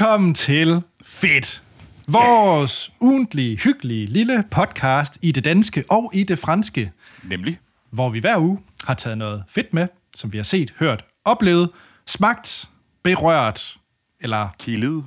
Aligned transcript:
Velkommen 0.00 0.34
til 0.34 0.82
Fedt. 1.04 1.62
Vores 2.06 2.92
ugentlige, 3.00 3.56
hyggelige 3.56 4.06
lille 4.06 4.44
podcast 4.50 5.18
i 5.22 5.32
det 5.32 5.44
danske 5.44 5.84
og 5.90 6.10
i 6.14 6.22
det 6.22 6.38
franske, 6.38 6.92
Nemlig. 7.22 7.58
hvor 7.90 8.10
vi 8.10 8.18
hver 8.18 8.38
uge 8.38 8.58
har 8.84 8.94
taget 8.94 9.18
noget 9.18 9.44
fedt 9.48 9.74
med, 9.74 9.88
som 10.16 10.32
vi 10.32 10.38
har 10.38 10.42
set, 10.42 10.74
hørt, 10.78 11.04
oplevet, 11.24 11.70
smagt, 12.06 12.68
berørt 13.02 13.78
eller 14.20 14.48
Kildet. 14.58 15.06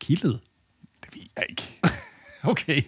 kildet. 0.00 0.40
Det 1.04 1.14
ved 1.14 1.22
jeg 1.36 1.44
ikke. 1.50 1.80
Okay. 2.42 2.82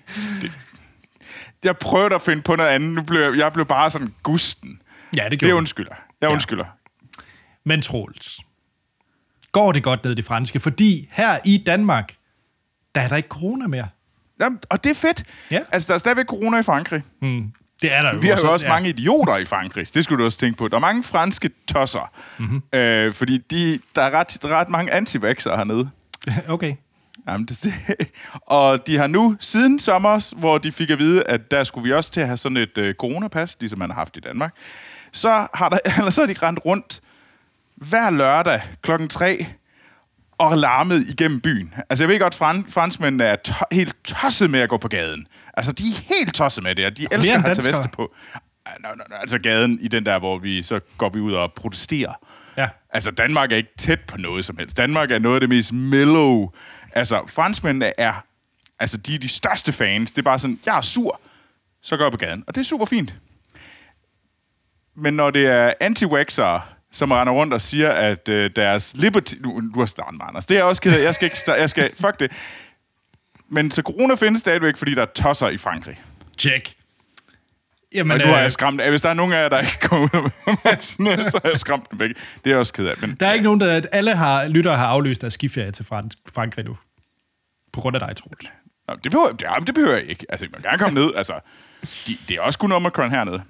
Jeg 1.64 1.76
prøvede 1.78 2.14
at 2.14 2.22
finde 2.22 2.42
på 2.42 2.56
noget 2.56 2.70
andet. 2.70 2.94
Nu 2.94 3.02
blev 3.02 3.20
jeg, 3.20 3.36
jeg 3.38 3.52
blev 3.52 3.66
bare 3.66 3.90
sådan 3.90 4.14
gusten. 4.22 4.82
Ja, 5.16 5.22
det 5.24 5.30
Det 5.30 5.38
gjorde 5.38 5.52
vi. 5.52 5.58
undskylder. 5.58 5.94
Jeg 6.20 6.28
Ja. 6.28 6.32
undskylder. 6.32 6.64
Men 7.64 7.82
Troels, 7.82 8.40
går 9.52 9.72
det 9.72 9.82
godt 9.82 10.04
ned 10.04 10.12
i 10.12 10.14
det 10.14 10.24
franske? 10.24 10.60
Fordi 10.60 11.08
her 11.12 11.38
i 11.44 11.62
Danmark, 11.66 12.14
der 12.94 13.00
er 13.00 13.08
der 13.08 13.16
ikke 13.16 13.28
corona 13.28 13.66
mere. 13.66 13.88
Jamen, 14.40 14.58
og 14.70 14.84
det 14.84 14.90
er 14.90 14.94
fedt. 14.94 15.24
Ja. 15.50 15.60
Altså, 15.72 15.86
der 15.88 15.94
er 15.94 15.98
stadigvæk 15.98 16.26
corona 16.26 16.58
i 16.58 16.62
Frankrig. 16.62 17.02
Mm. 17.22 17.52
Det 17.82 17.92
er 17.92 18.00
der 18.00 18.14
jo 18.14 18.20
Vi 18.20 18.28
har 18.28 18.36
jo 18.36 18.52
også 18.52 18.66
ja. 18.66 18.72
mange 18.72 18.88
idioter 18.88 19.36
i 19.36 19.44
Frankrig. 19.44 19.94
Det 19.94 20.04
skulle 20.04 20.20
du 20.20 20.24
også 20.24 20.38
tænke 20.38 20.58
på. 20.58 20.68
Der 20.68 20.76
er 20.76 20.80
mange 20.80 21.04
franske 21.04 21.50
tosser. 21.68 22.12
Mhm. 22.38 22.48
Mm-hmm. 22.48 22.78
Øh, 22.78 23.12
fordi 23.12 23.38
de, 23.38 23.78
der, 23.94 24.02
er 24.02 24.10
ret, 24.10 24.38
der 24.42 24.48
er 24.48 24.60
ret 24.60 24.68
mange 24.68 24.92
anti 24.92 25.18
hernede. 25.18 25.90
Okay. 26.48 26.74
Jamen, 27.28 27.46
det, 27.46 27.62
det. 27.62 27.72
Og 28.46 28.86
de 28.86 28.96
har 28.96 29.06
nu, 29.06 29.36
siden 29.40 29.78
sommer, 29.78 30.34
hvor 30.38 30.58
de 30.58 30.72
fik 30.72 30.90
at 30.90 30.98
vide, 30.98 31.22
at 31.24 31.50
der 31.50 31.64
skulle 31.64 31.84
vi 31.84 31.92
også 31.92 32.10
til 32.10 32.20
at 32.20 32.26
have 32.26 32.36
sådan 32.36 32.56
et 32.56 32.78
øh, 32.78 32.94
coronapas, 32.94 33.56
ligesom 33.60 33.78
man 33.78 33.90
har 33.90 33.94
haft 33.94 34.16
i 34.16 34.20
Danmark, 34.20 34.54
så 35.12 35.28
har, 35.54 35.68
der, 35.68 35.78
eller 35.98 36.10
så 36.10 36.20
har 36.20 36.26
de 36.26 36.46
rendt 36.46 36.60
rundt 36.64 37.00
hver 37.76 38.10
lørdag 38.10 38.62
klokken 38.82 39.08
3 39.08 39.46
og 40.38 40.56
larmet 40.58 41.08
igennem 41.08 41.40
byen. 41.40 41.74
Altså, 41.90 42.04
jeg 42.04 42.08
ved 42.08 42.18
godt, 42.20 42.34
fran, 42.34 42.64
franskmændene 42.68 43.24
er 43.24 43.36
to- 43.36 43.54
helt 43.72 43.96
tosset 44.04 44.50
med 44.50 44.60
at 44.60 44.68
gå 44.68 44.76
på 44.76 44.88
gaden. 44.88 45.26
Altså, 45.54 45.72
de 45.72 45.82
er 45.82 46.14
helt 46.14 46.34
tosset 46.34 46.64
med 46.64 46.74
det, 46.74 46.86
og 46.86 46.96
de 46.96 47.06
elsker 47.12 47.34
at 47.34 47.42
have 47.42 47.54
til 47.54 47.64
veste 47.64 47.88
på. 47.92 48.14
Nå, 48.80 48.88
nå, 48.96 49.02
nå, 49.08 49.16
altså 49.16 49.38
gaden 49.38 49.78
i 49.80 49.88
den 49.88 50.06
der, 50.06 50.18
hvor 50.18 50.38
vi 50.38 50.62
så 50.62 50.80
går 50.98 51.08
vi 51.08 51.20
ud 51.20 51.32
og 51.32 51.52
protesterer. 51.52 52.12
Ja. 52.56 52.68
Altså, 52.90 53.10
Danmark 53.10 53.52
er 53.52 53.56
ikke 53.56 53.74
tæt 53.78 54.00
på 54.00 54.16
noget 54.16 54.44
som 54.44 54.56
helst. 54.58 54.76
Danmark 54.76 55.10
er 55.10 55.18
noget 55.18 55.36
af 55.36 55.40
det 55.40 55.48
mest 55.48 55.72
mellow. 55.72 56.50
Altså, 56.92 57.22
franskmændene 57.28 58.00
er... 58.00 58.24
Altså, 58.80 58.96
de 58.96 59.14
er 59.14 59.18
de 59.18 59.28
største 59.28 59.72
fans. 59.72 60.10
Det 60.10 60.18
er 60.18 60.22
bare 60.22 60.38
sådan, 60.38 60.60
jeg 60.66 60.76
er 60.76 60.80
sur, 60.80 61.20
så 61.82 61.96
går 61.96 62.04
jeg 62.04 62.12
på 62.12 62.18
gaden. 62.18 62.44
Og 62.46 62.54
det 62.54 62.60
er 62.60 62.64
super 62.64 62.84
fint. 62.84 63.14
Men 64.96 65.14
når 65.14 65.30
det 65.30 65.46
er 65.46 65.72
anti 65.80 66.04
som 66.96 67.12
render 67.12 67.32
rundt 67.32 67.54
og 67.54 67.60
siger, 67.60 67.90
at 67.92 68.28
øh, 68.28 68.50
deres 68.56 68.94
liberty... 68.96 69.34
Nu, 69.40 69.62
du 69.74 69.78
har 69.78 69.86
startet, 69.86 70.20
Anders. 70.28 70.46
Det 70.46 70.54
er 70.54 70.58
jeg 70.58 70.64
også 70.66 70.82
ked 70.82 70.98
af. 70.98 71.04
Jeg 71.04 71.14
skal 71.14 71.24
ikke... 71.26 71.52
Jeg 71.52 71.70
skal, 71.70 71.90
fuck 72.00 72.20
det. 72.20 72.32
Men 73.48 73.70
så 73.70 73.82
corona 73.82 74.14
findes 74.14 74.40
stadigvæk, 74.40 74.76
fordi 74.76 74.94
der 74.94 75.02
er 75.02 75.06
tosser 75.14 75.48
i 75.48 75.56
Frankrig. 75.56 75.96
Check. 76.38 76.74
Jamen, 77.94 78.12
Og 78.12 78.18
nu 78.18 78.24
har 78.26 78.34
øh, 78.36 78.42
jeg 78.42 78.52
skræmt... 78.52 78.88
Hvis 78.88 79.02
der 79.02 79.08
er 79.08 79.14
nogen 79.14 79.32
af 79.32 79.42
jer, 79.42 79.48
der 79.48 79.58
ikke 79.60 79.78
kommer 79.80 80.08
ud 80.14 80.30
med 80.46 81.24
så 81.30 81.40
har 81.42 81.50
jeg 81.50 81.58
skræmt 81.58 81.90
dem 81.90 82.00
væk. 82.00 82.10
Det 82.10 82.18
er 82.44 82.50
jeg 82.50 82.58
også 82.58 82.72
ked 82.72 82.86
af. 82.86 82.94
Men 83.00 83.16
der 83.20 83.26
er 83.26 83.32
ikke 83.32 83.44
nogen, 83.44 83.60
der... 83.60 83.80
Alle 83.92 84.14
har, 84.14 84.48
lyttere 84.48 84.76
har 84.76 84.86
aflyst 84.86 85.20
deres 85.20 85.34
skiferie 85.34 85.72
til 85.72 85.84
Frank- 85.84 86.32
Frankrig 86.34 86.64
nu. 86.64 86.76
På 87.72 87.80
grund 87.80 87.96
af 87.96 88.00
dig, 88.08 88.16
Troels. 88.16 88.46
Nå, 88.88 88.94
det, 89.04 89.12
behøver, 89.12 89.32
det, 89.32 89.42
jamen, 89.42 89.66
det 89.66 89.74
behøver 89.74 89.96
jeg 89.96 90.06
ikke. 90.06 90.26
Altså, 90.28 90.46
man 90.52 90.60
kan 90.62 90.70
gerne 90.70 90.78
komme 90.78 91.00
ned. 91.00 91.14
Altså, 91.16 91.40
de, 92.06 92.16
det 92.28 92.36
er 92.36 92.40
også 92.40 92.58
kun 92.58 92.72
Omicron 92.72 93.10
hernede. 93.10 93.42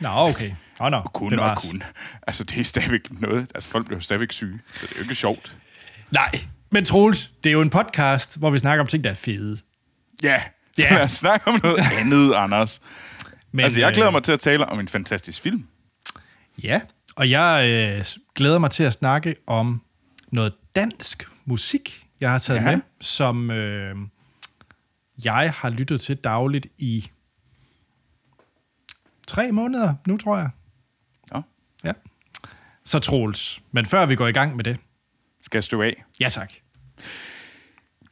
Nå, 0.00 0.08
okay. 0.08 0.52
Nå, 0.80 0.88
nå. 0.88 1.00
Kun 1.14 1.30
det 1.32 1.40
og 1.40 1.56
kun. 1.56 1.82
Altså, 2.26 2.44
det 2.44 2.58
er 2.60 2.64
stadigvæk 2.64 3.20
noget. 3.20 3.50
Altså, 3.54 3.70
folk 3.70 3.86
bliver 3.86 4.00
stadigvæk 4.00 4.32
syge. 4.32 4.60
Så 4.74 4.86
det 4.86 4.92
er 4.92 4.96
jo 4.96 5.02
ikke 5.02 5.14
sjovt. 5.14 5.56
Nej, 6.10 6.30
men 6.70 6.84
Troels, 6.84 7.32
det 7.44 7.50
er 7.50 7.52
jo 7.52 7.60
en 7.60 7.70
podcast, 7.70 8.36
hvor 8.38 8.50
vi 8.50 8.58
snakker 8.58 8.80
om 8.80 8.86
ting, 8.86 9.04
der 9.04 9.10
er 9.10 9.14
fede. 9.14 9.58
Ja, 10.22 10.42
så 10.78 10.86
Ja. 10.90 10.94
lad 10.94 11.02
os 11.02 11.12
snakke 11.12 11.48
om 11.48 11.60
noget 11.62 11.78
andet, 12.00 12.34
Anders. 12.34 12.80
Men, 13.52 13.62
Altså, 13.64 13.80
jeg 13.80 13.92
glæder 13.92 14.08
øh, 14.08 14.12
mig 14.14 14.22
til 14.22 14.32
at 14.32 14.40
tale 14.40 14.66
om 14.66 14.80
en 14.80 14.88
fantastisk 14.88 15.42
film. 15.42 15.66
Ja, 16.62 16.80
og 17.16 17.30
jeg 17.30 17.68
øh, 17.98 18.04
glæder 18.34 18.58
mig 18.58 18.70
til 18.70 18.82
at 18.82 18.92
snakke 18.92 19.36
om 19.46 19.82
noget 20.32 20.52
dansk 20.74 21.28
musik, 21.44 22.06
jeg 22.20 22.30
har 22.30 22.38
taget. 22.38 22.60
Ja. 22.64 22.70
med, 22.70 22.80
som 23.00 23.50
øh, 23.50 23.96
jeg 25.24 25.52
har 25.56 25.70
lyttet 25.70 26.00
til 26.00 26.16
dagligt 26.16 26.66
i 26.78 27.08
tre 29.26 29.52
måneder 29.52 29.94
nu, 30.06 30.16
tror 30.16 30.36
jeg. 30.38 30.48
Nå, 31.32 31.42
Ja. 31.84 31.92
Så 32.84 32.98
Troels, 32.98 33.60
men 33.72 33.86
før 33.86 34.06
vi 34.06 34.16
går 34.16 34.26
i 34.26 34.32
gang 34.32 34.56
med 34.56 34.64
det, 34.64 34.76
skal 35.42 35.58
jeg 35.58 35.64
stå 35.64 35.82
af. 35.82 36.04
ja 36.20 36.28
tak. 36.28 36.52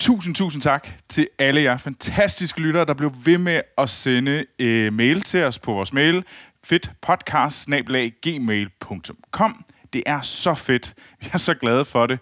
Tusind, 0.01 0.35
tusind 0.35 0.63
tak 0.63 0.89
til 1.09 1.29
alle 1.39 1.63
jer 1.63 1.77
fantastiske 1.77 2.61
lyttere, 2.61 2.85
der 2.85 2.95
blev 2.95 3.13
ved 3.25 3.39
med 3.39 3.61
at 3.79 3.91
sende 3.91 4.45
øh, 4.59 4.93
mail 4.93 5.23
til 5.23 5.45
os 5.45 5.59
på 5.59 5.73
vores 5.73 5.93
mail, 5.93 6.25
fedtpodcast-gmail.com. 6.67 9.65
Det 9.93 10.03
er 10.07 10.21
så 10.21 10.55
fedt. 10.55 10.95
Vi 11.21 11.29
er 11.33 11.39
så 11.39 11.55
glade 11.55 11.85
for 11.85 12.07
det. 12.07 12.19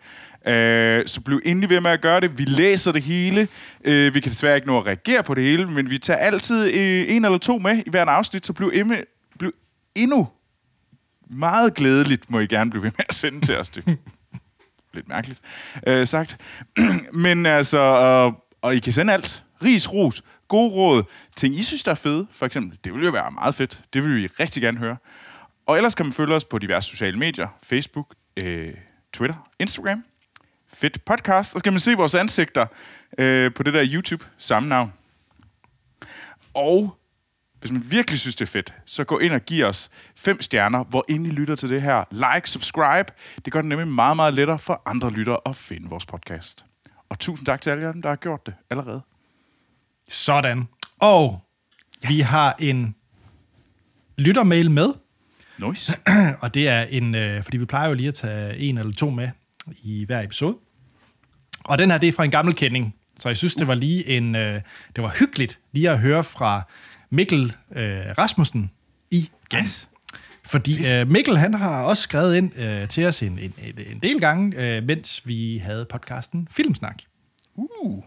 Øh, 0.46 1.06
så 1.06 1.20
bliv 1.20 1.40
endelig 1.44 1.70
ved 1.70 1.80
med 1.80 1.90
at 1.90 2.00
gøre 2.00 2.20
det. 2.20 2.38
Vi 2.38 2.44
læser 2.44 2.92
det 2.92 3.02
hele. 3.02 3.48
Øh, 3.84 4.14
vi 4.14 4.20
kan 4.20 4.32
desværre 4.32 4.56
ikke 4.56 4.68
nå 4.68 4.78
at 4.78 4.86
reagere 4.86 5.22
på 5.22 5.34
det 5.34 5.44
hele, 5.44 5.66
men 5.66 5.90
vi 5.90 5.98
tager 5.98 6.18
altid 6.18 6.64
øh, 6.74 7.16
en 7.16 7.24
eller 7.24 7.38
to 7.38 7.58
med 7.58 7.82
i 7.86 7.90
hver 7.90 8.04
afsnit, 8.04 8.46
så 8.46 8.52
bliv, 8.52 8.70
emme, 8.74 8.96
bliv 9.38 9.52
endnu 9.94 10.28
meget 11.30 11.74
glædeligt, 11.74 12.30
må 12.30 12.40
I 12.40 12.46
gerne 12.46 12.70
blive 12.70 12.82
ved 12.82 12.90
med 12.98 13.04
at 13.08 13.14
sende 13.14 13.40
til 13.40 13.58
os. 13.58 13.68
Det 13.70 13.84
lidt 14.94 15.08
mærkeligt 15.08 15.40
øh, 15.86 16.06
sagt. 16.06 16.40
Men 17.12 17.46
altså, 17.46 17.78
og, 17.78 18.44
og 18.62 18.76
I 18.76 18.78
kan 18.78 18.92
sende 18.92 19.12
alt. 19.12 19.44
Ris, 19.64 19.92
ros, 19.92 20.22
gode 20.48 20.72
råd, 20.72 21.02
ting 21.36 21.54
I 21.54 21.62
synes, 21.62 21.82
der 21.82 21.90
er 21.90 21.94
fede, 21.94 22.26
for 22.32 22.46
eksempel. 22.46 22.78
Det 22.84 22.94
vil 22.94 23.04
jo 23.04 23.10
være 23.10 23.30
meget 23.30 23.54
fedt. 23.54 23.80
Det 23.92 24.04
vil 24.04 24.16
vi 24.16 24.26
rigtig 24.26 24.62
gerne 24.62 24.78
høre. 24.78 24.96
Og 25.66 25.76
ellers 25.76 25.94
kan 25.94 26.06
man 26.06 26.12
følge 26.12 26.34
os 26.34 26.44
på 26.44 26.58
diverse 26.58 26.88
sociale 26.88 27.18
medier. 27.18 27.48
Facebook, 27.62 28.14
øh, 28.36 28.74
Twitter, 29.12 29.48
Instagram. 29.58 30.04
Fedt 30.72 31.04
podcast. 31.04 31.54
Og 31.54 31.58
så 31.60 31.64
kan 31.64 31.72
man 31.72 31.80
se 31.80 31.94
vores 31.94 32.14
ansigter 32.14 32.66
øh, 33.18 33.54
på 33.54 33.62
det 33.62 33.74
der 33.74 33.86
YouTube, 33.92 34.24
samme 34.38 34.68
navn. 34.68 34.92
Og 36.54 36.98
hvis 37.60 37.72
man 37.72 37.82
virkelig 37.90 38.20
synes, 38.20 38.36
det 38.36 38.44
er 38.44 38.50
fedt, 38.50 38.74
så 38.86 39.04
gå 39.04 39.18
ind 39.18 39.32
og 39.32 39.40
giv 39.40 39.64
os 39.64 39.90
fem 40.16 40.40
stjerner, 40.40 40.84
hvor 40.84 41.04
I 41.08 41.18
lytter 41.18 41.54
til 41.54 41.68
det 41.68 41.82
her. 41.82 42.04
Like, 42.10 42.50
subscribe. 42.50 43.12
Det 43.44 43.52
gør 43.52 43.60
det 43.60 43.68
nemlig 43.68 43.88
meget, 43.88 44.16
meget 44.16 44.34
lettere 44.34 44.58
for 44.58 44.82
andre 44.86 45.10
lyttere 45.10 45.38
at 45.46 45.56
finde 45.56 45.88
vores 45.88 46.06
podcast. 46.06 46.64
Og 47.08 47.18
tusind 47.18 47.46
tak 47.46 47.60
til 47.60 47.70
alle 47.70 47.82
jer, 47.82 47.92
der 47.92 48.08
har 48.08 48.16
gjort 48.16 48.46
det 48.46 48.54
allerede. 48.70 49.02
Sådan. 50.08 50.68
Og 50.98 51.40
vi 52.08 52.20
har 52.20 52.56
en 52.58 52.94
lyttermail 54.18 54.70
med, 54.70 54.92
Nice. 55.58 55.98
og 56.42 56.54
det 56.54 56.68
er 56.68 56.82
en, 56.82 57.14
øh, 57.14 57.42
fordi 57.42 57.56
vi 57.56 57.64
plejer 57.64 57.88
jo 57.88 57.94
lige 57.94 58.08
at 58.08 58.14
tage 58.14 58.56
en 58.56 58.78
eller 58.78 58.92
to 58.92 59.10
med 59.10 59.28
i 59.82 60.04
hver 60.04 60.20
episode. 60.20 60.56
Og 61.64 61.78
den 61.78 61.90
her, 61.90 61.98
det 61.98 62.08
er 62.08 62.12
fra 62.12 62.24
en 62.24 62.30
gammel 62.30 62.54
kending, 62.54 62.94
så 63.20 63.28
jeg 63.28 63.36
synes, 63.36 63.54
det 63.54 63.68
var 63.68 63.74
lige 63.74 64.08
en, 64.08 64.34
øh, 64.34 64.60
det 64.96 65.04
var 65.04 65.14
hyggeligt 65.18 65.58
lige 65.72 65.90
at 65.90 65.98
høre 65.98 66.24
fra 66.24 66.62
Mikkel 67.10 67.52
øh, 67.72 68.04
Rasmussen 68.18 68.70
i 69.10 69.30
Yes. 69.54 69.88
Fordi 70.44 70.94
øh, 70.94 71.08
Mikkel, 71.08 71.38
han 71.38 71.54
har 71.54 71.82
også 71.82 72.02
skrevet 72.02 72.36
ind 72.36 72.58
øh, 72.58 72.88
til 72.88 73.06
os 73.06 73.22
en, 73.22 73.38
en, 73.38 73.54
en 73.90 73.98
del 73.98 74.20
gange, 74.20 74.76
øh, 74.76 74.82
mens 74.82 75.22
vi 75.24 75.58
havde 75.64 75.86
podcasten 75.90 76.48
Filmsnak. 76.50 76.96
Uh. 77.54 78.02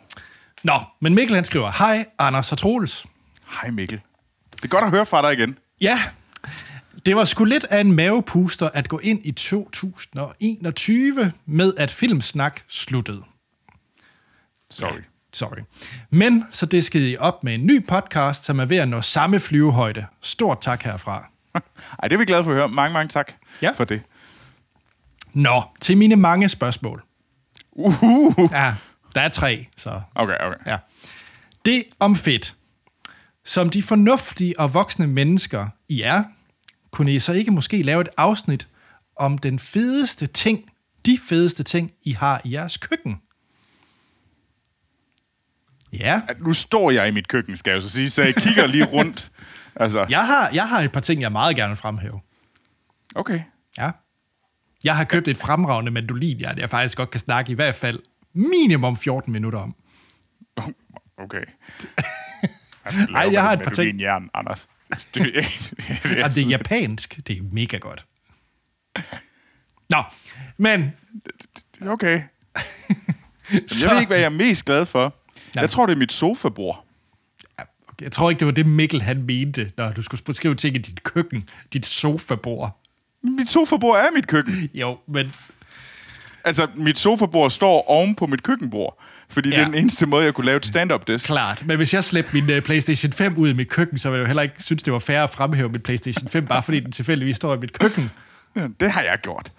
Nå, 0.64 0.80
men 1.00 1.16
Mikkel 1.16 1.36
han 1.36 1.44
skriver, 1.44 1.72
Hej, 1.78 2.06
Anders 2.20 2.52
og 2.52 2.58
Troels. 2.58 3.06
Hej 3.62 3.72
Mikkel. 3.72 4.02
Det 4.56 4.64
er 4.64 4.68
godt 4.68 4.84
at 4.84 4.90
høre 4.90 5.06
fra 5.06 5.22
dig 5.22 5.40
igen. 5.40 5.58
Ja, 5.82 6.02
det 7.06 7.16
var 7.16 7.26
sgu 7.26 7.44
lidt 7.44 7.64
af 7.64 7.80
en 7.82 7.92
mavepuster 7.92 8.70
at 8.74 8.88
gå 8.90 9.00
ind 9.00 9.20
i 9.24 9.32
2021 9.32 11.32
med, 11.46 11.74
at 11.78 11.92
Filmsnak 11.92 12.62
sluttede. 12.68 13.22
Sorry. 14.72 15.00
Sorry. 15.34 15.62
Men 16.10 16.44
så 16.52 16.66
diskede 16.66 17.12
I 17.12 17.18
op 17.18 17.44
med 17.44 17.56
en 17.56 17.66
ny 17.66 17.88
podcast, 17.88 18.44
som 18.44 18.60
er 18.60 18.66
ved 18.66 18.78
at 18.78 18.88
nå 18.88 19.02
samme 19.02 19.40
flyvehøjde. 19.40 20.06
Stort 20.22 20.62
tak 20.62 20.84
herfra. 20.84 21.30
Ej, 22.02 22.08
det 22.08 22.14
er 22.14 22.18
vi 22.18 22.26
glade 22.26 22.44
for 22.44 22.52
at 22.52 22.58
høre. 22.58 22.68
Mange, 22.68 22.94
mange 22.94 23.10
tak 23.10 23.32
Ja. 23.62 23.72
for 23.72 23.84
det. 23.84 24.02
Nå, 25.34 25.64
til 25.82 25.98
mine 25.98 26.16
mange 26.16 26.50
spørgsmål. 26.50 27.04
Uh. 27.72 28.34
Ja, 28.52 28.74
der 29.16 29.22
er 29.22 29.30
tre, 29.30 29.68
så 29.78 30.02
Okay, 30.16 30.38
okay. 30.42 30.58
Ja. 30.68 30.78
Det 31.66 31.84
om 32.00 32.16
fedt. 32.16 32.56
Som 33.46 33.70
de 33.70 33.84
fornuftige 33.84 34.60
og 34.60 34.74
voksne 34.74 35.08
mennesker, 35.08 35.68
I 35.90 36.02
er, 36.02 36.24
kunne 36.96 37.14
I 37.14 37.20
så 37.20 37.34
ikke 37.34 37.52
måske 37.52 37.84
lave 37.84 38.02
et 38.02 38.10
afsnit 38.18 38.68
om 39.16 39.38
den 39.38 39.60
fedeste 39.60 40.28
ting, 40.28 40.70
de 41.06 41.18
fedeste 41.30 41.64
ting, 41.64 41.92
I 42.04 42.12
har 42.12 42.42
i 42.46 42.54
jeres 42.54 42.78
køkken? 42.78 43.22
Ja, 45.94 46.22
At 46.28 46.42
Nu 46.42 46.54
står 46.54 46.92
jeg 46.92 47.08
i 47.08 47.12
mit 47.12 47.28
køkken, 47.28 47.58
skal 47.58 47.72
jeg 47.72 47.82
så 47.82 47.90
sige, 47.90 48.10
så 48.10 48.24
jeg 48.24 48.36
kigger 48.36 48.68
lige 48.68 48.86
rundt. 48.86 49.32
Altså, 49.78 50.06
jeg 50.10 50.26
har, 50.26 50.50
jeg 50.54 50.70
har 50.70 50.82
et 50.82 50.92
par 50.92 51.00
ting, 51.00 51.22
jeg 51.22 51.32
meget 51.32 51.56
gerne 51.56 51.70
vil 51.70 51.78
fremhæve. 51.78 52.22
okay. 53.16 53.42
Ja. 53.78 53.92
Jeg 54.84 54.98
har 54.98 55.04
købt 55.04 55.28
et 55.28 55.38
fremragende 55.38 55.92
mandolin, 55.92 56.40
jeg 56.40 56.70
faktisk 56.70 56.98
godt 56.98 57.10
kan 57.12 57.20
snakke 57.20 57.52
i 57.52 57.56
hvert 57.56 57.76
fald 57.76 58.00
minimum 58.34 58.98
14 58.98 59.34
minutter 59.34 59.60
om. 59.60 59.76
Okay. 61.18 61.44
Ej, 63.16 63.30
jeg 63.32 63.42
har 63.42 63.54
et 63.54 63.62
par 63.64 63.72
ting. 63.72 64.02
Jern, 64.02 64.30
Anders. 64.34 64.68
Det, 65.14 65.24
det, 65.24 65.34
det, 66.04 66.16
Jamen, 66.16 66.32
det 66.32 66.44
er 66.44 66.48
japansk. 66.48 67.20
Det 67.28 67.38
er 67.38 67.42
mega 67.52 67.78
godt. 67.78 68.06
Nå, 69.90 70.04
men 70.58 70.94
Okay. 71.82 72.22
Jamen, 73.52 73.64
jeg 73.82 73.90
ved 73.90 74.00
ikke, 74.00 74.08
hvad 74.08 74.18
jeg 74.18 74.26
er 74.26 74.38
mest 74.38 74.66
glad 74.66 74.86
for. 74.86 75.16
Jeg 75.56 75.70
tror, 75.70 75.86
det 75.86 75.94
er 75.94 75.98
mit 75.98 76.14
sofabord. 76.14 76.86
jeg 78.02 78.12
tror 78.12 78.30
ikke, 78.30 78.40
det 78.40 78.46
var 78.46 78.52
det 78.52 78.66
Mikkel 78.66 79.02
han 79.02 79.24
mente, 79.24 79.72
når 79.78 79.92
du 79.92 80.02
skulle 80.02 80.24
beskrive 80.24 80.56
ting 80.56 80.76
i 80.76 80.80
dit 80.80 81.04
køkken, 81.04 81.50
dit 81.74 81.86
sofabord. 81.86 82.82
Mit 83.24 83.50
sofabord 83.50 83.98
er 83.98 84.12
mit 84.16 84.28
køkken. 84.28 84.70
Jo, 84.74 84.98
men 85.08 85.34
Altså, 86.46 86.68
mit 86.76 87.00
sofabord 87.00 87.52
står 87.52 87.90
oven 87.90 88.16
på 88.16 88.26
mit 88.28 88.44
køkkenbord. 88.44 89.02
Fordi 89.30 89.50
ja. 89.50 89.56
det 89.56 89.62
er 89.62 89.66
den 89.66 89.76
eneste 89.76 90.06
måde, 90.06 90.26
jeg 90.26 90.34
kunne 90.34 90.46
lave 90.46 90.58
et 90.58 90.66
stand-up 90.66 91.08
desk. 91.08 91.26
klart. 91.26 91.64
Men 91.66 91.78
hvis 91.78 91.94
jeg 91.94 92.04
slæbte 92.04 92.30
min 92.34 92.58
uh, 92.58 92.64
PlayStation 92.64 93.12
5 93.12 93.38
ud 93.38 93.50
i 93.50 93.54
mit 93.54 93.70
køkken, 93.70 93.98
så 93.98 94.10
ville 94.10 94.20
jeg 94.20 94.24
jo 94.24 94.28
heller 94.28 94.44
ikke 94.44 94.64
synes, 94.64 94.84
det 94.84 94.94
var 94.94 95.00
fair 95.00 95.22
at 95.24 95.30
fremhæve 95.30 95.70
min 95.70 95.82
PlayStation 95.82 96.30
5, 96.30 96.46
bare 96.46 96.64
fordi 96.64 96.80
den 96.80 96.92
tilfældigvis 96.92 97.36
står 97.36 97.56
i 97.56 97.58
mit 97.58 97.80
køkken. 97.80 98.12
Ja, 98.56 98.68
det 98.80 98.92
har 98.92 99.02
jeg 99.02 99.18
gjort. 99.24 99.52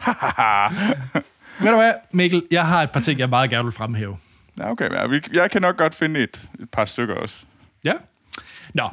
Ved 1.60 1.70
du 1.70 1.76
hvad, 1.76 1.92
Mikkel? 2.12 2.42
Jeg 2.50 2.66
har 2.66 2.82
et 2.82 2.90
par 2.90 3.00
ting, 3.00 3.20
jeg 3.20 3.28
meget 3.28 3.50
gerne 3.50 3.64
vil 3.64 3.72
fremhæve. 3.72 4.16
ja, 4.58 4.70
okay, 4.70 4.88
vi- 5.08 5.22
jeg 5.32 5.50
kan 5.50 5.62
nok 5.62 5.76
godt 5.76 5.94
finde 5.94 6.20
et, 6.20 6.48
et 6.60 6.70
par 6.70 6.84
stykker 6.84 7.14
også. 7.14 7.44
Ja. 7.84 7.92
Nå. 8.74 8.88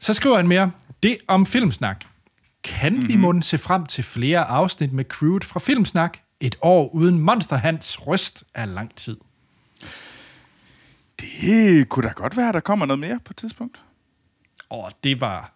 Så 0.00 0.12
skriver 0.12 0.36
han 0.36 0.48
mere. 0.48 0.70
Det 1.02 1.16
om 1.28 1.46
Filmsnak. 1.46 2.04
Kan 2.64 2.92
mm-hmm. 2.92 3.08
vi 3.08 3.16
måtte 3.16 3.42
se 3.42 3.58
frem 3.58 3.86
til 3.86 4.04
flere 4.04 4.44
afsnit 4.44 4.92
med 4.92 5.04
crewet 5.04 5.44
fra 5.44 5.60
Filmsnak? 5.60 6.18
Et 6.40 6.56
år 6.62 6.88
uden 6.94 7.18
Monster 7.18 7.56
Hans 7.56 8.06
røst 8.06 8.44
er 8.54 8.64
lang 8.66 8.94
tid. 8.96 9.16
Det 11.20 11.88
kunne 11.88 12.08
da 12.08 12.12
godt 12.12 12.36
være, 12.36 12.48
at 12.48 12.54
der 12.54 12.60
kommer 12.60 12.86
noget 12.86 13.00
mere 13.00 13.20
på 13.24 13.30
et 13.30 13.36
tidspunkt. 13.36 13.82
Og 14.68 14.92
det 15.04 15.20
var 15.20 15.54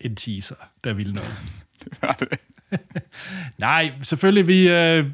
en 0.00 0.16
teaser, 0.16 0.54
der 0.84 0.94
ville 0.94 1.14
noget. 1.14 1.36
Det 1.84 2.02
var 2.02 2.12
det. 2.12 2.38
Nej, 3.58 3.92
selvfølgelig, 4.02 4.48
vi, 4.48 4.68
øh, 4.68 5.04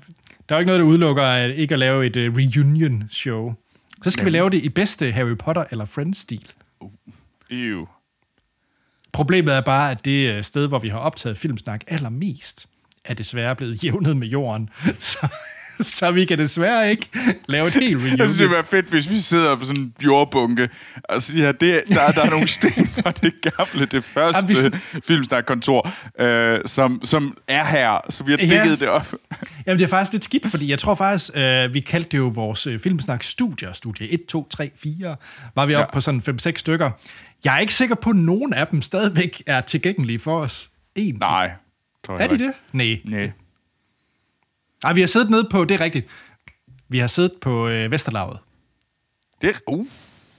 der 0.48 0.54
er 0.54 0.54
jo 0.54 0.58
ikke 0.58 0.66
noget, 0.66 0.80
der 0.80 0.86
udelukker 0.86 1.22
at 1.22 1.50
ikke 1.50 1.72
at 1.72 1.78
lave 1.78 2.06
et 2.06 2.16
øh, 2.16 2.36
reunion-show. 2.36 3.54
Så 4.02 4.10
skal 4.10 4.24
vi 4.24 4.30
lave 4.30 4.50
det 4.50 4.62
i 4.64 4.68
bedste 4.68 5.12
Harry 5.12 5.36
Potter 5.36 5.64
eller 5.70 5.84
Friends-stil. 5.84 6.52
Ew. 7.50 7.86
Problemet 9.12 9.54
er 9.54 9.60
bare, 9.60 9.90
at 9.90 10.04
det 10.04 10.36
øh, 10.36 10.44
sted, 10.44 10.68
hvor 10.68 10.78
vi 10.78 10.88
har 10.88 10.98
optaget 10.98 11.38
filmsnak 11.38 11.84
allermest, 11.86 12.68
er 13.10 13.14
desværre 13.14 13.56
blevet 13.56 13.76
jævnet 13.84 14.16
med 14.16 14.28
jorden. 14.28 14.68
Så, 14.98 15.28
så 15.80 16.10
vi 16.10 16.24
kan 16.24 16.38
desværre 16.38 16.90
ikke 16.90 17.06
lave 17.48 17.66
et 17.66 17.74
helt 17.74 17.90
Jeg 17.92 18.00
synes, 18.00 18.12
det 18.12 18.20
reunion. 18.20 18.38
ville 18.38 18.50
være 18.54 18.64
fedt, 18.64 18.86
hvis 18.86 19.10
vi 19.10 19.18
sidder 19.18 19.56
på 19.56 19.64
sådan 19.64 19.80
en 19.82 19.94
jordbunke 20.04 20.68
og 21.04 21.22
siger, 21.22 21.52
det, 21.52 21.82
der, 21.88 22.10
der 22.12 22.22
er 22.22 22.30
nogle 22.30 22.46
sten 22.58 22.86
fra 22.86 23.10
det 23.10 23.32
gamle, 23.42 23.86
det 23.86 24.04
første 24.04 24.52
ja, 24.62 24.70
filmsnak-kontor, 25.06 25.90
øh, 26.22 26.58
som, 26.66 27.00
som 27.04 27.36
er 27.48 27.64
her, 27.64 28.00
så 28.10 28.24
vi 28.24 28.32
har 28.32 28.38
Ja. 28.38 28.58
dækket 28.62 28.80
det 28.80 28.88
op. 28.88 29.14
Jamen, 29.66 29.78
det 29.78 29.84
er 29.84 29.88
faktisk 29.88 30.12
lidt 30.12 30.24
skidt, 30.24 30.46
fordi 30.50 30.70
jeg 30.70 30.78
tror 30.78 30.94
faktisk, 30.94 31.30
øh, 31.34 31.74
vi 31.74 31.80
kaldte 31.80 32.10
det 32.10 32.18
jo 32.18 32.26
vores 32.34 32.66
øh, 32.66 32.80
filmsnak-studier. 32.80 33.72
Studie 33.72 34.08
1, 34.08 34.20
2, 34.28 34.48
3, 34.48 34.70
4. 34.82 35.16
Var 35.54 35.66
vi 35.66 35.74
oppe 35.74 35.88
Ja. 35.90 35.94
på 35.94 36.00
sådan 36.00 36.22
5-6 36.46 36.52
stykker. 36.56 36.90
Jeg 37.44 37.54
er 37.56 37.58
ikke 37.58 37.74
sikker 37.74 37.94
på, 37.94 38.10
at 38.10 38.16
nogen 38.16 38.54
af 38.54 38.66
dem 38.66 38.82
stadigvæk 38.82 39.42
er 39.46 39.60
tilgængelige 39.60 40.18
for 40.18 40.40
os. 40.40 40.70
En. 40.94 41.14
Nej. 41.20 41.50
Tror 42.06 42.14
jeg 42.18 42.24
Er 42.24 42.28
de 42.28 42.34
ikke. 42.34 42.44
det? 42.46 42.54
Nej. 42.72 43.00
Nej. 43.04 43.32
Nej, 44.82 44.92
vi 44.92 45.00
har 45.00 45.08
siddet 45.08 45.30
nede 45.30 45.48
på, 45.50 45.64
det 45.64 45.74
er 45.74 45.80
rigtigt. 45.80 46.08
Vi 46.88 46.98
har 46.98 47.06
siddet 47.06 47.32
på 47.40 47.68
øh, 47.68 47.90
Vesterlaget. 47.90 48.38
Det, 49.42 49.50
er- 49.50 49.60
uh, 49.66 49.86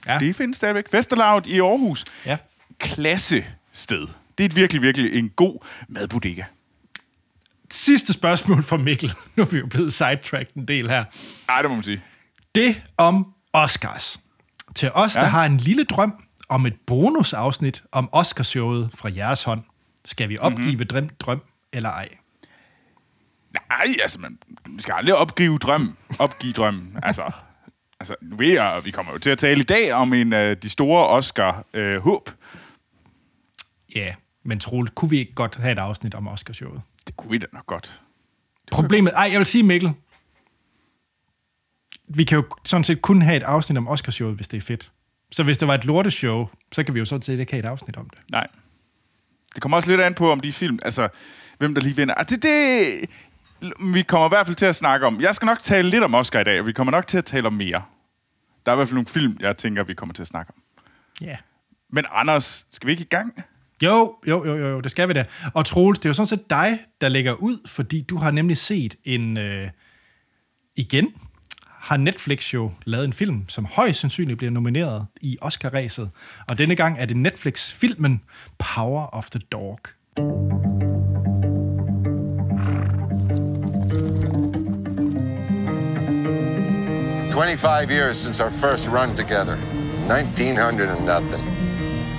Ja. 0.06 0.18
det 0.18 0.36
findes 0.36 0.56
stadigvæk. 0.56 0.92
Vesterlaget 0.92 1.46
i 1.46 1.58
Aarhus. 1.60 2.04
Ja. 2.26 2.38
Klasse 2.78 3.44
sted. 3.72 4.08
Det 4.38 4.44
er 4.44 4.48
et 4.48 4.56
virkelig, 4.56 4.82
virkelig 4.82 5.14
en 5.18 5.28
god 5.28 5.64
madbodega. 5.88 6.44
Sidste 7.70 8.12
spørgsmål 8.12 8.62
fra 8.62 8.76
Mikkel. 8.76 9.12
Nu 9.36 9.42
er 9.42 9.46
vi 9.46 9.58
jo 9.58 9.66
blevet 9.66 9.92
sidetracked 9.92 10.56
en 10.56 10.68
del 10.68 10.88
her. 10.88 11.04
Nej, 11.48 11.62
det 11.62 11.70
må 11.70 11.74
man 11.74 11.84
sige. 11.84 12.02
Det 12.54 12.82
om 12.96 13.26
Oscars. 13.52 14.20
Til 14.74 14.90
os, 14.94 15.16
ja. 15.16 15.20
der 15.20 15.26
har 15.26 15.46
en 15.46 15.56
lille 15.56 15.84
drøm 15.84 16.14
om 16.48 16.66
et 16.66 16.74
bonusafsnit 16.86 17.82
om 17.92 18.08
Oscarshowet 18.12 18.90
fra 18.94 19.10
jeres 19.16 19.42
hånd. 19.42 19.62
Skal 20.04 20.28
vi 20.28 20.38
opgive 20.38 20.70
mm-hmm. 20.70 20.86
drøm, 20.86 21.08
drøm 21.08 21.42
eller 21.72 21.88
ej? 21.88 22.08
Nej, 23.52 23.96
altså, 24.02 24.18
man 24.20 24.38
skal 24.78 24.92
aldrig 24.92 25.16
opgive 25.16 25.58
drøm. 25.58 25.96
Opgive 26.18 26.52
drøm. 26.52 26.96
Altså, 27.02 27.30
altså 28.00 28.14
nu 28.22 28.36
ved 28.36 28.52
jeg, 28.52 28.80
vi 28.84 28.90
kommer 28.90 29.12
jo 29.12 29.18
til 29.18 29.30
at 29.30 29.38
tale 29.38 29.60
i 29.60 29.64
dag 29.64 29.92
om 29.92 30.12
en 30.12 30.32
af 30.32 30.58
de 30.58 30.68
store 30.68 31.06
Oscar-håb. 31.06 32.30
Ja, 33.94 34.14
men 34.42 34.60
Troel, 34.60 34.88
kunne 34.88 35.10
vi 35.10 35.18
ikke 35.18 35.34
godt 35.34 35.56
have 35.56 35.72
et 35.72 35.78
afsnit 35.78 36.14
om 36.14 36.28
Oscarshowet? 36.28 36.82
det 37.06 37.16
kunne 37.16 37.30
vi 37.30 37.38
da 37.38 37.46
nok 37.52 37.66
godt. 37.66 38.02
Problemet... 38.72 39.12
Ej, 39.16 39.28
jeg 39.32 39.38
vil 39.38 39.46
sige, 39.46 39.64
Mikkel. 39.64 39.92
Vi 42.08 42.24
kan 42.24 42.38
jo 42.38 42.44
sådan 42.64 42.84
set 42.84 43.02
kun 43.02 43.22
have 43.22 43.36
et 43.36 43.42
afsnit 43.42 43.78
om 43.78 43.88
Oscarshowet, 43.88 44.36
hvis 44.36 44.48
det 44.48 44.56
er 44.56 44.60
fedt. 44.60 44.92
Så 45.32 45.42
hvis 45.42 45.58
det 45.58 45.68
var 45.68 45.74
et 45.74 45.84
lorteshow, 45.84 46.48
så 46.72 46.84
kan 46.84 46.94
vi 46.94 46.98
jo 46.98 47.04
sådan 47.04 47.22
set 47.22 47.40
ikke 47.40 47.52
have 47.52 47.64
et 47.64 47.68
afsnit 47.68 47.96
om 47.96 48.10
det. 48.10 48.18
Nej. 48.30 48.46
Det 49.54 49.62
kommer 49.62 49.76
også 49.76 49.90
lidt 49.90 50.00
an 50.00 50.14
på, 50.14 50.32
om 50.32 50.40
de 50.40 50.52
film, 50.52 50.78
altså, 50.82 51.08
hvem 51.58 51.74
der 51.74 51.82
lige 51.82 51.96
vinder. 51.96 52.14
Altså, 52.14 52.36
det, 52.36 52.42
det, 52.42 53.74
vi 53.94 54.02
kommer 54.02 54.26
i 54.26 54.28
hvert 54.28 54.46
fald 54.46 54.56
til 54.56 54.66
at 54.66 54.76
snakke 54.76 55.06
om. 55.06 55.20
Jeg 55.20 55.34
skal 55.34 55.46
nok 55.46 55.60
tale 55.60 55.90
lidt 55.90 56.04
om 56.04 56.14
Oscar 56.14 56.40
i 56.40 56.44
dag, 56.44 56.60
og 56.60 56.66
vi 56.66 56.72
kommer 56.72 56.90
nok 56.90 57.06
til 57.06 57.18
at 57.18 57.24
tale 57.24 57.46
om 57.46 57.52
mere. 57.52 57.82
Der 58.66 58.72
er 58.72 58.76
i 58.76 58.76
hvert 58.76 58.88
fald 58.88 58.94
nogle 58.94 59.08
film, 59.08 59.36
jeg 59.40 59.56
tænker, 59.56 59.84
vi 59.84 59.94
kommer 59.94 60.12
til 60.12 60.22
at 60.22 60.28
snakke 60.28 60.52
om. 60.56 60.62
Ja. 61.20 61.36
Men 61.90 62.04
Anders, 62.12 62.66
skal 62.70 62.86
vi 62.86 62.92
ikke 62.92 63.02
i 63.02 63.06
gang? 63.10 63.44
Jo, 63.82 64.16
jo, 64.26 64.44
jo, 64.44 64.56
jo, 64.56 64.68
jo, 64.68 64.80
det 64.80 64.90
skal 64.90 65.08
vi 65.08 65.12
da. 65.12 65.24
Og 65.54 65.66
Troels, 65.66 65.98
det 65.98 66.04
er 66.04 66.10
jo 66.10 66.14
sådan 66.14 66.26
set 66.26 66.50
dig, 66.50 66.78
der 67.00 67.08
lægger 67.08 67.32
ud, 67.32 67.68
fordi 67.68 68.00
du 68.00 68.16
har 68.16 68.30
nemlig 68.30 68.56
set 68.56 68.96
en... 69.04 69.36
Øh, 69.36 69.68
igen 70.76 71.14
har 71.66 71.96
Netflix 71.96 72.54
jo 72.54 72.72
lavet 72.84 73.04
en 73.04 73.12
film, 73.12 73.48
som 73.48 73.64
højst 73.64 74.00
sandsynligt 74.00 74.38
bliver 74.38 74.50
nomineret 74.50 75.06
i 75.20 75.38
Oscar-ræset. 75.40 76.10
Og 76.48 76.58
denne 76.58 76.74
gang 76.74 76.98
er 76.98 77.06
det 77.06 77.16
Netflix-filmen 77.16 78.22
Power 78.58 79.06
of 79.06 79.30
the 79.30 79.40
Dog. 79.52 79.80
Twenty-five 87.32 87.90
years 87.90 88.18
since 88.18 88.40
our 88.40 88.50
first 88.50 88.88
run 88.88 89.14
together. 89.14 89.56
Nineteen 90.06 90.54
hundred 90.54 90.88
and 90.90 91.06
nothing. 91.06 91.42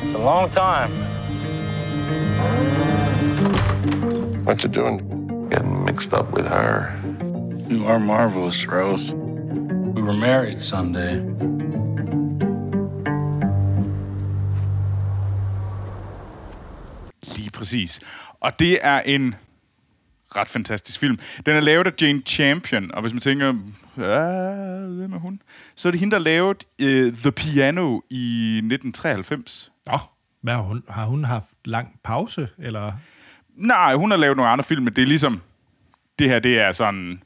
It's 0.01 0.15
a 0.15 0.17
long 0.17 0.49
time. 0.49 0.91
What 4.43 4.63
you 4.63 4.69
doing? 4.69 4.97
Getting 5.49 5.85
mixed 5.85 6.13
up 6.13 6.31
with 6.33 6.47
her. 6.47 6.95
You 7.69 7.85
are 7.85 7.99
marvelous, 7.99 8.65
Rose. 8.65 9.13
We 9.13 10.01
were 10.01 10.13
married 10.13 10.61
Sunday. 10.61 11.21
Lige 17.35 17.51
præcis. 17.51 17.99
Og 18.39 18.51
det 18.59 18.79
er 18.81 19.01
en 19.05 19.35
ret 20.37 20.47
fantastisk 20.47 20.99
film. 20.99 21.19
Den 21.45 21.55
er 21.55 21.59
lavet 21.59 21.87
af 21.87 21.91
Jane 22.01 22.21
Champion, 22.25 22.91
og 22.93 23.01
hvis 23.01 23.13
man 23.13 23.21
tænker, 23.21 23.49
"Ah, 23.97 24.95
hvem 24.97 25.13
er 25.13 25.19
hun? 25.19 25.41
Så 25.75 25.87
er 25.87 25.91
det 25.91 25.99
hende, 25.99 26.15
der 26.15 26.19
lavede 26.21 26.59
uh, 26.83 27.13
The 27.17 27.31
Piano 27.31 27.99
i 28.09 28.57
1993. 28.63 29.71
Nå, 29.85 29.97
hvad 30.41 30.53
har 30.53 30.61
hun, 30.61 30.83
har 30.89 31.05
hun 31.05 31.23
haft 31.23 31.45
lang 31.65 31.87
pause, 32.03 32.47
eller... 32.59 32.91
Nej, 33.55 33.95
hun 33.95 34.11
har 34.11 34.17
lavet 34.17 34.37
nogle 34.37 34.51
andre 34.51 34.63
film, 34.63 34.83
men 34.83 34.93
det 34.95 35.01
er 35.01 35.05
ligesom... 35.07 35.41
Det 36.19 36.29
her, 36.29 36.39
det 36.39 36.59
er 36.59 36.71
sådan... 36.71 37.21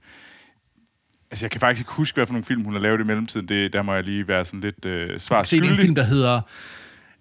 Altså, 1.32 1.46
jeg 1.46 1.52
kan 1.52 1.60
faktisk 1.62 1.82
ikke 1.82 1.92
huske, 1.92 2.16
hvad 2.16 2.26
for 2.26 2.34
nogle 2.34 2.46
film, 2.46 2.64
hun 2.64 2.74
har 2.74 2.80
lavet 2.80 3.00
i 3.00 3.04
mellemtiden. 3.04 3.48
Det, 3.48 3.74
der 3.74 3.82
må 3.82 3.94
jeg 3.94 4.04
lige 4.04 4.28
være 4.28 4.46
sådan 4.46 4.60
lidt 4.62 4.86
øh, 4.86 5.20
svar 5.20 5.44
Se, 5.44 5.56
det 5.62 5.66
er 5.68 5.72
en 5.72 5.78
film, 5.78 5.96
der 5.96 6.04
hedder... 6.04 6.42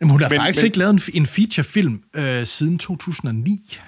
Jamen, 0.00 0.10
hun 0.10 0.20
har 0.20 0.28
Men- 0.28 0.38
faktisk 0.40 0.62
men- 0.62 0.66
ikke 0.66 0.78
lavet 0.78 0.92
en, 0.92 1.00
en 1.14 1.26
featurefilm 1.26 2.02
øh, 2.14 2.46
siden 2.46 2.78
2009. 2.78 3.78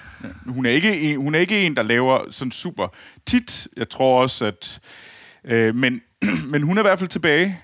Hun 0.45 0.65
er, 0.65 0.69
ikke 0.69 0.99
en, 0.99 1.17
hun 1.17 1.35
er 1.35 1.39
ikke 1.39 1.65
en, 1.65 1.75
der 1.75 1.83
laver 1.83 2.31
sådan 2.31 2.51
super 2.51 2.87
tit. 3.25 3.67
Jeg 3.77 3.89
tror 3.89 4.21
også, 4.21 4.45
at... 4.45 4.79
Øh, 5.43 5.75
men, 5.75 6.01
men 6.51 6.63
hun 6.63 6.77
er 6.77 6.81
i 6.81 6.83
hvert 6.83 6.99
fald 6.99 7.09
tilbage. 7.09 7.59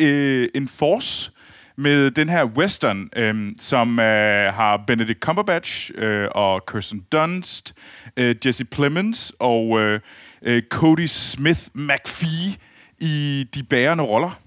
Øh, 0.00 0.48
en 0.54 0.68
force 0.68 1.30
med 1.76 2.10
den 2.10 2.28
her 2.28 2.44
western, 2.44 3.08
øh, 3.16 3.52
som 3.58 4.00
øh, 4.00 4.54
har 4.54 4.84
Benedict 4.86 5.20
Cumberbatch 5.20 5.90
øh, 5.94 6.28
og 6.34 6.66
Kirsten 6.66 7.06
Dunst, 7.12 7.74
øh, 8.16 8.36
Jesse 8.46 8.64
Plemons 8.64 9.32
og 9.38 9.80
øh, 9.80 10.00
øh, 10.42 10.62
Cody 10.70 11.06
Smith 11.06 11.60
McPhee 11.74 12.56
i 12.98 13.44
de 13.54 13.62
bærende 13.62 14.04
roller. 14.04 14.40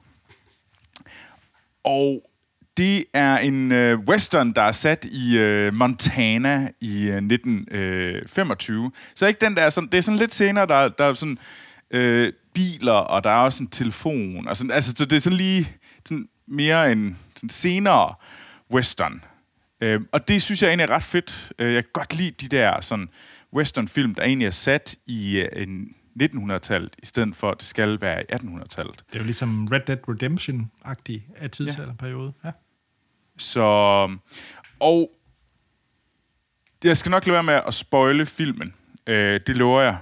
Og 1.83 2.21
det 2.77 3.05
er 3.13 3.37
en 3.37 3.71
øh, 3.71 3.99
western, 3.99 4.51
der 4.53 4.61
er 4.61 4.71
sat 4.71 5.05
i 5.05 5.37
øh, 5.37 5.73
Montana 5.73 6.69
i 6.81 7.01
øh, 7.03 7.15
1925. 7.17 8.91
Så 9.15 9.27
ikke 9.27 9.45
den 9.45 9.55
der, 9.55 9.69
sådan, 9.69 9.89
det 9.91 9.97
er 9.97 10.01
sådan 10.01 10.19
lidt 10.19 10.33
senere, 10.33 10.65
der, 10.67 10.87
der 10.89 11.03
er 11.05 11.13
sådan 11.13 11.37
øh, 11.91 12.33
biler, 12.53 12.91
og 12.91 13.23
der 13.23 13.29
er 13.29 13.37
også 13.39 13.63
en 13.63 13.69
telefon. 13.69 14.47
Og 14.47 14.57
sådan, 14.57 14.71
altså, 14.71 14.93
så 14.97 15.05
det 15.05 15.15
er 15.15 15.19
sådan 15.19 15.37
lige 15.37 15.69
sådan 16.05 16.27
mere 16.47 16.91
en 16.91 17.17
sådan 17.35 17.49
senere 17.49 18.13
western. 18.73 19.23
Øh, 19.81 20.01
og 20.11 20.27
det 20.27 20.41
synes 20.41 20.61
jeg 20.61 20.67
egentlig 20.67 20.83
er 20.83 20.95
ret 20.95 21.03
fedt. 21.03 21.51
Øh, 21.59 21.73
Jeg 21.73 21.83
kan 21.83 21.89
godt 21.93 22.15
lide 22.15 22.31
de 22.31 22.47
der 22.47 22.81
sådan 22.81 23.09
western-film, 23.53 24.15
der 24.15 24.23
egentlig 24.23 24.45
er 24.45 24.51
sat 24.51 24.95
i 25.07 25.37
øh, 25.37 25.63
en 25.63 25.87
1900-tallet, 26.21 26.95
i 27.03 27.05
stedet 27.05 27.35
for, 27.35 27.51
at 27.51 27.57
det 27.57 27.65
skal 27.67 28.01
være 28.01 28.21
i 28.21 28.25
1800-tallet. 28.33 28.95
Det 29.09 29.15
er 29.15 29.19
jo 29.19 29.25
ligesom 29.25 29.67
Red 29.71 29.79
Dead 29.87 29.97
Redemption-agtig 30.09 31.21
af 31.35 31.51
tidsalderperiode. 31.51 32.33
Ja. 32.45 32.51
Så, 33.37 33.61
og 34.79 35.11
jeg 36.83 36.97
skal 36.97 37.09
nok 37.09 37.25
lade 37.25 37.33
være 37.33 37.43
med 37.43 37.61
at 37.67 37.73
spoile 37.73 38.25
filmen. 38.25 38.73
Øh, 39.07 39.39
det 39.47 39.57
lover 39.57 39.81
jeg. 39.81 39.97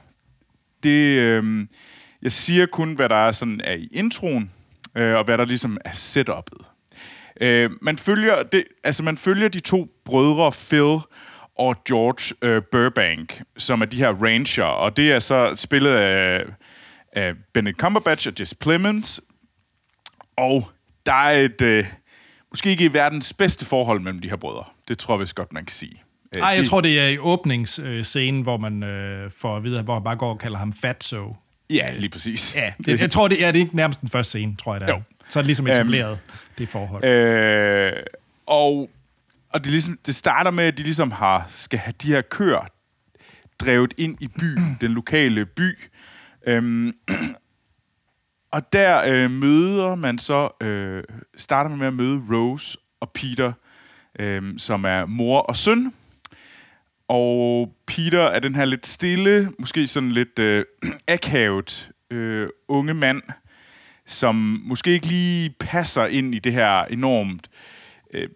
Det, 0.84 1.18
øh, 1.20 1.68
jeg 2.22 2.32
siger 2.32 2.66
kun, 2.66 2.96
hvad 2.96 3.10
der 3.10 3.16
er, 3.16 3.32
sådan, 3.32 3.62
er 3.64 3.74
i 3.74 3.88
introen, 3.92 4.52
øh, 4.96 5.16
og 5.16 5.24
hvad 5.24 5.38
der 5.38 5.46
ligesom 5.46 5.78
er 5.86 5.92
setup'et. 5.92 6.74
Øh, 7.42 7.72
man, 7.82 7.98
følger 7.98 8.44
det, 8.44 8.64
altså 8.84 9.04
man 9.04 9.18
følger 9.18 9.48
de 9.50 9.60
to 9.60 9.88
brødre, 10.06 10.52
Phil 10.52 11.00
og 11.58 11.84
George 11.88 12.36
øh, 12.42 12.62
Burbank, 12.72 13.42
som 13.58 13.82
er 13.82 13.86
de 13.86 13.98
her 13.98 14.10
ranger, 14.10 14.64
og 14.64 14.98
det 14.98 15.12
er 15.12 15.20
så 15.20 15.56
spillet 15.56 15.92
af, 15.92 16.46
af 17.12 17.34
Benedict 17.54 17.80
Cumberbatch 17.80 18.28
og 18.28 18.34
Jesse 18.40 18.56
Plemons, 18.56 19.22
og 20.38 20.70
der 21.06 21.14
er 21.14 21.40
et, 21.40 21.62
øh, 21.62 21.86
måske 22.54 22.70
ikke 22.70 22.94
verdens 22.94 23.34
bedste 23.34 23.66
forhold 23.66 24.00
mellem 24.00 24.22
de 24.22 24.30
her 24.30 24.36
brødre. 24.36 24.64
Det 24.88 24.98
tror 24.98 25.14
jeg 25.16 25.20
vist 25.20 25.36
godt, 25.36 25.54
man 25.54 25.66
kan 25.66 25.74
sige. 25.74 26.04
Øh, 26.36 26.42
Ej, 26.42 26.50
jeg 26.50 26.66
tror, 26.66 26.82
det 26.82 27.00
er 27.00 27.08
i 27.08 27.18
åbningsscenen, 27.18 28.42
hvor 28.42 28.58
man 28.58 28.84
øh, 28.84 29.32
får 29.38 29.58
at 29.58 29.64
vide, 29.64 29.82
hvor 29.82 29.94
han 29.94 30.04
bare 30.04 30.16
går 30.16 30.30
og 30.30 30.40
kalder 30.40 30.58
ham 30.58 30.74
Fatso. 30.74 31.36
Ja, 31.70 31.94
lige 31.98 32.10
præcis. 32.10 32.56
Ja, 32.56 32.74
det, 32.86 33.00
jeg 33.00 33.12
tror, 33.12 33.28
det 33.28 33.46
er, 33.46 33.52
det 33.52 33.60
ikke 33.60 33.76
nærmest 33.76 34.02
den 34.02 34.10
første 34.10 34.30
scene, 34.30 34.56
tror 34.56 34.76
jeg, 34.76 34.82
er. 34.82 34.88
Jo. 34.88 35.02
Så 35.30 35.40
er 35.40 35.42
det 35.44 35.48
ligesom 35.48 35.68
etableret, 35.68 36.20
det 36.58 36.70
forhold. 36.70 37.06
Øh, 37.06 37.94
og 38.46 38.90
og 39.54 39.64
det, 39.64 39.72
ligesom, 39.72 40.00
det 40.06 40.16
starter 40.16 40.52
med, 40.52 40.64
at 40.64 40.78
de 40.78 40.84
ligesom 40.84 41.12
har, 41.12 41.46
skal 41.50 41.80
have 41.80 41.94
de 42.02 42.08
her 42.08 42.22
køer 42.22 42.68
drevet 43.60 43.94
ind 43.98 44.18
i 44.20 44.28
byen, 44.28 44.78
den 44.82 44.92
lokale 44.92 45.46
by. 45.46 45.78
Øhm, 46.48 46.94
og 48.54 48.74
der 48.74 49.04
øh, 49.06 49.32
møder 49.32 49.96
man 49.96 50.20
så, 50.20 50.50
øh, 50.62 51.04
starter 51.38 51.70
man 51.70 51.80
med 51.80 51.88
at 51.88 51.94
møde 51.94 52.22
Rose 52.32 52.78
og 53.00 53.12
Peter, 53.12 53.54
øh, 54.20 54.44
som 54.58 54.86
er 54.86 55.06
mor 55.06 55.40
og 55.40 55.56
søn. 55.56 55.94
Og 57.08 57.74
Peter 57.88 58.22
er 58.22 58.40
den 58.40 58.56
her 58.56 58.66
lidt 58.66 58.86
stille, 58.86 59.52
måske 59.60 59.88
sådan 59.88 60.12
lidt 60.12 60.40
øh, 60.40 60.66
akavet 61.08 61.92
øh, 62.12 62.50
unge 62.68 62.94
mand, 62.94 63.22
som 64.06 64.62
måske 64.66 64.90
ikke 64.90 65.08
lige 65.08 65.56
passer 65.60 66.06
ind 66.06 66.36
i 66.36 66.40
det 66.40 66.54
her 66.54 66.86
enormt 66.86 67.50
øh, 68.14 68.30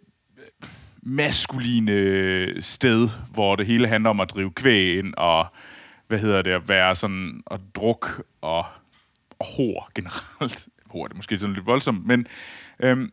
maskuline 1.04 2.62
sted, 2.62 3.10
hvor 3.34 3.56
det 3.56 3.68
hele 3.68 3.88
handler 3.88 4.10
om 4.10 4.20
at 4.20 4.30
drive 4.30 4.52
kvæg 4.52 4.98
ind 4.98 5.14
og, 5.18 5.46
hvad 6.08 6.20
hedder 6.20 6.42
det, 6.42 6.52
at 6.52 6.70
være 6.70 6.96
sådan, 6.96 7.42
og 7.46 7.60
druk 7.76 8.24
og, 8.42 8.66
og 9.40 9.46
hår 9.58 9.90
generelt. 9.96 10.68
Hår 10.92 11.04
er 11.04 11.08
det 11.08 11.18
måske 11.18 11.40
sådan 11.40 11.54
lidt 11.54 11.66
voldsomt, 11.66 12.06
men 12.06 12.28
øhm, 12.80 13.12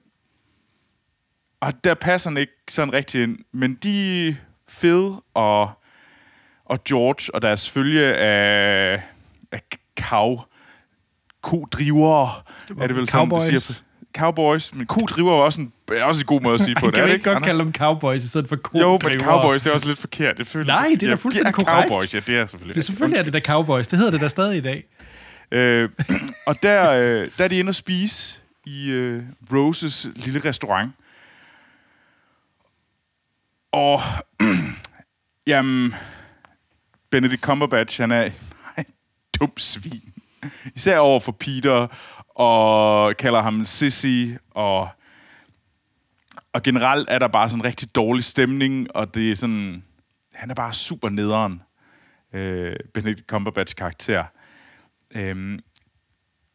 og 1.60 1.84
der 1.84 1.94
passer 1.94 2.30
han 2.30 2.36
ikke 2.36 2.52
sådan 2.68 2.92
rigtig 2.94 3.22
ind. 3.22 3.38
Men 3.52 3.74
de 3.74 4.36
Phil 4.78 5.10
og, 5.34 5.70
og 6.64 6.84
George 6.84 7.34
og 7.34 7.42
deres 7.42 7.70
følge 7.70 8.14
af, 8.16 9.02
af 9.52 9.60
kav, 9.96 10.44
kodrivere, 11.42 12.30
er 12.80 12.86
det 12.86 12.96
vel 12.96 13.08
sådan, 13.08 13.30
Cowboys. 13.30 13.54
du 13.54 13.60
siger? 13.60 13.82
Cowboys. 14.18 14.74
Men 14.74 14.86
kodriver 14.86 15.32
er 15.32 15.36
også 15.36 15.60
en, 15.60 15.72
er 15.92 16.04
også 16.04 16.20
en 16.20 16.26
god 16.26 16.40
måde 16.40 16.54
at 16.54 16.60
sige 16.60 16.74
på 16.80 16.86
det, 16.86 16.94
kan 16.94 17.04
det 17.04 17.12
ikke 17.12 17.24
godt 17.24 17.36
Anders? 17.36 17.46
kalde 17.46 17.64
dem 17.64 17.72
cowboys 17.72 18.24
i 18.24 18.28
stedet 18.28 18.48
for 18.48 18.78
Jo, 18.78 18.98
men 19.08 19.20
cowboys, 19.20 19.62
det 19.62 19.70
er 19.70 19.74
også 19.74 19.88
lidt 19.88 19.98
forkert. 19.98 20.38
Det 20.38 20.46
føles, 20.46 20.66
Nej, 20.66 20.88
det 20.90 21.02
er 21.02 21.10
da 21.10 21.14
fuldstændig 21.14 21.54
korrekt. 21.54 21.88
Cowboys, 21.88 22.14
ja, 22.14 22.20
det 22.20 22.36
er 22.36 22.46
selvfølgelig. 22.46 22.74
Det 22.74 22.80
er 22.80 22.84
selvfølgelig 22.84 23.18
er 23.18 23.22
det 23.22 23.32
der 23.32 23.40
cowboys. 23.40 23.88
Det 23.88 23.98
hedder 23.98 24.10
det 24.10 24.20
der 24.20 24.28
stadig 24.28 24.58
i 24.58 24.60
dag. 24.60 24.84
Øh, 25.50 25.90
og 26.46 26.62
der, 26.62 26.90
øh, 26.90 27.30
der 27.38 27.44
er 27.44 27.48
de 27.48 27.58
inde 27.58 27.70
og 27.70 27.74
spise 27.74 28.38
i 28.66 28.90
øh, 28.90 29.22
Roses 29.52 30.08
lille 30.14 30.40
restaurant. 30.44 30.92
Og 33.72 34.00
jamen, 35.46 35.94
Benedict 37.10 37.42
Cumberbatch, 37.42 38.00
han 38.00 38.10
er 38.10 38.30
en 38.78 38.84
dum 39.40 39.58
svin. 39.58 40.12
Især 40.74 40.98
over 40.98 41.20
for 41.20 41.32
Peter, 41.32 41.86
og 42.34 43.16
kalder 43.16 43.42
ham 43.42 43.64
Sissy, 43.64 44.34
og, 44.50 44.88
og 46.52 46.62
generelt 46.62 47.08
er 47.10 47.18
der 47.18 47.28
bare 47.28 47.48
sådan 47.48 47.60
en 47.60 47.64
rigtig 47.64 47.94
dårlig 47.94 48.24
stemning, 48.24 48.96
og 48.96 49.14
det 49.14 49.30
er 49.30 49.34
sådan, 49.36 49.84
han 50.34 50.50
er 50.50 50.54
bare 50.54 50.72
super 50.72 51.08
nederen, 51.08 51.62
øh, 52.32 52.76
Benedict 52.94 53.26
Cumberbatch 53.26 53.76
karakter. 53.76 54.24
Øhm, 55.14 55.60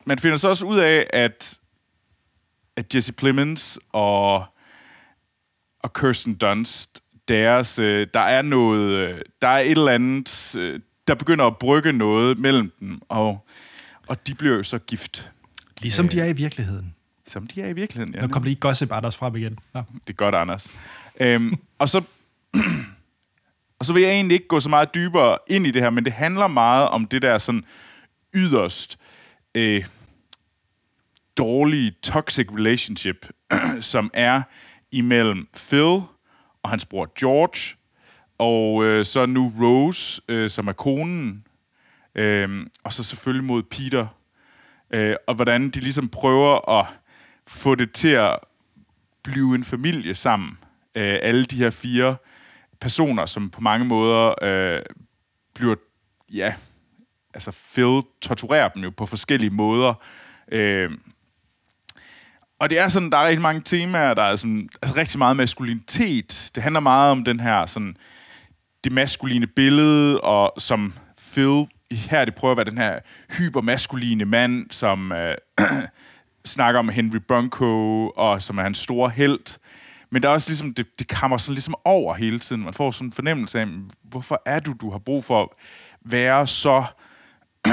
man 0.05 0.19
finder 0.19 0.37
så 0.37 0.49
også 0.49 0.65
ud 0.65 0.79
af, 0.79 1.07
at, 1.13 1.59
at 2.75 2.95
Jesse 2.95 3.13
Plemons 3.13 3.79
og, 3.93 4.45
og 5.79 5.93
Kirsten 5.93 6.35
Dunst, 6.35 7.03
deres, 7.27 7.79
øh, 7.79 8.07
der 8.13 8.19
er 8.19 8.41
noget, 8.41 8.91
øh, 8.91 9.21
der 9.41 9.47
er 9.47 9.59
et 9.59 9.71
eller 9.71 9.91
andet, 9.91 10.55
øh, 10.57 10.79
der 11.07 11.15
begynder 11.15 11.45
at 11.45 11.57
brygge 11.57 11.91
noget 11.93 12.37
mellem 12.37 12.71
dem, 12.79 13.01
og, 13.09 13.47
og 14.07 14.27
de 14.27 14.35
bliver 14.35 14.55
jo 14.55 14.63
så 14.63 14.77
gift, 14.77 15.31
Ligesom 15.81 16.09
de 16.09 16.19
er 16.21 16.25
i 16.25 16.33
virkeligheden. 16.33 16.95
som 17.27 17.47
de 17.47 17.61
er 17.61 17.67
i 17.67 17.73
virkeligheden. 17.73 18.15
Ja, 18.15 18.21
Nu 18.21 18.27
kom 18.27 18.43
lige 18.43 18.55
Gossip 18.55 18.91
Anders 18.91 19.15
frem 19.15 19.35
igen. 19.35 19.59
Nå. 19.73 19.81
det 19.93 20.09
er 20.09 20.13
godt, 20.13 20.35
Anders. 20.35 20.69
Øhm, 21.19 21.55
og 21.79 21.89
så 21.89 22.01
og 23.79 23.85
så 23.85 23.93
vil 23.93 24.01
jeg 24.03 24.11
egentlig 24.11 24.35
ikke 24.35 24.47
gå 24.47 24.59
så 24.59 24.69
meget 24.69 24.93
dybere 24.95 25.37
ind 25.47 25.67
i 25.67 25.71
det 25.71 25.81
her, 25.81 25.89
men 25.89 26.05
det 26.05 26.13
handler 26.13 26.47
meget 26.47 26.87
om 26.87 27.05
det 27.05 27.21
der 27.21 27.37
sådan 27.37 27.63
yderst 28.33 28.97
øh, 29.55 29.85
dårlige 31.37 31.91
toxic 32.03 32.47
relationship, 32.51 33.29
som 33.81 34.11
er 34.13 34.41
imellem 34.91 35.47
Phil 35.53 36.01
og 36.63 36.69
hans 36.69 36.85
bror 36.85 37.13
George, 37.19 37.75
og 38.37 38.83
øh, 38.83 39.05
så 39.05 39.25
nu 39.25 39.51
Rose, 39.61 40.21
øh, 40.27 40.49
som 40.49 40.67
er 40.67 40.73
konen, 40.73 41.47
øh, 42.15 42.65
og 42.83 42.93
så 42.93 43.03
selvfølgelig 43.03 43.47
mod 43.47 43.63
Peter, 43.63 44.07
øh, 44.93 45.15
og 45.27 45.35
hvordan 45.35 45.69
de 45.69 45.79
ligesom 45.79 46.09
prøver 46.09 46.79
at 46.79 46.85
få 47.47 47.75
det 47.75 47.91
til 47.91 48.07
at 48.07 48.39
blive 49.23 49.55
en 49.55 49.63
familie 49.63 50.13
sammen. 50.13 50.57
Øh, 50.95 51.17
alle 51.21 51.45
de 51.45 51.55
her 51.55 51.69
fire 51.69 52.15
personer, 52.81 53.25
som 53.25 53.49
på 53.49 53.61
mange 53.61 53.85
måder 53.85 54.33
øh, 54.41 54.81
bliver, 55.53 55.75
ja, 56.33 56.53
altså 57.47 57.51
Phil 57.73 58.01
torturerer 58.21 58.69
dem 58.69 58.83
jo 58.83 58.89
på 58.89 59.05
forskellige 59.05 59.49
måder. 59.49 59.93
Øh, 60.51 60.91
og 62.59 62.69
det 62.69 62.79
er 62.79 62.87
sådan, 62.87 63.09
der 63.09 63.17
er 63.17 63.27
rigtig 63.27 63.41
mange 63.41 63.61
temaer, 63.61 64.13
der 64.13 64.23
er 64.23 64.35
sådan, 64.35 64.69
altså 64.81 64.97
rigtig 64.97 65.17
meget 65.17 65.37
maskulinitet. 65.37 66.51
Det 66.55 66.63
handler 66.63 66.79
meget 66.79 67.11
om 67.11 67.23
den 67.23 67.39
her 67.39 67.65
sådan, 67.65 67.97
det 68.83 68.91
maskuline 68.91 69.47
billede, 69.47 70.21
og 70.21 70.53
som 70.57 70.93
Phil 71.31 71.67
her 71.91 72.25
det 72.25 72.35
prøver 72.35 72.51
at 72.51 72.57
være 72.57 72.69
den 72.69 72.77
her 72.77 72.99
hypermaskuline 73.37 74.25
mand, 74.25 74.71
som 74.71 75.11
øh, 75.11 75.35
snakker 76.45 76.79
om 76.79 76.89
Henry 76.89 77.19
Bronco, 77.27 78.09
og 78.09 78.41
som 78.41 78.57
er 78.57 78.63
hans 78.63 78.77
store 78.77 79.09
held. 79.09 79.59
Men 80.09 80.23
der 80.23 80.29
er 80.29 80.33
også 80.33 80.49
ligesom, 80.49 80.73
det, 80.73 80.99
det 80.99 81.07
kammer 81.07 81.37
sådan 81.37 81.53
ligesom 81.53 81.75
over 81.85 82.13
hele 82.13 82.39
tiden. 82.39 82.63
Man 82.63 82.73
får 82.73 82.91
sådan 82.91 83.07
en 83.07 83.13
fornemmelse 83.13 83.59
af, 83.59 83.67
hvorfor 84.03 84.41
er 84.45 84.59
du, 84.59 84.73
du 84.81 84.91
har 84.91 84.99
brug 84.99 85.23
for 85.23 85.43
at 85.43 85.49
være 86.01 86.47
så, 86.47 86.83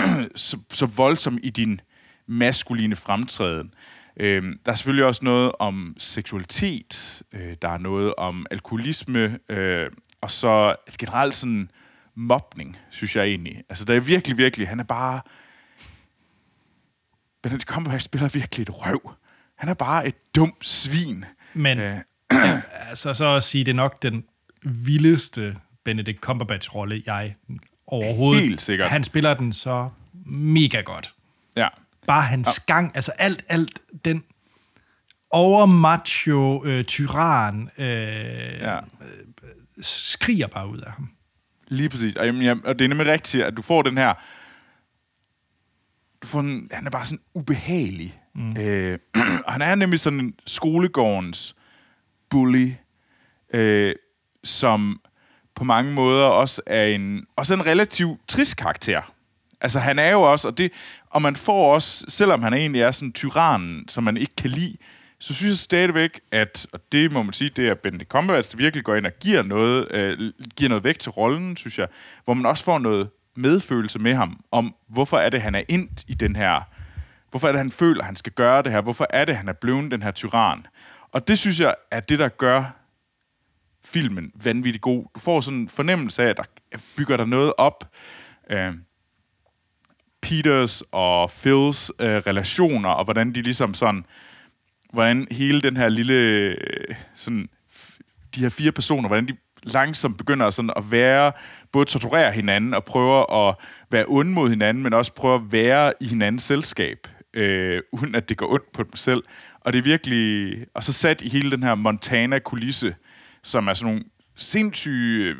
så, 0.34 0.58
så 0.70 0.86
voldsom 0.86 1.38
i 1.42 1.50
din 1.50 1.80
maskuline 2.26 2.96
fremtræden. 2.96 3.74
Øhm, 4.16 4.58
der 4.66 4.72
er 4.72 4.76
selvfølgelig 4.76 5.04
også 5.04 5.24
noget 5.24 5.52
om 5.58 5.96
seksualitet, 5.98 7.22
øh, 7.32 7.56
der 7.62 7.68
er 7.68 7.78
noget 7.78 8.14
om 8.14 8.46
alkoholisme, 8.50 9.38
øh, 9.48 9.90
og 10.20 10.30
så 10.30 10.74
generelt 10.98 11.34
sådan 11.34 11.70
mobning, 12.14 12.78
synes 12.90 13.16
jeg 13.16 13.24
egentlig. 13.24 13.62
Altså, 13.68 13.84
der 13.84 13.94
er 13.94 14.00
virkelig, 14.00 14.38
virkelig, 14.38 14.68
han 14.68 14.80
er 14.80 14.84
bare... 14.84 15.20
Benedict 17.42 17.68
Cumberbatch 17.68 18.04
spiller 18.04 18.28
virkelig 18.28 18.62
et 18.62 18.86
røv. 18.86 19.14
Han 19.56 19.68
er 19.68 19.74
bare 19.74 20.08
et 20.08 20.14
dumt 20.36 20.66
svin. 20.66 21.24
Men 21.54 21.78
Øh, 21.78 21.98
altså, 22.88 23.14
så 23.14 23.24
at 23.24 23.44
sige, 23.44 23.64
det 23.64 23.70
er 23.70 23.76
nok 23.76 24.02
den 24.02 24.24
vildeste 24.62 25.56
Benedict 25.84 26.20
Cumberbatch-rolle, 26.20 27.02
jeg 27.06 27.34
overhovedet... 27.86 28.42
Helt 28.42 28.60
sikkert. 28.60 28.88
Han 28.90 29.04
spiller 29.04 29.34
den 29.34 29.52
så 29.52 29.88
mega 30.26 30.80
godt. 30.80 31.14
ja. 31.56 31.68
Bare 32.06 32.22
hans 32.22 32.48
ja. 32.68 32.74
gang, 32.74 32.92
altså 32.94 33.10
alt, 33.12 33.44
alt 33.48 33.80
den 34.04 34.22
overmacho 35.30 36.64
øh, 36.64 36.84
tyran 36.84 37.70
øh, 37.78 37.86
Ja. 38.60 38.78
skriger 39.80 40.46
bare 40.46 40.68
ud 40.68 40.78
af 40.78 40.90
ham. 40.92 41.10
Lige 41.68 41.88
præcis. 41.88 42.14
Og, 42.16 42.26
jamen, 42.26 42.42
jamen, 42.42 42.66
og 42.66 42.78
det 42.78 42.84
er 42.84 42.88
nemlig 42.88 43.06
rigtigt, 43.06 43.44
at 43.44 43.56
du 43.56 43.62
får 43.62 43.82
den 43.82 43.98
her... 43.98 44.14
Du 46.22 46.26
får 46.26 46.40
en, 46.40 46.68
han 46.72 46.86
er 46.86 46.90
bare 46.90 47.04
sådan 47.04 47.20
ubehagelig. 47.34 48.20
Mm. 48.34 48.56
Øh, 48.56 48.98
og 49.46 49.52
han 49.52 49.62
er 49.62 49.74
nemlig 49.74 50.00
sådan 50.00 50.20
en 50.20 50.34
skolegårdens 50.46 51.56
bully, 52.30 52.70
øh, 53.54 53.94
som 54.44 55.00
på 55.56 55.64
mange 55.64 55.92
måder 55.92 56.24
også 56.24 56.62
er 56.66 56.84
en, 56.84 57.26
også 57.36 57.54
en 57.54 57.66
relativt 57.66 58.20
trist 58.28 58.56
karakter. 58.56 59.02
Altså 59.60 59.78
han 59.78 59.98
er 59.98 60.10
jo 60.10 60.22
også, 60.22 60.48
og, 60.48 60.58
det, 60.58 60.72
og 61.10 61.22
man 61.22 61.36
får 61.36 61.74
også, 61.74 62.04
selvom 62.08 62.42
han 62.42 62.54
egentlig 62.54 62.82
er 62.82 62.90
sådan 62.90 63.12
tyrannen, 63.12 63.88
som 63.88 64.04
man 64.04 64.16
ikke 64.16 64.36
kan 64.36 64.50
lide, 64.50 64.76
så 65.18 65.34
synes 65.34 65.50
jeg 65.50 65.58
stadigvæk, 65.58 66.20
at, 66.32 66.66
og 66.72 66.80
det 66.92 67.12
må 67.12 67.22
man 67.22 67.32
sige, 67.32 67.50
det 67.56 67.68
er 67.68 67.74
Benedict 67.74 68.10
Cumberbatch, 68.10 68.52
der 68.52 68.56
virkelig 68.56 68.84
går 68.84 68.94
ind 68.94 69.06
og 69.06 69.12
giver 69.20 69.42
noget, 69.42 69.86
øh, 69.90 70.32
giver 70.56 70.68
noget 70.68 70.84
væk 70.84 70.98
til 70.98 71.10
rollen, 71.10 71.56
synes 71.56 71.78
jeg, 71.78 71.88
hvor 72.24 72.34
man 72.34 72.46
også 72.46 72.64
får 72.64 72.78
noget 72.78 73.08
medfølelse 73.36 73.98
med 73.98 74.14
ham, 74.14 74.40
om 74.50 74.74
hvorfor 74.88 75.18
er 75.18 75.28
det, 75.28 75.42
han 75.42 75.54
er 75.54 75.62
ind 75.68 75.88
i 76.08 76.14
den 76.14 76.36
her, 76.36 76.60
hvorfor 77.30 77.48
er 77.48 77.52
det, 77.52 77.58
han 77.58 77.70
føler, 77.70 78.04
han 78.04 78.16
skal 78.16 78.32
gøre 78.32 78.62
det 78.62 78.72
her, 78.72 78.80
hvorfor 78.80 79.06
er 79.10 79.24
det, 79.24 79.36
han 79.36 79.48
er 79.48 79.52
blevet 79.52 79.90
den 79.90 80.02
her 80.02 80.10
tyran. 80.10 80.66
Og 81.12 81.28
det 81.28 81.38
synes 81.38 81.60
jeg 81.60 81.74
er 81.90 82.00
det, 82.00 82.18
der 82.18 82.28
gør 82.28 82.85
filmen 83.86 84.30
vanvittigt 84.44 84.82
god. 84.82 85.04
Du 85.14 85.20
får 85.20 85.40
sådan 85.40 85.58
en 85.58 85.68
fornemmelse 85.68 86.22
af, 86.22 86.28
at 86.28 86.36
der 86.36 86.78
bygger 86.96 87.16
der 87.16 87.24
noget 87.24 87.52
op. 87.58 87.94
Øh, 88.50 88.74
Peters 90.22 90.82
og 90.92 91.30
Phils 91.30 91.92
øh, 92.00 92.16
relationer, 92.16 92.88
og 92.88 93.04
hvordan 93.04 93.32
de 93.32 93.42
ligesom 93.42 93.74
sådan, 93.74 94.04
hvordan 94.92 95.26
hele 95.30 95.62
den 95.62 95.76
her 95.76 95.88
lille, 95.88 96.14
øh, 96.14 96.56
sådan, 97.14 97.48
de 98.34 98.40
her 98.40 98.48
fire 98.48 98.72
personer, 98.72 99.08
hvordan 99.08 99.28
de 99.28 99.36
langsomt 99.62 100.18
begynder 100.18 100.50
sådan 100.50 100.70
at 100.76 100.90
være, 100.90 101.32
både 101.72 101.84
torturere 101.84 102.32
hinanden 102.32 102.74
og 102.74 102.84
prøver 102.84 103.48
at 103.48 103.54
være 103.90 104.04
ond 104.08 104.28
mod 104.28 104.50
hinanden, 104.50 104.82
men 104.82 104.92
også 104.92 105.12
prøve 105.12 105.34
at 105.34 105.52
være 105.52 105.92
i 106.00 106.06
hinandens 106.06 106.42
selskab, 106.42 107.08
øh, 107.34 107.82
uden 107.92 108.14
at 108.14 108.28
det 108.28 108.36
går 108.36 108.52
ondt 108.52 108.72
på 108.72 108.82
dem 108.82 108.96
selv. 108.96 109.22
Og 109.60 109.72
det 109.72 109.78
er 109.78 109.82
virkelig, 109.82 110.56
og 110.74 110.82
så 110.82 110.92
sat 110.92 111.20
i 111.20 111.28
hele 111.28 111.50
den 111.50 111.62
her 111.62 111.74
Montana-kulisse, 111.74 112.94
som 113.46 113.68
er 113.68 113.74
sådan 113.74 113.92
nogle 113.92 114.04
sindssyge, 114.36 115.24
øh, 115.24 115.36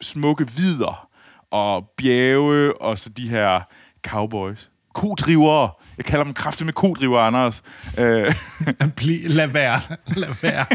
smukke 0.00 0.50
vider 0.50 1.08
og 1.50 1.90
bjerge, 1.96 2.82
og 2.82 2.98
så 2.98 3.08
de 3.08 3.28
her 3.28 3.60
cowboys. 4.06 4.70
Kodrivere. 4.94 5.70
Jeg 5.96 6.04
kalder 6.04 6.24
dem 6.24 6.34
kraftigt 6.34 6.66
med 6.66 6.72
kodriver, 6.72 7.18
Anders. 7.18 7.62
Øh, 7.98 8.34
lad 9.38 9.46
være. 9.46 9.80
Lad 10.06 10.42
være. 10.42 10.66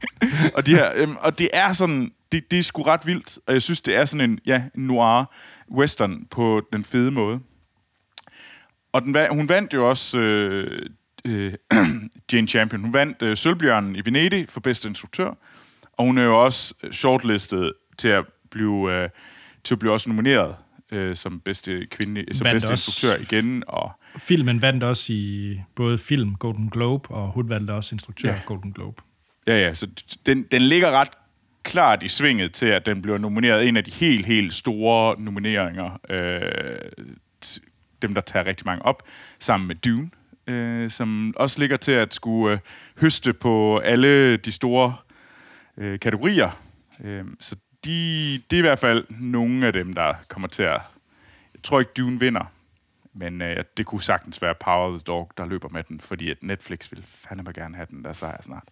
og, 0.56 0.66
de 0.66 0.70
her, 0.70 0.92
øhm, 0.94 1.16
og 1.20 1.38
det 1.38 1.48
er 1.52 1.72
sådan, 1.72 2.12
det, 2.32 2.50
det 2.50 2.58
er 2.58 2.62
sgu 2.62 2.82
ret 2.82 3.06
vildt, 3.06 3.38
og 3.46 3.54
jeg 3.54 3.62
synes, 3.62 3.80
det 3.80 3.96
er 3.96 4.04
sådan 4.04 4.30
en, 4.30 4.38
ja, 4.46 4.62
noir 4.74 5.24
western 5.70 6.26
på 6.30 6.62
den 6.72 6.84
fede 6.84 7.10
måde. 7.10 7.40
Og 8.92 9.02
den, 9.02 9.16
hun 9.30 9.48
vandt 9.48 9.74
jo 9.74 9.88
også, 9.88 10.18
øh, 10.18 10.86
øh, 11.24 11.52
Jane 12.32 12.48
Champion, 12.48 12.80
hun 12.80 12.92
vandt 12.92 13.22
øh, 13.22 13.36
Sølvbjørnen 13.36 13.96
i 13.96 14.00
Venedig 14.04 14.48
for 14.48 14.60
bedste 14.60 14.88
instruktør, 14.88 15.34
og 16.00 16.06
hun 16.06 16.18
er 16.18 16.24
jo 16.24 16.44
også 16.44 16.74
øh, 16.82 16.92
shortlistet 16.92 17.72
til 17.98 18.08
at 18.08 18.24
blive, 18.50 18.92
øh, 18.92 19.08
til 19.64 19.74
at 19.74 19.78
blive 19.78 19.92
også 19.92 20.08
nomineret 20.08 20.56
øh, 20.92 21.16
som 21.16 21.40
bedste 21.40 21.86
kvinde, 21.90 22.24
som 22.32 22.44
Vandt 22.44 22.54
bedste 22.54 22.72
instruktør 22.72 23.16
igen, 23.16 23.64
og 23.66 23.92
Filmen 24.16 24.62
vandt 24.62 24.82
også 24.82 25.12
i 25.12 25.60
både 25.74 25.98
film 25.98 26.34
Golden 26.34 26.70
Globe, 26.70 27.10
og 27.10 27.32
hun 27.32 27.48
vandt 27.48 27.70
også 27.70 27.94
instruktør 27.94 28.28
Ja. 28.28 28.38
Golden 28.46 28.72
Globe. 28.72 29.02
Ja, 29.46 29.66
ja, 29.66 29.74
så 29.74 29.86
den, 30.26 30.42
den 30.42 30.62
ligger 30.62 30.90
ret 30.90 31.08
klart 31.62 32.02
i 32.02 32.08
svinget 32.08 32.52
til, 32.52 32.66
at 32.66 32.86
den 32.86 33.02
bliver 33.02 33.18
nomineret. 33.18 33.68
En 33.68 33.76
af 33.76 33.84
de 33.84 33.90
helt, 33.90 34.26
helt 34.26 34.54
store 34.54 35.20
nomineringer. 35.20 36.00
Øh, 36.10 37.10
dem, 38.02 38.14
der 38.14 38.20
tager 38.20 38.46
rigtig 38.46 38.66
mange 38.66 38.86
op, 38.86 39.02
sammen 39.38 39.66
med 39.68 39.74
Dune, 39.76 40.10
øh, 40.46 40.90
som 40.90 41.34
også 41.36 41.60
ligger 41.60 41.76
til 41.76 41.92
at 41.92 42.14
skulle 42.14 42.54
øh, 42.54 42.58
høste 43.00 43.32
på 43.32 43.78
alle 43.78 44.36
de 44.36 44.52
store 44.52 44.96
øh, 45.80 46.00
kategorier. 46.00 46.50
Øh, 47.00 47.26
så 47.40 47.56
de, 47.84 48.32
det 48.50 48.56
er 48.56 48.58
i 48.58 48.60
hvert 48.60 48.78
fald 48.78 49.06
nogle 49.10 49.66
af 49.66 49.72
dem, 49.72 49.92
der 49.92 50.14
kommer 50.28 50.48
til 50.48 50.62
at... 50.62 50.80
Jeg 51.54 51.62
tror 51.62 51.80
ikke, 51.80 51.92
Dune 51.96 52.20
vinder, 52.20 52.52
men 53.12 53.42
øh, 53.42 53.64
det 53.76 53.86
kunne 53.86 54.02
sagtens 54.02 54.42
være 54.42 54.54
Power 54.54 54.90
the 54.90 54.98
Dog, 54.98 55.30
der 55.36 55.46
løber 55.46 55.68
med 55.68 55.84
den, 55.84 56.00
fordi 56.00 56.30
at 56.30 56.42
Netflix 56.42 56.92
vil 56.92 57.02
fandme 57.04 57.52
gerne 57.52 57.76
have 57.76 57.86
den 57.90 58.04
der 58.04 58.12
sejr 58.12 58.42
snart. 58.42 58.68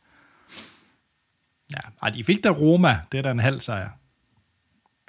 Ja, 1.72 1.80
og 2.00 2.14
de 2.14 2.24
fik 2.24 2.44
da 2.44 2.50
Roma. 2.50 3.00
Det 3.12 3.18
er 3.18 3.22
da 3.22 3.30
en 3.30 3.38
halv 3.38 3.60
sejr. 3.60 3.90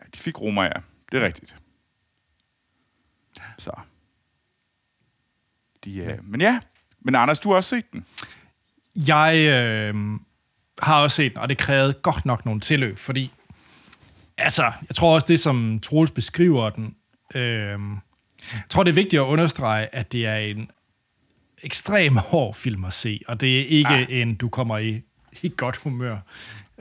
Ja, 0.01 0.05
de 0.13 0.19
fik 0.19 0.41
Roma, 0.41 0.61
ja. 0.61 0.81
Det 1.11 1.21
er 1.21 1.25
rigtigt. 1.25 1.55
Så. 3.57 3.71
De, 5.85 5.97
øh, 5.97 6.23
men 6.23 6.41
ja, 6.41 6.59
men 6.99 7.15
Anders, 7.15 7.39
du 7.39 7.49
har 7.49 7.55
også 7.55 7.69
set 7.69 7.93
den. 7.93 8.05
Jeg 8.95 9.35
øh, 9.35 10.19
har 10.81 11.01
også 11.01 11.15
set 11.15 11.37
og 11.37 11.49
det 11.49 11.57
krævede 11.57 11.93
godt 11.93 12.25
nok 12.25 12.45
nogle 12.45 12.61
tilløb, 12.61 12.97
fordi 12.97 13.31
altså, 14.37 14.63
jeg 14.63 14.95
tror 14.95 15.13
også 15.15 15.27
det, 15.27 15.39
som 15.39 15.79
Troels 15.83 16.11
beskriver 16.11 16.69
den, 16.69 16.95
øh, 17.35 17.79
jeg 18.53 18.61
tror, 18.69 18.83
det 18.83 18.91
er 18.91 18.95
vigtigt 18.95 19.21
at 19.21 19.25
understrege, 19.25 19.95
at 19.95 20.11
det 20.11 20.25
er 20.25 20.35
en 20.37 20.71
ekstrem 21.63 22.15
hård 22.31 22.53
film 22.55 22.85
at 22.85 22.93
se, 22.93 23.21
og 23.27 23.41
det 23.41 23.59
er 23.61 23.65
ikke 23.65 23.89
Ah. 23.93 24.05
en, 24.09 24.35
du 24.35 24.49
kommer 24.49 24.77
i, 24.77 25.01
i 25.41 25.51
godt 25.57 25.77
humør. 25.77 26.17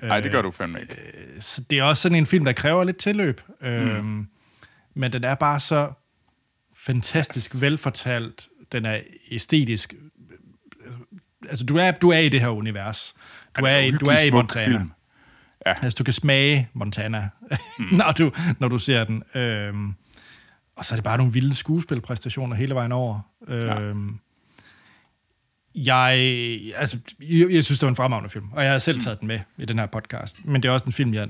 Nej, 0.02 0.20
det 0.20 0.32
gør 0.32 0.42
du 0.42 0.50
fandme 0.50 0.80
ikke. 0.80 0.96
Så 1.40 1.60
det 1.70 1.78
er 1.78 1.82
også 1.82 2.02
sådan 2.02 2.18
en 2.18 2.26
film, 2.26 2.44
der 2.44 2.52
kræver 2.52 2.84
lidt 2.84 2.96
tilløb. 2.96 3.40
Mm. 3.60 3.66
Øhm, 3.66 4.26
men 4.94 5.12
den 5.12 5.24
er 5.24 5.34
bare 5.34 5.60
så 5.60 5.92
fantastisk 6.76 7.50
velfortalt. 7.60 8.48
Den 8.72 8.84
er 8.86 9.00
æstetisk. 9.30 9.94
Altså, 11.48 11.64
du 11.64 11.76
er, 11.76 11.90
du 11.90 12.10
er 12.10 12.18
i 12.18 12.28
det 12.28 12.40
her 12.40 12.48
univers. 12.48 13.14
Du 13.58 13.64
er, 13.64 13.78
i, 13.78 13.90
du 13.90 14.06
er 14.06 14.20
i 14.20 14.30
Montana. 14.30 14.66
film. 14.66 14.90
Ja. 15.66 15.74
Altså, 15.82 15.96
du 15.98 16.04
kan 16.04 16.12
smage 16.12 16.68
Montana, 16.72 17.28
mm. 17.78 17.84
når, 17.98 18.12
du, 18.12 18.32
når 18.58 18.68
du 18.68 18.78
ser 18.78 19.04
den. 19.04 19.22
Øhm, 19.34 19.94
og 20.76 20.84
så 20.84 20.94
er 20.94 20.96
det 20.96 21.04
bare 21.04 21.16
nogle 21.16 21.32
vilde 21.32 21.54
skuespilpræstationer 21.54 22.56
hele 22.56 22.74
vejen 22.74 22.92
over. 22.92 23.20
Øhm, 23.48 24.18
jeg, 25.74 26.12
altså, 26.76 26.96
jeg, 27.20 27.50
jeg 27.50 27.64
synes, 27.64 27.78
det 27.78 27.86
var 27.86 27.90
en 27.90 27.96
fremragende 27.96 28.30
film, 28.30 28.44
og 28.52 28.64
jeg 28.64 28.72
har 28.72 28.78
selv 28.78 29.00
taget 29.00 29.20
den 29.20 29.28
med 29.28 29.40
i 29.58 29.64
den 29.64 29.78
her 29.78 29.86
podcast. 29.86 30.36
Men 30.44 30.62
det 30.62 30.68
er 30.68 30.72
også 30.72 30.86
en 30.86 30.92
film, 30.92 31.14
jeg 31.14 31.28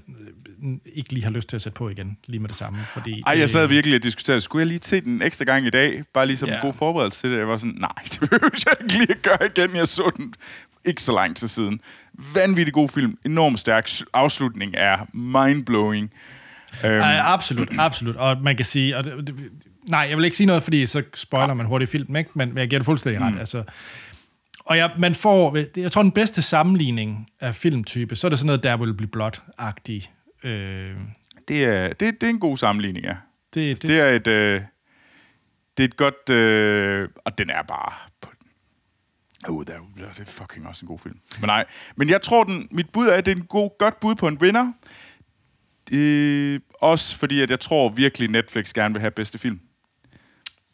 øh, 0.63 0.75
ikke 0.95 1.13
lige 1.13 1.25
har 1.25 1.31
lyst 1.31 1.49
til 1.49 1.57
at 1.57 1.63
sætte 1.63 1.77
på 1.77 1.89
igen, 1.89 2.19
lige 2.27 2.41
med 2.41 2.49
det 2.49 2.57
samme. 2.57 2.79
Fordi 2.79 3.23
Ej, 3.27 3.39
jeg 3.39 3.51
sad 3.51 3.67
virkelig 3.67 3.97
og 3.97 4.03
diskuterede, 4.03 4.41
skulle 4.41 4.61
jeg 4.61 4.67
lige 4.67 4.81
se 4.83 5.01
den 5.01 5.13
en 5.13 5.23
ekstra 5.23 5.45
gang 5.45 5.67
i 5.67 5.71
dag? 5.71 6.03
Bare 6.15 6.27
lige 6.27 6.37
som 6.37 6.49
ja. 6.49 6.55
En 6.55 6.61
god 6.63 6.73
forberedelse 6.73 7.21
til 7.21 7.31
det. 7.31 7.39
Jeg 7.39 7.49
var 7.49 7.57
sådan, 7.57 7.77
nej, 7.79 7.93
det 8.13 8.21
behøver 8.21 8.51
jeg 8.67 8.75
ikke 8.83 8.95
lige 8.95 9.11
at 9.11 9.23
gøre 9.23 9.49
igen. 9.57 9.77
Jeg 9.77 9.89
så 9.89 10.11
den 10.17 10.35
ikke 10.85 11.03
så 11.03 11.13
lang 11.13 11.37
tid 11.37 11.49
siden. 11.49 11.81
Vanvittig 12.35 12.75
god 12.75 12.89
film. 12.89 13.19
Enormt 13.25 13.61
stærk. 13.61 13.91
Afslutning 14.13 14.75
er 14.77 14.97
mindblowing. 15.13 16.13
Øhm, 16.85 16.95
Ej, 16.95 17.21
absolut, 17.25 17.69
absolut. 17.79 18.17
Og 18.17 18.37
man 18.43 18.57
kan 18.57 18.65
sige... 18.65 18.97
Og 18.97 19.05
det, 19.05 19.27
det, 19.27 19.35
nej, 19.87 20.01
jeg 20.01 20.17
vil 20.17 20.25
ikke 20.25 20.37
sige 20.37 20.47
noget, 20.47 20.63
fordi 20.63 20.87
så 20.87 21.03
spoiler 21.15 21.55
man 21.55 21.67
hurtigt 21.67 21.91
filmen, 21.91 22.17
ikke? 22.17 22.31
Men, 22.35 22.49
men 22.49 22.59
jeg 22.59 22.69
giver 22.69 22.79
det 22.79 22.85
fuldstændig 22.85 23.23
ret. 23.23 23.39
Altså, 23.39 23.65
og 24.69 24.77
jeg, 24.77 24.91
man 24.99 25.15
får... 25.15 25.59
Jeg 25.81 25.93
tror, 25.93 26.03
den 26.03 26.13
bedste 26.13 26.43
sammenligning 26.43 27.31
af 27.41 27.55
filmtype, 27.55 28.17
så 28.17 28.27
er 28.27 28.29
det 28.29 28.39
sådan 28.39 28.47
noget, 28.47 28.63
der 28.63 28.77
vil 28.77 28.95
blive 28.95 29.11
blot-agtig. 29.17 30.11
Øh, 30.49 30.97
det, 31.49 31.65
er, 31.65 31.89
det, 31.89 32.01
det 32.01 32.23
er 32.23 32.31
en 32.31 32.41
god 32.41 32.57
sammenligning, 32.57 33.07
ja. 33.07 33.17
det, 33.55 33.83
det, 33.83 33.91
Det 33.91 34.01
er 34.01 34.09
et, 34.09 34.27
øh, 34.27 34.61
det 35.77 35.83
er 35.85 35.89
et 35.89 35.97
godt... 35.97 36.31
Øh, 36.31 37.09
og 37.25 37.39
den 37.39 37.51
er 37.51 37.63
bare... 37.63 37.93
På, 38.21 38.31
oh, 39.49 39.65
der, 39.67 39.73
er- 39.75 40.13
det 40.13 40.21
er 40.21 40.25
fucking 40.25 40.67
også 40.67 40.85
en 40.85 40.89
god 40.89 40.99
film. 40.99 41.19
Men 41.41 41.47
nej, 41.47 41.65
men 41.97 42.09
jeg 42.09 42.23
tror, 42.23 42.45
den, 42.45 42.69
mit 42.71 42.91
bud 42.91 43.07
er, 43.07 43.13
at 43.17 43.27
det 43.27 43.33
er 43.33 43.37
en 43.37 43.47
god, 43.47 43.71
godt 43.79 44.01
bud 44.01 44.15
på 44.15 44.29
en 44.29 44.41
vinder. 44.41 44.73
Øh, 45.93 46.61
også 46.81 47.17
fordi, 47.17 47.41
at 47.41 47.51
jeg 47.51 47.61
tror 47.61 47.89
virkelig, 47.89 48.29
Netflix 48.31 48.73
gerne 48.73 48.95
vil 48.95 49.01
have 49.01 49.11
bedste 49.11 49.39
film. 49.39 49.61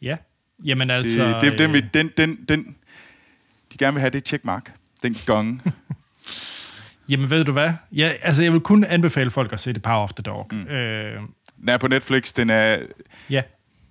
ja. 0.01 0.17
Jamen 0.65 0.89
altså... 0.89 1.27
Det, 1.27 1.41
det, 1.41 1.59
den, 1.59 1.69
øh, 1.69 1.73
vil, 1.73 1.89
den, 1.93 2.11
den, 2.17 2.45
den, 2.49 2.77
de 3.79 3.85
gerne 3.85 3.93
vil 3.93 3.99
have 4.01 4.09
det 4.09 4.27
checkmark. 4.27 4.73
Den 5.03 5.17
gong. 5.25 5.61
Jamen 7.09 7.29
ved 7.29 7.43
du 7.45 7.51
hvad? 7.51 7.71
Ja, 7.91 8.11
altså, 8.21 8.43
jeg 8.43 8.53
vil 8.53 8.61
kun 8.61 8.83
anbefale 8.83 9.31
folk 9.31 9.53
at 9.53 9.59
se 9.59 9.73
The 9.73 9.79
Power 9.79 10.03
of 10.03 10.13
the 10.13 10.21
Dog. 10.23 10.47
Mm. 10.51 10.61
Øh, 10.61 11.19
Den 11.61 11.69
er 11.69 11.77
på 11.77 11.87
Netflix. 11.87 12.33
Den 12.33 12.49
er... 12.49 12.77
ja. 13.29 13.41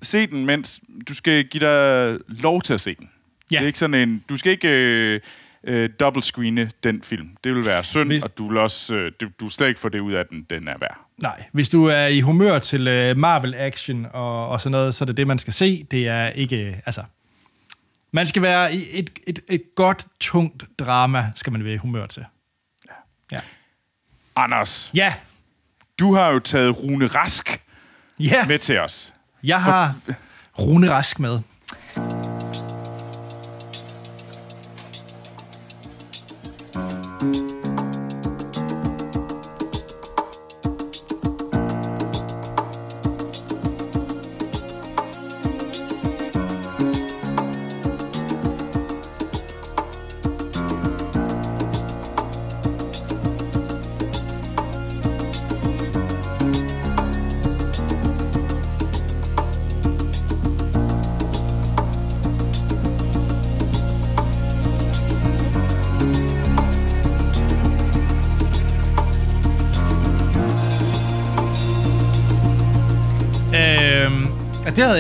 Se 0.03 0.27
den, 0.27 0.47
mens 0.47 0.81
du 1.09 1.15
skal 1.15 1.45
give 1.45 1.61
dig 1.67 2.19
lov 2.29 2.63
til 2.63 2.75
at 2.75 2.81
se 2.81 2.95
den. 2.95 3.11
Ja. 3.51 3.57
Det 3.57 3.63
er 3.63 3.67
ikke 3.67 3.79
sådan 3.79 4.09
en... 4.09 4.25
Du 4.29 4.37
skal 4.37 4.53
ikke 4.53 4.69
øh, 4.69 5.21
øh, 5.65 5.89
double 6.01 6.23
screene 6.23 6.71
den 6.85 7.03
film. 7.03 7.29
Det 7.45 7.55
vil 7.55 7.65
være 7.67 7.85
synd, 7.85 8.07
Hvis- 8.07 8.23
og 8.23 8.39
du 8.39 8.49
vil 8.49 8.59
også... 8.59 8.95
Øh, 8.95 9.13
du, 9.21 9.27
du 9.41 9.45
vil 9.45 9.53
slet 9.53 9.69
ikke 9.69 9.81
få 9.81 9.89
det 9.89 10.01
ud 10.01 10.13
af 10.13 10.25
den, 10.31 10.47
den 10.51 10.69
er 10.69 10.79
værd. 10.81 10.99
Nej, 11.19 11.43
hvis 11.53 11.69
du 11.69 11.85
er 11.85 12.07
i 12.07 12.21
humør 12.21 12.59
til 12.59 13.11
uh, 13.11 13.17
Marvel-action 13.19 14.07
og, 14.13 14.49
og 14.49 14.61
sådan 14.61 14.71
noget, 14.73 14.95
så 14.95 15.05
er 15.05 15.07
det 15.07 15.17
det, 15.17 15.27
man 15.27 15.39
skal 15.39 15.53
se. 15.53 15.87
Det 15.91 16.09
er 16.09 16.29
ikke, 16.29 16.83
altså... 16.87 17.03
Man 18.15 18.27
skal 18.27 18.43
være 18.43 18.75
i 18.75 18.99
et, 18.99 19.11
et, 19.27 19.39
et 19.49 19.63
godt, 19.77 20.07
tungt 20.21 20.65
drama, 20.79 21.33
skal 21.37 21.53
man 21.53 21.65
være 21.65 21.75
i 21.75 21.77
humør 21.77 22.07
til. 22.07 22.25
Ja. 23.33 23.41
Anders, 24.37 24.91
Ja. 24.95 25.15
du 25.99 26.15
har 26.15 26.31
jo 26.31 26.39
taget 26.39 26.83
Rune 26.83 27.07
Rask 27.07 27.63
Ja. 28.21 28.47
med 28.47 28.59
til 28.59 28.79
os. 28.81 29.15
Jeg 29.43 29.63
har 29.63 29.95
Rune 30.59 30.91
Rask 30.91 31.19
med. 31.19 31.41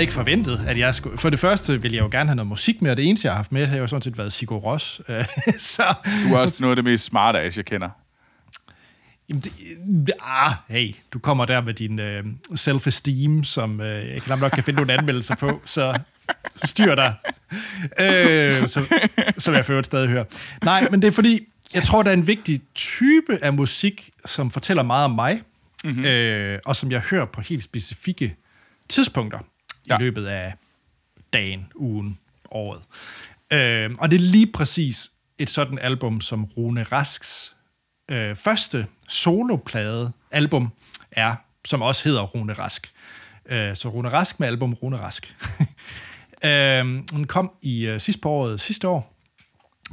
Ikke 0.04 0.14
forventet, 0.14 0.64
at 0.66 0.78
jeg 0.78 0.94
skulle... 0.94 1.18
For 1.18 1.30
det 1.30 1.38
første 1.38 1.82
ville 1.82 1.96
jeg 1.96 2.02
jo 2.02 2.08
gerne 2.12 2.28
have 2.28 2.36
noget 2.36 2.46
musik 2.46 2.82
med, 2.82 2.90
og 2.90 2.96
det 2.96 3.04
eneste, 3.04 3.26
jeg 3.26 3.32
har 3.32 3.36
haft 3.36 3.52
med, 3.52 3.66
har 3.66 3.76
jo 3.76 3.86
sådan 3.86 4.02
set 4.02 4.18
været 4.18 4.32
Sigur 4.32 4.56
Ros. 4.58 5.00
Øh, 5.08 5.24
så... 5.58 5.94
Du 6.28 6.34
er 6.34 6.38
også 6.38 6.56
noget 6.60 6.72
af 6.72 6.76
det 6.76 6.84
mest 6.84 7.04
smarte 7.04 7.38
jeg 7.38 7.64
kender. 7.64 7.88
Jamen, 9.28 9.42
det, 10.06 10.12
ah, 10.20 10.52
hey, 10.68 10.94
du 11.12 11.18
kommer 11.18 11.44
der 11.44 11.60
med 11.60 11.74
din 11.74 11.98
øh, 11.98 12.24
self-esteem, 12.54 13.44
som 13.44 13.80
øh, 13.80 14.08
jeg 14.08 14.22
knap 14.22 14.40
nok 14.40 14.50
kan 14.50 14.64
finde 14.64 14.76
nogle 14.76 14.92
anmeldelser 14.92 15.34
på, 15.34 15.62
så 15.64 16.00
styr 16.64 16.94
dig. 16.94 17.14
Øh, 18.00 18.52
så, 18.52 18.80
som 19.38 19.54
jeg 19.54 19.64
for 19.64 19.72
øvrigt 19.72 19.86
stadig 19.86 20.08
hører. 20.08 20.24
Nej, 20.64 20.88
men 20.90 21.02
det 21.02 21.08
er 21.08 21.12
fordi, 21.12 21.40
jeg 21.74 21.82
tror, 21.82 22.02
der 22.02 22.10
er 22.10 22.14
en 22.14 22.26
vigtig 22.26 22.60
type 22.74 23.38
af 23.42 23.52
musik, 23.52 24.10
som 24.24 24.50
fortæller 24.50 24.82
meget 24.82 25.04
om 25.04 25.10
mig, 25.10 25.42
mm-hmm. 25.84 26.04
øh, 26.04 26.58
og 26.64 26.76
som 26.76 26.90
jeg 26.90 27.00
hører 27.00 27.24
på 27.24 27.40
helt 27.40 27.62
specifikke 27.62 28.36
tidspunkter 28.88 29.38
ja. 29.88 29.98
I 29.98 30.02
løbet 30.02 30.26
af 30.26 30.54
dagen, 31.32 31.72
ugen, 31.74 32.18
året. 32.50 32.82
Øh, 33.50 33.90
og 33.98 34.10
det 34.10 34.16
er 34.16 34.20
lige 34.20 34.52
præcis 34.52 35.10
et 35.38 35.50
sådan 35.50 35.78
album, 35.78 36.20
som 36.20 36.44
Rune 36.44 36.82
Rasks 36.82 37.54
øh, 38.10 38.36
første 38.36 38.86
soloplade 39.08 40.12
album 40.30 40.72
er, 41.10 41.34
som 41.64 41.82
også 41.82 42.04
hedder 42.04 42.22
Rune 42.22 42.52
Rask. 42.52 42.92
Øh, 43.46 43.76
så 43.76 43.88
Rune 43.88 44.08
Rask 44.08 44.40
med 44.40 44.48
album 44.48 44.74
Rune 44.74 44.96
Rask. 44.96 45.36
øh, 46.44 46.84
den 47.10 47.26
kom 47.26 47.52
i 47.62 47.86
øh, 47.86 48.00
sidste 48.00 48.20
på 48.20 48.30
året, 48.30 48.60
sidste 48.60 48.88
år. 48.88 49.13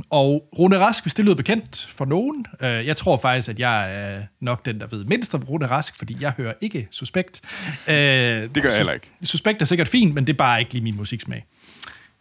Og 0.09 0.49
Rune 0.59 0.79
Rask, 0.79 1.03
hvis 1.03 1.13
det 1.13 1.25
lyder 1.25 1.35
bekendt 1.35 1.89
for 1.95 2.05
nogen, 2.05 2.45
øh, 2.61 2.69
jeg 2.69 2.97
tror 2.97 3.17
faktisk, 3.17 3.49
at 3.49 3.59
jeg 3.59 3.95
er 3.95 4.23
nok 4.39 4.65
den, 4.65 4.79
der 4.79 4.87
ved 4.87 5.05
mindst 5.05 5.35
om 5.35 5.43
Rune 5.43 5.65
Rask, 5.65 5.97
fordi 5.97 6.17
jeg 6.19 6.31
hører 6.37 6.53
ikke 6.61 6.87
Suspekt. 6.91 7.41
Øh, 7.87 7.93
Det 7.95 8.63
gør 8.63 8.69
jeg 8.69 8.77
heller 8.77 8.93
ikke. 8.93 9.11
Suspekt 9.23 9.61
er 9.61 9.65
sikkert 9.65 9.87
fint, 9.87 10.13
men 10.13 10.27
det 10.27 10.33
er 10.33 10.37
bare 10.37 10.59
ikke 10.59 10.73
lige 10.73 10.83
min 10.83 10.95
musiksmag. 10.95 11.45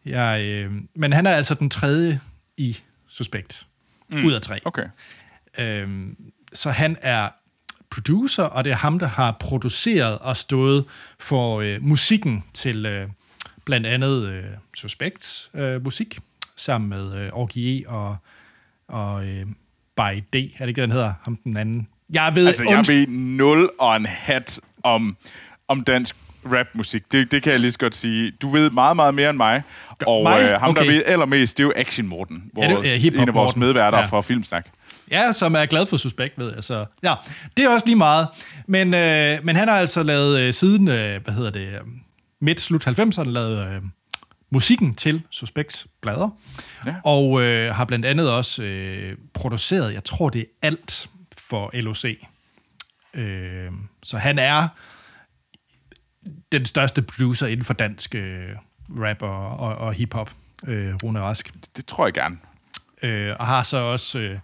Jeg, 0.06 0.40
øh, 0.42 0.72
men 0.94 1.12
han 1.12 1.26
er 1.26 1.30
altså 1.30 1.54
den 1.54 1.70
tredje 1.70 2.20
i 2.56 2.78
Suspekt. 3.09 3.66
Mm. 4.09 4.24
Ud 4.24 4.33
af 4.33 4.40
tre. 4.40 4.59
Okay. 4.64 4.85
Øhm, 5.59 6.16
så 6.52 6.70
han 6.70 6.96
er 7.02 7.28
producer, 7.90 8.42
og 8.42 8.64
det 8.64 8.70
er 8.70 8.76
ham, 8.76 8.98
der 8.98 9.06
har 9.06 9.37
produceret 9.40 10.18
og 10.18 10.37
stået 10.37 10.85
for 11.18 11.61
øh, 11.61 11.83
musikken 11.83 12.44
til 12.54 12.87
øh, 12.87 13.09
blandt 13.64 13.87
andet 13.87 14.28
øh, 14.28 14.44
Suspekt 14.74 15.50
øh, 15.54 15.85
musik, 15.85 16.18
sammen 16.61 16.88
med 16.90 17.14
øh, 17.27 17.29
Orgie 17.33 17.88
og, 17.88 18.16
og 18.88 19.27
øh, 19.29 19.46
By 19.96 20.25
D. 20.33 20.35
Er 20.35 20.59
det 20.61 20.68
ikke 20.68 20.83
den 20.83 20.90
hedder? 20.92 21.12
Ham 21.25 21.37
den 21.44 21.57
anden. 21.57 21.88
Jeg 22.12 22.33
ved, 22.35 22.46
Altså, 22.46 22.64
jeg 22.64 22.79
undskyld- 22.79 22.94
ved 22.96 23.07
nul 23.09 23.70
og 23.79 23.96
en 23.96 24.07
hat 24.07 24.61
om, 24.83 25.16
om 25.68 25.85
dansk 25.85 26.16
rapmusik. 26.53 27.12
Det, 27.12 27.31
det 27.33 27.42
kan 27.42 27.53
jeg 27.53 27.61
lige 27.61 27.73
så 27.73 27.79
godt 27.79 27.94
sige. 27.94 28.31
Du 28.42 28.49
ved 28.49 28.70
meget, 28.70 28.96
meget 28.96 29.14
mere 29.14 29.31
end 29.31 29.37
mig. 29.37 29.62
Og 30.07 30.23
mig? 30.23 30.40
Øh, 30.42 30.61
ham, 30.61 30.75
der 30.75 30.81
Okay. 30.83 30.90
ved 30.92 31.03
allermest, 31.07 31.57
det 31.57 31.62
er 31.62 31.66
jo 31.66 31.73
Action 31.77 32.07
Morten. 32.07 32.51
Ja, 32.57 32.62
det 32.62 32.70
er- 32.70 32.75
Vores, 32.75 33.05
Hop 33.05 33.12
en 33.23 33.29
af 33.29 33.35
vores 33.35 33.57
medværter 33.57 33.99
Ja. 33.99 34.05
fra 34.07 34.20
Filmsnak. 34.20 34.66
Ja, 35.11 35.33
som 35.33 35.55
er 35.55 35.66
glad 35.66 35.87
for 35.87 35.96
Suspekt, 35.96 36.38
ved 36.38 36.55
jeg. 36.55 36.64
Så, 36.64 36.85
ja, 37.03 37.14
det 37.57 37.64
er 37.64 37.68
også 37.68 37.87
lige 37.87 37.96
meget. 37.96 38.29
Men, 38.66 38.94
øh, 38.94 39.38
men 39.44 39.57
han 39.57 39.68
har 39.68 39.77
altså 39.79 40.03
lavet 40.03 40.40
øh, 40.40 40.53
siden, 40.55 40.88
øh, 40.88 41.23
hvad 41.25 41.35
hedder 41.35 41.51
det, 41.51 41.68
øh, 41.68 41.81
midt 42.40 42.61
slut 42.61 42.87
90'erne, 42.87 43.31
lavet 43.31 43.66
øh, 43.75 43.83
musikken 44.50 44.94
til 44.94 45.22
Suspekt 45.30 45.86
blader. 46.00 46.28
Ja. 46.86 46.94
Og 47.04 47.42
øh, 47.42 47.74
har 47.74 47.84
blandt 47.84 48.06
andet 48.06 48.30
også 48.30 48.62
øh, 48.62 49.16
produceret, 49.32 49.94
jeg 49.94 50.04
tror 50.04 50.30
det 50.30 50.40
er 50.40 50.46
alt 50.62 51.08
for 51.38 51.70
LOC. 51.74 52.04
Øh, 53.14 53.70
så 54.02 54.18
han 54.18 54.38
er 54.38 54.68
den 56.52 56.66
største 56.66 57.02
producer 57.02 57.46
inden 57.46 57.64
for 57.64 57.74
dansk 57.74 58.14
øh, 58.14 58.48
rap 58.90 59.22
og, 59.22 59.56
og, 59.56 59.74
og 59.74 59.92
hiphop, 59.94 60.30
øh, 60.66 60.94
Rune 61.04 61.20
Rask 61.20 61.52
Det 61.76 61.86
tror 61.86 62.06
jeg 62.06 62.14
gerne. 62.14 62.38
øh, 63.02 63.36
og 63.38 63.46
har 63.46 63.62
så 63.62 63.76
også 63.76 64.18
øh, 64.18 64.38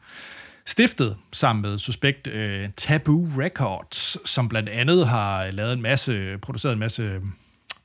stiftet 0.66 1.16
sammen 1.32 1.62
med 1.62 1.78
Suspekt 1.78 2.26
øh, 2.26 2.68
Taboo 2.76 3.28
Records, 3.38 4.30
som 4.30 4.48
blandt 4.48 4.68
andet 4.68 5.08
har 5.08 5.50
lavet 5.50 5.72
en 5.72 5.82
masse, 5.82 6.38
produceret 6.38 6.72
en 6.72 6.78
masse, 6.78 7.20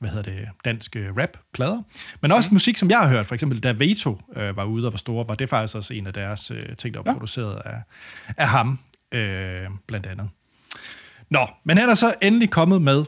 hvad 0.02 0.10
hedder 0.10 0.32
det, 0.32 0.48
danske 0.64 1.10
rap-plader, 1.18 1.82
men 2.20 2.32
også 2.32 2.50
mm. 2.50 2.54
musik, 2.54 2.76
som 2.76 2.90
jeg 2.90 2.98
har 2.98 3.08
hørt, 3.08 3.26
for 3.26 3.34
eksempel 3.34 3.60
da 3.60 3.72
Veto 3.72 4.20
øh, 4.36 4.56
var 4.56 4.64
ude 4.64 4.86
og 4.86 4.92
var 4.92 4.96
store, 4.96 5.28
var 5.28 5.34
det 5.34 5.48
faktisk 5.48 5.76
også 5.76 5.94
en 5.94 6.06
af 6.06 6.12
deres 6.12 6.50
øh, 6.50 6.76
ting, 6.76 6.94
der 6.94 7.02
var 7.02 7.10
ja. 7.10 7.12
produceret 7.12 7.62
af, 7.64 7.82
af 8.36 8.48
ham, 8.48 8.78
øh, 9.12 9.66
blandt 9.86 10.06
andet. 10.06 10.28
Nå, 11.30 11.46
men 11.64 11.78
han 11.78 11.88
er 11.88 11.94
så 11.94 12.14
endelig 12.22 12.50
kommet 12.50 12.82
med, 12.82 13.04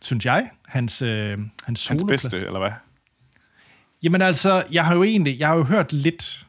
synes 0.00 0.24
jeg, 0.24 0.50
hans, 0.66 1.02
øh, 1.02 1.08
hans, 1.38 1.50
Hans 1.64 1.80
soloplade. 1.80 2.08
bedste, 2.08 2.36
eller 2.36 2.58
hvad? 2.58 2.72
Jamen 4.02 4.22
altså, 4.22 4.64
jeg 4.72 4.86
har 4.86 4.94
jo 4.94 5.02
egentlig, 5.02 5.38
jeg 5.38 5.48
har 5.48 5.56
jo 5.56 5.62
hørt 5.62 5.92
lidt 5.92 6.46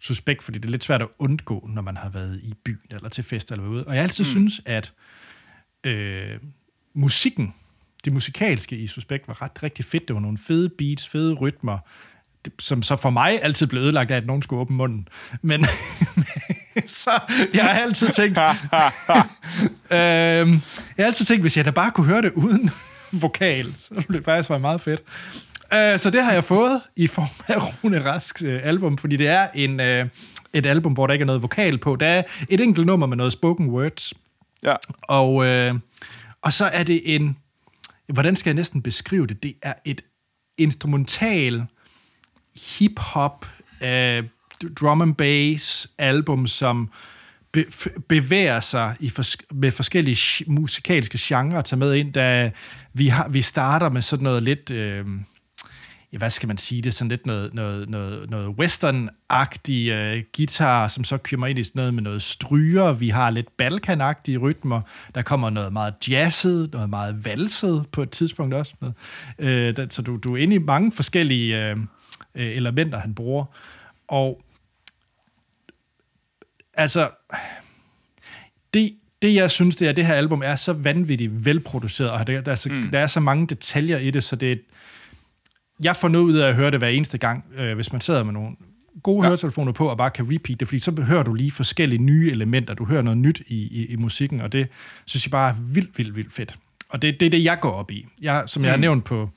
suspekt, 0.00 0.42
fordi 0.42 0.58
det 0.58 0.64
er 0.64 0.70
lidt 0.70 0.84
svært 0.84 1.02
at 1.02 1.08
undgå, 1.18 1.68
når 1.72 1.82
man 1.82 1.96
har 1.96 2.08
været 2.08 2.40
i 2.42 2.54
byen 2.64 2.86
eller 2.90 3.08
til 3.08 3.24
fest 3.24 3.52
eller 3.52 3.66
ude. 3.66 3.84
Og 3.86 3.94
jeg 3.94 4.02
altid 4.02 4.24
mm. 4.24 4.30
synes, 4.30 4.60
at 4.64 4.92
øh, 5.84 6.38
musikken, 6.94 7.54
det 8.04 8.12
musikalske 8.12 8.76
i 8.76 8.86
Suspekt 8.86 9.28
var 9.28 9.42
ret 9.42 9.62
rigtig 9.62 9.84
fedt. 9.84 10.08
Det 10.08 10.14
var 10.14 10.20
nogle 10.20 10.38
fede 10.38 10.68
beats, 10.68 11.08
fede 11.08 11.34
rytmer, 11.34 11.78
som 12.58 12.82
så 12.82 12.96
for 12.96 13.10
mig 13.10 13.38
altid 13.42 13.66
blev 13.66 13.82
ødelagt 13.82 14.10
af, 14.10 14.16
at 14.16 14.26
nogen 14.26 14.42
skulle 14.42 14.60
åbne 14.60 14.76
munden. 14.76 15.08
Men 15.42 15.64
så 16.86 17.10
jeg 17.54 17.64
har 17.64 17.70
altid 17.80 18.08
tænkt, 18.08 18.38
øhm, 19.90 20.62
jeg 20.96 21.04
har 21.04 21.04
altid 21.04 21.26
tænkt, 21.26 21.42
hvis 21.42 21.56
jeg 21.56 21.64
da 21.64 21.70
bare 21.70 21.90
kunne 21.90 22.06
høre 22.06 22.22
det 22.22 22.32
uden 22.32 22.70
vokal, 23.12 23.66
så 23.78 23.94
ville 23.94 24.06
det 24.18 24.24
faktisk 24.24 24.50
være 24.50 24.60
meget 24.60 24.80
fedt. 24.80 25.02
Øh, 25.74 25.98
så 25.98 26.10
det 26.10 26.24
har 26.24 26.32
jeg 26.32 26.44
fået 26.44 26.80
i 26.96 27.06
form 27.06 27.26
af 27.48 27.84
Rune 27.84 28.04
Rasks 28.04 28.42
øh, 28.42 28.60
album, 28.64 28.98
fordi 28.98 29.16
det 29.16 29.28
er 29.28 29.48
en, 29.54 29.80
øh, 29.80 30.06
et 30.52 30.66
album, 30.66 30.92
hvor 30.92 31.06
der 31.06 31.14
ikke 31.14 31.22
er 31.22 31.26
noget 31.26 31.42
vokal 31.42 31.78
på. 31.78 31.96
Der 31.96 32.06
er 32.06 32.22
et 32.48 32.60
enkelt 32.60 32.86
nummer 32.86 33.06
med 33.06 33.16
noget 33.16 33.32
spoken 33.32 33.66
words, 33.70 34.12
Ja. 34.62 34.74
og, 35.02 35.46
øh, 35.46 35.74
og 36.42 36.52
så 36.52 36.64
er 36.64 36.82
det 36.82 37.14
en... 37.14 37.36
Hvordan 38.12 38.36
skal 38.36 38.50
jeg 38.50 38.54
næsten 38.54 38.82
beskrive 38.82 39.26
det? 39.26 39.42
Det 39.42 39.54
er 39.62 39.74
et 39.84 40.00
instrumental 40.58 41.64
hip-hop, 42.78 43.46
øh, 43.82 44.24
drum 44.80 45.02
and 45.02 45.14
bass 45.14 45.90
album, 45.98 46.46
som 46.46 46.90
be, 47.52 47.64
bevæger 48.08 48.60
sig 48.60 48.96
i 49.00 49.08
fors- 49.18 49.46
med 49.54 49.70
forskellige 49.70 50.14
sh- 50.14 50.50
musikalske 50.50 51.18
genrer 51.20 51.58
at 51.58 51.64
tage 51.64 51.78
med 51.78 51.94
ind, 51.94 52.12
da 52.12 52.50
vi, 52.92 53.06
har, 53.06 53.28
vi 53.28 53.42
starter 53.42 53.90
med 53.90 54.02
sådan 54.02 54.22
noget 54.22 54.42
lidt... 54.42 54.70
Øh, 54.70 55.06
ja, 56.12 56.18
hvad 56.18 56.30
skal 56.30 56.46
man 56.46 56.58
sige, 56.58 56.82
det 56.82 56.86
er 56.86 56.92
sådan 56.92 57.08
lidt 57.08 57.26
noget, 57.26 57.54
noget, 57.54 57.88
noget, 57.88 58.30
noget 58.30 58.54
western-agtig 58.58 59.90
øh, 59.90 60.22
guitar, 60.36 60.88
som 60.88 61.04
så 61.04 61.16
kommer 61.16 61.46
ind 61.46 61.58
i 61.58 61.64
sådan 61.64 61.78
noget 61.78 61.94
med 61.94 62.02
noget 62.02 62.22
stryger. 62.22 62.92
Vi 62.92 63.08
har 63.08 63.30
lidt 63.30 63.56
balkanagtige 63.56 64.38
rytmer. 64.38 64.80
Der 65.14 65.22
kommer 65.22 65.50
noget 65.50 65.72
meget 65.72 65.94
jazzet, 66.08 66.72
noget 66.72 66.90
meget 66.90 67.24
valset 67.24 67.86
på 67.92 68.02
et 68.02 68.10
tidspunkt 68.10 68.54
også. 68.54 68.74
Med. 68.80 68.92
Øh, 69.38 69.76
der, 69.76 69.86
så 69.90 70.02
du, 70.02 70.16
du 70.16 70.34
er 70.34 70.42
inde 70.42 70.54
i 70.54 70.58
mange 70.58 70.92
forskellige 70.92 71.70
øh, 71.70 71.76
øh, 72.34 72.46
elementer, 72.46 72.98
han 72.98 73.14
bruger. 73.14 73.44
Og 74.08 74.42
altså, 76.74 77.10
det, 78.74 78.94
det 79.22 79.34
jeg 79.34 79.50
synes, 79.50 79.76
det 79.76 79.86
er, 79.86 79.90
at 79.90 79.96
det 79.96 80.06
her 80.06 80.14
album 80.14 80.42
er 80.44 80.56
så 80.56 80.72
vanvittigt 80.72 81.44
velproduceret, 81.44 82.10
og 82.10 82.26
der, 82.26 82.40
der, 82.40 82.52
er, 82.52 82.56
så, 82.56 82.68
mm. 82.68 82.90
der 82.90 82.98
er 82.98 83.06
så 83.06 83.20
mange 83.20 83.46
detaljer 83.46 83.98
i 83.98 84.10
det, 84.10 84.24
så 84.24 84.36
det 84.36 84.52
er, 84.52 84.56
jeg 85.82 85.96
får 85.96 86.08
noget 86.08 86.24
ud 86.24 86.34
af 86.34 86.48
at 86.48 86.54
høre 86.54 86.70
det 86.70 86.78
hver 86.78 86.88
eneste 86.88 87.18
gang, 87.18 87.44
øh, 87.56 87.74
hvis 87.74 87.92
man 87.92 88.00
sidder 88.00 88.24
med 88.24 88.32
nogle 88.32 88.50
gode 89.02 89.22
ja. 89.22 89.28
høretelefoner 89.28 89.72
på 89.72 89.88
og 89.88 89.96
bare 89.96 90.10
kan 90.10 90.34
repeat 90.34 90.60
det, 90.60 90.68
fordi 90.68 90.78
så 90.78 90.90
hører 90.90 91.22
du 91.22 91.34
lige 91.34 91.50
forskellige 91.50 92.02
nye 92.02 92.30
elementer, 92.30 92.74
du 92.74 92.84
hører 92.84 93.02
noget 93.02 93.18
nyt 93.18 93.42
i, 93.46 93.54
i, 93.54 93.86
i 93.86 93.96
musikken, 93.96 94.40
og 94.40 94.52
det 94.52 94.68
synes 95.04 95.26
jeg 95.26 95.30
bare 95.30 95.50
er 95.50 95.54
vildt, 95.58 95.98
vildt, 95.98 96.16
vildt 96.16 96.32
fedt. 96.32 96.58
Og 96.88 97.02
det, 97.02 97.20
det 97.20 97.26
er 97.26 97.30
det, 97.30 97.44
jeg 97.44 97.60
går 97.60 97.70
op 97.70 97.90
i. 97.90 98.06
Jeg, 98.22 98.44
som 98.46 98.64
jeg 98.64 98.72
har 98.72 98.78
nævnt 98.78 99.04
på 99.04 99.30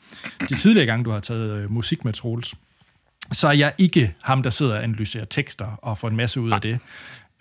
de 0.49 0.55
tidligere 0.55 0.85
gange, 0.85 1.05
du 1.05 1.09
har 1.09 1.19
taget 1.19 1.63
øh, 1.63 1.71
musik 1.71 2.05
med 2.05 2.13
Troels, 2.13 2.55
så 3.31 3.47
er 3.47 3.51
jeg 3.51 3.73
ikke 3.77 4.15
ham, 4.23 4.43
der 4.43 4.49
sidder 4.49 4.75
og 4.75 4.83
analyserer 4.83 5.25
tekster 5.25 5.65
og 5.65 5.97
får 5.97 6.07
en 6.07 6.15
masse 6.15 6.41
ud 6.41 6.51
af 6.51 6.61
det. 6.61 6.79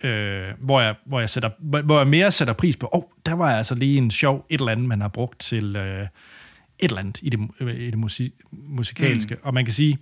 Øh, 0.03 0.45
hvor, 0.59 0.81
jeg, 0.81 0.95
hvor, 1.07 1.21
jeg 1.21 1.31
sætter, 1.31 1.51
hvor 1.83 1.99
jeg 1.99 2.07
mere 2.07 2.33
sætter 2.33 2.55
pris 2.55 2.77
på, 2.77 2.89
åh, 2.93 2.99
oh, 2.99 3.05
der 3.27 3.33
var 3.33 3.57
altså 3.57 3.75
lige 3.75 3.99
en 3.99 4.11
sjov 4.11 4.47
et 4.49 4.61
eller 4.61 4.73
andet, 4.73 4.89
man 4.89 5.01
har 5.01 5.09
brugt 5.09 5.41
til 5.41 5.77
øh, 5.77 6.07
et 6.79 6.89
eller 6.89 6.99
andet 6.99 7.19
i 7.23 7.29
det, 7.29 7.51
i 7.61 7.91
det 7.91 7.99
musik, 7.99 8.33
musikalske. 8.51 9.35
Mm. 9.35 9.41
Og 9.45 9.55
man 9.55 9.65
kan 9.65 9.75
sige, 9.75 9.99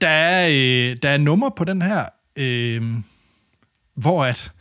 der 0.00 0.08
er, 0.08 0.48
øh, 0.48 0.96
der 1.02 1.08
er 1.08 1.16
nummer 1.16 1.48
på 1.48 1.64
den 1.64 1.82
her, 1.82 2.04
øh, 2.36 2.82
hvor 3.94 4.24
at, 4.24 4.52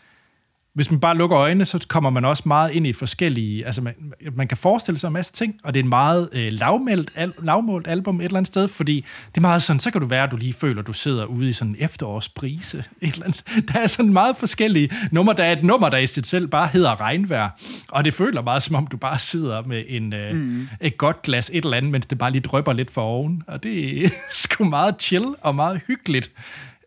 hvis 0.74 0.92
man 0.92 1.00
bare 1.00 1.18
lukker 1.18 1.40
øjnene, 1.40 1.66
så 1.66 1.86
kommer 1.88 2.10
man 2.10 2.26
også 2.26 2.44
meget 2.46 2.72
ind 2.72 2.88
i 2.88 2.94
forskellige... 2.94 3.66
Altså, 3.66 3.82
man, 3.82 3.94
man 4.36 4.48
kan 4.48 4.58
forestille 4.58 4.98
sig 4.98 5.08
en 5.08 5.14
masse 5.14 5.34
ting, 5.34 5.56
og 5.64 5.74
det 5.74 5.80
er 5.80 5.84
en 5.84 5.90
meget 5.90 6.30
øh, 6.32 6.54
lavmældt, 6.54 7.12
al, 7.16 7.34
lavmålt 7.42 7.88
album 7.88 8.20
et 8.20 8.26
eller 8.26 8.38
andet 8.38 8.48
sted, 8.48 8.68
fordi 8.68 9.06
det 9.28 9.38
er 9.38 9.42
meget 9.42 9.64
sådan, 9.64 9.80
så 9.80 9.92
kan 9.92 10.02
du 10.02 10.08
være, 10.08 10.24
at 10.24 10.32
du 10.32 10.38
lige 10.38 10.54
føler, 10.54 10.82
at 10.82 10.88
du 10.88 10.94
sidder 10.94 11.26
ude 11.26 11.50
i 11.50 11.54
sådan 11.54 11.72
en 11.72 11.76
efterårsbrise. 11.80 12.84
Et 13.02 13.14
eller 13.14 13.26
andet. 13.26 13.44
Der 13.74 13.80
er 13.80 13.88
sådan 13.88 14.14
meget 14.14 14.38
forskellige 14.38 14.90
numre. 15.12 15.34
Der 15.34 15.44
er 15.44 15.52
et 15.52 15.64
nummer, 15.64 15.90
der 15.90 15.98
i 15.98 16.08
sig 16.08 16.26
selv 16.26 16.48
bare 16.48 16.68
hedder 16.74 17.02
Regnvejr, 17.02 17.50
og 17.90 18.06
det 18.06 18.14
føler 18.14 18.42
meget, 18.42 18.64
som 18.64 18.76
om 18.76 18.88
du 18.88 18.98
bare 18.98 19.20
sidder 19.20 19.62
med 19.62 19.84
en, 19.88 20.14
øh, 20.14 20.36
mm. 20.36 20.68
et 20.82 20.98
godt 20.98 21.22
glas 21.22 21.50
et 21.54 21.66
eller 21.66 21.78
andet, 21.78 21.92
mens 21.92 22.06
det 22.06 22.18
bare 22.18 22.32
lige 22.32 22.42
drøber 22.42 22.74
lidt 22.74 22.92
for 22.92 23.02
oven. 23.02 23.44
Og 23.48 23.64
det 23.64 24.06
er 24.06 24.10
sgu 24.42 24.64
meget 24.64 24.96
chill 25.00 25.26
og 25.42 25.56
meget 25.56 25.82
hyggeligt. 25.88 26.32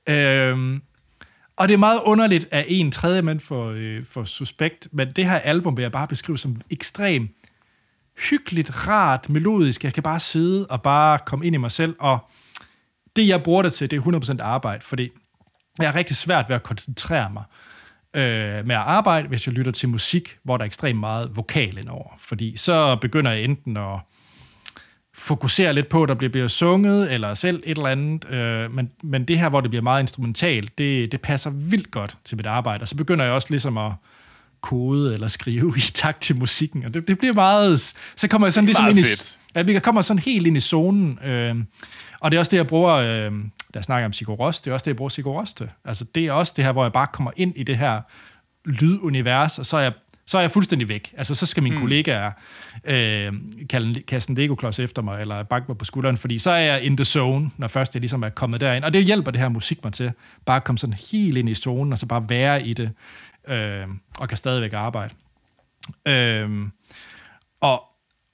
Øh, 0.08 0.78
og 1.56 1.68
det 1.68 1.74
er 1.74 1.78
meget 1.78 2.00
underligt 2.04 2.48
at 2.50 2.64
en 2.68 2.92
tredje 2.92 3.22
mand 3.22 3.40
for, 3.40 3.70
øh, 3.76 4.04
for 4.04 4.24
Suspekt, 4.24 4.88
men 4.92 5.12
det 5.12 5.24
her 5.24 5.38
album 5.38 5.76
vil 5.76 5.82
jeg 5.82 5.92
bare 5.92 6.08
beskrive 6.08 6.38
som 6.38 6.56
ekstremt 6.70 7.30
hyggeligt, 8.30 8.88
rart, 8.88 9.28
melodisk. 9.28 9.84
Jeg 9.84 9.94
kan 9.94 10.02
bare 10.02 10.20
sidde 10.20 10.66
og 10.66 10.82
bare 10.82 11.18
komme 11.26 11.46
ind 11.46 11.54
i 11.54 11.58
mig 11.58 11.70
selv, 11.70 11.96
og 11.98 12.18
det, 13.16 13.28
jeg 13.28 13.42
bruger 13.42 13.62
det 13.62 13.72
til, 13.72 13.90
det 13.90 13.96
er 13.96 14.36
100% 14.36 14.42
arbejde, 14.42 14.84
fordi 14.86 15.10
jeg 15.78 15.86
er 15.86 15.94
rigtig 15.94 16.16
svært 16.16 16.48
ved 16.48 16.56
at 16.56 16.62
koncentrere 16.62 17.30
mig 17.30 17.44
øh, 18.16 18.66
med 18.66 18.74
at 18.74 18.82
arbejde, 18.82 19.28
hvis 19.28 19.46
jeg 19.46 19.54
lytter 19.54 19.72
til 19.72 19.88
musik, 19.88 20.38
hvor 20.42 20.56
der 20.56 20.64
er 20.64 20.66
ekstremt 20.66 21.00
meget 21.00 21.36
vokal 21.36 21.78
indover. 21.78 22.10
Fordi 22.18 22.56
så 22.56 22.96
begynder 22.96 23.30
jeg 23.30 23.44
enten 23.44 23.76
at 23.76 23.98
fokusere 25.18 25.72
lidt 25.72 25.88
på, 25.88 26.02
at 26.02 26.08
der 26.08 26.14
bliver, 26.14 26.30
bliver 26.30 26.48
sunget, 26.48 27.12
eller 27.12 27.34
selv 27.34 27.62
et 27.66 27.76
eller 27.76 27.88
andet. 27.88 28.30
Øh, 28.30 28.74
men, 28.74 28.90
men 29.02 29.24
det 29.24 29.38
her, 29.38 29.48
hvor 29.48 29.60
det 29.60 29.70
bliver 29.70 29.82
meget 29.82 30.02
instrumentalt, 30.02 30.78
det, 30.78 31.12
det 31.12 31.20
passer 31.20 31.50
vildt 31.50 31.90
godt 31.90 32.16
til 32.24 32.36
mit 32.36 32.46
arbejde. 32.46 32.82
Og 32.82 32.88
så 32.88 32.96
begynder 32.96 33.24
jeg 33.24 33.34
også 33.34 33.46
ligesom 33.50 33.78
at 33.78 33.92
kode 34.60 35.14
eller 35.14 35.28
skrive 35.28 35.74
i 35.76 35.80
takt 35.80 36.22
til 36.22 36.36
musikken. 36.36 36.84
Og 36.84 36.94
det, 36.94 37.08
det 37.08 37.18
bliver 37.18 37.34
meget... 37.34 37.94
Så 38.16 38.28
kommer 38.28 38.46
jeg 38.46 38.52
sådan 38.52 38.66
ligesom 38.66 38.88
ind 38.88 38.98
i... 38.98 39.04
Ja, 39.54 39.62
vi 39.62 39.78
kommer 39.78 40.02
sådan 40.02 40.22
helt 40.22 40.46
ind 40.46 40.56
i 40.56 40.60
zonen. 40.60 41.18
Øh, 41.24 41.54
og 42.20 42.30
det 42.30 42.36
er 42.36 42.38
også 42.38 42.50
det, 42.50 42.56
jeg 42.56 42.66
bruger... 42.66 42.94
Øh, 42.94 43.32
der 43.74 43.82
snakker 43.82 44.06
om 44.06 44.12
Sigur 44.12 44.36
det 44.36 44.66
er 44.66 44.72
også 44.72 44.84
det, 44.84 44.86
jeg 44.86 44.96
bruger 44.96 45.08
Sigur 45.08 45.44
til. 45.56 45.68
Altså, 45.84 46.04
det 46.14 46.26
er 46.26 46.32
også 46.32 46.52
det 46.56 46.64
her, 46.64 46.72
hvor 46.72 46.84
jeg 46.84 46.92
bare 46.92 47.06
kommer 47.12 47.30
ind 47.36 47.52
i 47.56 47.62
det 47.62 47.78
her 47.78 48.00
lydunivers, 48.64 49.58
og 49.58 49.66
så 49.66 49.76
er 49.76 49.80
jeg 49.80 49.92
så 50.26 50.36
er 50.38 50.40
jeg 50.40 50.50
fuldstændig 50.50 50.88
væk. 50.88 51.14
Altså, 51.16 51.34
så 51.34 51.46
skal 51.46 51.62
mine 51.62 51.76
mm. 51.76 51.82
kollegaer 51.82 52.32
øh, 52.84 53.32
kalde, 53.70 54.00
kaste 54.00 54.30
en 54.30 54.36
Lego-klods 54.36 54.78
efter 54.78 55.02
mig, 55.02 55.20
eller 55.20 55.42
bakke 55.42 55.64
mig 55.68 55.78
på 55.78 55.84
skulderen, 55.84 56.16
fordi 56.16 56.38
så 56.38 56.50
er 56.50 56.56
jeg 56.56 56.82
in 56.82 56.96
the 56.96 57.04
zone, 57.04 57.50
når 57.56 57.68
først 57.68 57.94
jeg 57.94 58.00
ligesom 58.00 58.22
er 58.22 58.28
kommet 58.28 58.60
derind. 58.60 58.84
Og 58.84 58.92
det 58.92 59.04
hjælper 59.04 59.30
det 59.30 59.40
her 59.40 59.48
musik 59.48 59.84
mig 59.84 59.92
til. 59.92 60.12
Bare 60.46 60.56
at 60.56 60.64
komme 60.64 60.78
sådan 60.78 60.96
helt 61.10 61.36
ind 61.36 61.48
i 61.48 61.54
zonen, 61.54 61.92
og 61.92 61.98
så 61.98 62.06
bare 62.06 62.28
være 62.28 62.66
i 62.66 62.72
det, 62.72 62.90
øh, 63.48 63.86
og 64.18 64.28
kan 64.28 64.38
stadigvæk 64.38 64.72
arbejde. 64.72 65.14
Øh, 66.08 66.50
og, 67.60 67.84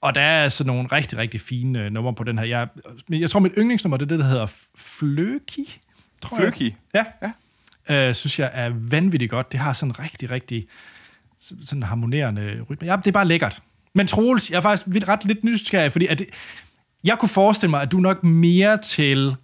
og 0.01 0.15
der 0.15 0.21
er 0.21 0.43
altså 0.43 0.63
nogle 0.63 0.87
rigtig, 0.91 1.17
rigtig 1.17 1.41
fine 1.41 1.85
øh, 1.85 1.91
numre 1.91 2.13
på 2.13 2.23
den 2.23 2.37
her. 2.37 2.45
Jeg, 2.45 2.67
jeg 3.09 3.29
tror, 3.29 3.39
mit 3.39 3.53
yndlingsnummer, 3.57 3.97
det 3.97 4.05
er 4.05 4.09
det, 4.09 4.19
der 4.19 4.25
hedder 4.25 4.47
Fløki. 4.75 5.79
Tror 6.21 6.37
jeg. 6.37 6.43
Fløki? 6.43 6.75
Ja. 6.93 7.05
ja. 7.21 7.31
Øh, 8.09 8.15
synes 8.15 8.39
jeg 8.39 8.49
er 8.53 8.71
vanvittigt 8.89 9.31
godt. 9.31 9.51
Det 9.51 9.59
har 9.59 9.73
sådan 9.73 9.99
rigtig, 9.99 10.31
rigtig 10.31 10.67
sådan 11.43 11.79
en 11.79 11.83
harmonerende 11.83 12.65
rytme. 12.69 12.87
Ja, 12.87 12.95
det 12.95 13.07
er 13.07 13.11
bare 13.11 13.27
lækkert. 13.27 13.61
Men 13.93 14.07
Troels, 14.07 14.49
jeg 14.49 14.57
er 14.57 14.61
faktisk 14.61 15.07
ret 15.07 15.25
lidt 15.25 15.43
nysgerrig, 15.43 15.91
fordi 15.91 16.07
at 16.07 16.19
det, 16.19 16.27
jeg 17.03 17.19
kunne 17.19 17.29
forestille 17.29 17.69
mig, 17.69 17.81
at 17.81 17.91
du 17.91 17.97
nok 17.97 18.23
mere 18.23 18.77
til 18.77 19.35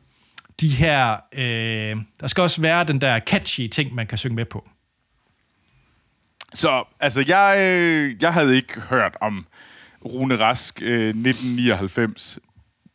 de 0.62 0.70
her... 0.70 1.12
Øh, 1.34 1.98
der 2.20 2.28
skal 2.28 2.42
også 2.42 2.62
være 2.62 2.84
den 2.84 3.02
der 3.02 3.20
catchy 3.20 3.68
ting, 3.68 3.96
man 3.96 4.08
kan 4.08 4.18
synge 4.18 4.36
med 4.36 4.46
på. 4.46 4.70
Så, 6.54 6.84
altså, 7.00 7.24
jeg, 7.28 7.56
øh, 7.60 8.16
jeg 8.22 8.34
havde 8.34 8.56
ikke 8.56 8.82
hørt 8.82 9.18
om 9.22 9.46
Rune 10.06 10.36
Rask 10.36 10.82
øh, 10.82 11.10
1999 11.10 12.40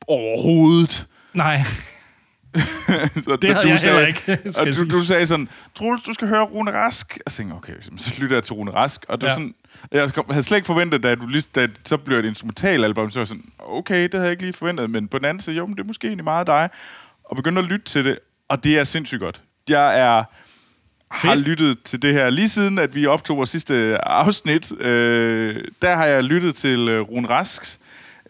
overhovedet. 0.06 1.06
Nej. 1.34 1.62
så 3.24 3.38
Det 3.42 3.54
havde 3.54 3.68
jeg 3.68 3.80
sagde, 3.80 4.06
ikke, 4.08 4.38
Og 4.60 4.66
du, 4.66 4.90
du 4.98 5.04
sagde 5.04 5.26
sådan, 5.26 5.48
Troels, 5.74 6.02
du 6.02 6.12
skal 6.14 6.28
høre 6.28 6.42
Rune 6.42 6.72
Rask. 6.72 7.18
Jeg 7.26 7.32
tænkte, 7.32 7.54
okay, 7.54 7.72
så 7.96 8.14
lytter 8.18 8.36
jeg 8.36 8.42
til 8.42 8.52
Rune 8.54 8.70
Rask. 8.70 9.04
Og 9.08 9.20
det 9.20 9.26
ja. 9.26 9.32
Sådan, 9.32 9.54
jeg 9.92 10.12
kom- 10.12 10.26
havde 10.30 10.42
slet 10.42 10.58
ikke 10.58 10.66
forventet, 10.66 11.02
da, 11.02 11.14
du 11.14 11.26
lige, 11.26 11.42
da 11.54 11.68
så 11.84 11.96
blev 11.96 12.16
det 12.18 12.24
et 12.24 12.28
instrumentalalbum, 12.28 13.10
så 13.10 13.20
var 13.20 13.24
sådan, 13.24 13.44
okay, 13.58 14.02
det 14.02 14.14
havde 14.14 14.24
jeg 14.24 14.30
ikke 14.32 14.42
lige 14.42 14.52
forventet. 14.52 14.90
Men 14.90 15.08
på 15.08 15.18
den 15.18 15.24
anden 15.26 15.40
side, 15.40 15.56
jo, 15.56 15.66
men 15.66 15.74
det 15.76 15.82
er 15.82 15.86
måske 15.86 16.06
egentlig 16.06 16.24
meget 16.24 16.46
dig. 16.46 16.68
Og 17.24 17.36
begyndte 17.36 17.58
at 17.62 17.68
lytte 17.68 17.84
til 17.84 18.04
det, 18.04 18.18
og 18.48 18.64
det 18.64 18.78
er 18.78 18.84
sindssygt 18.84 19.20
godt. 19.20 19.42
Jeg 19.68 20.00
er 20.00 20.24
har 21.10 21.34
lyttet 21.34 21.82
til 21.82 22.02
det 22.02 22.12
her 22.14 22.30
lige 22.30 22.48
siden, 22.48 22.78
at 22.78 22.94
vi 22.94 23.06
optog 23.06 23.36
vores 23.36 23.50
sidste 23.50 23.98
afsnit. 24.08 24.72
Øh, 24.80 25.60
der 25.82 25.96
har 25.96 26.06
jeg 26.06 26.24
lyttet 26.24 26.54
til 26.56 26.88
øh, 26.88 27.00
Rune 27.00 27.28
Rasks, 27.28 27.78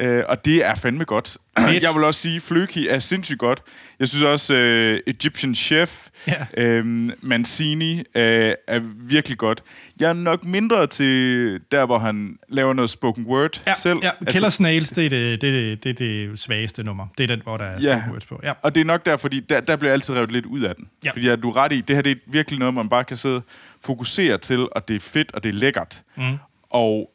øh, 0.01 0.25
og 0.29 0.45
det 0.45 0.65
er 0.67 0.75
fandme 0.75 1.05
godt. 1.05 1.37
Fedt. 1.59 1.83
Jeg 1.83 1.95
vil 1.95 2.05
også 2.05 2.21
sige, 2.21 2.41
Fløki 2.41 2.89
er 2.89 2.99
sindssygt 2.99 3.39
godt. 3.39 3.63
Jeg 3.99 4.09
synes 4.09 4.25
også, 4.25 4.55
øh, 4.55 5.01
Egyptian 5.07 5.55
Chef, 5.55 6.09
Ja. 6.27 6.47
øh, 6.57 7.11
Mancini 7.23 7.99
øh, 8.15 8.53
er 8.69 8.81
virkelig 9.09 9.39
godt. 9.39 9.63
Jeg 10.01 10.09
er 10.09 10.13
nok 10.13 10.45
mindre 10.45 10.87
til 10.87 11.61
der, 11.73 11.87
hvor 11.87 11.99
han 11.99 12.37
laver 12.49 12.73
noget 12.73 12.91
spoken 12.91 13.27
word 13.27 13.63
Ja, 13.67 13.75
selv. 13.75 13.99
ja. 14.03 14.11
Killer 14.29 14.51
Snails, 14.51 14.89
det 14.91 15.05
er 15.07 15.11
det, 15.11 15.41
det, 15.41 15.85
det, 15.85 15.99
det, 15.99 15.99
det 15.99 16.39
svageste 16.41 16.83
nummer. 16.83 17.07
Det 17.19 17.25
er 17.25 17.29
den, 17.29 17.43
hvor 17.43 17.57
der 17.57 17.65
er 17.65 17.81
Ja. 17.83 17.97
spoken 17.99 18.11
words 18.13 18.27
på. 18.27 18.41
Ja. 18.43 18.53
Og 18.63 18.75
det 18.75 18.81
er 18.81 18.85
nok 18.85 19.05
der, 19.07 19.17
fordi 19.17 19.41
der, 19.41 19.61
der 19.61 19.77
bliver 19.77 19.91
jeg 19.91 19.95
altid 19.95 20.15
revet 20.17 20.33
lidt 20.33 20.47
ud 20.47 20.61
af 20.63 20.75
den. 20.77 20.89
Ja. 21.05 21.11
Fordi 21.11 21.29
at 21.29 21.43
du 21.43 21.51
er 21.51 21.57
ret 21.57 21.73
i, 21.73 21.81
det 21.81 21.97
her 21.97 22.03
det 22.03 22.13
er 22.13 22.17
virkelig 22.27 22.59
noget, 22.59 22.75
man 22.75 22.89
bare 22.89 23.05
kan 23.05 23.17
sidde 23.17 23.43
fokusere 23.85 24.39
til, 24.39 24.59
og 24.73 24.89
det 24.89 24.97
er 24.97 25.01
fedt, 25.01 25.33
og 25.35 25.43
det 25.43 25.49
er 25.49 25.53
lækkert. 25.53 26.03
Mm. 26.17 26.39
Og, 26.71 27.11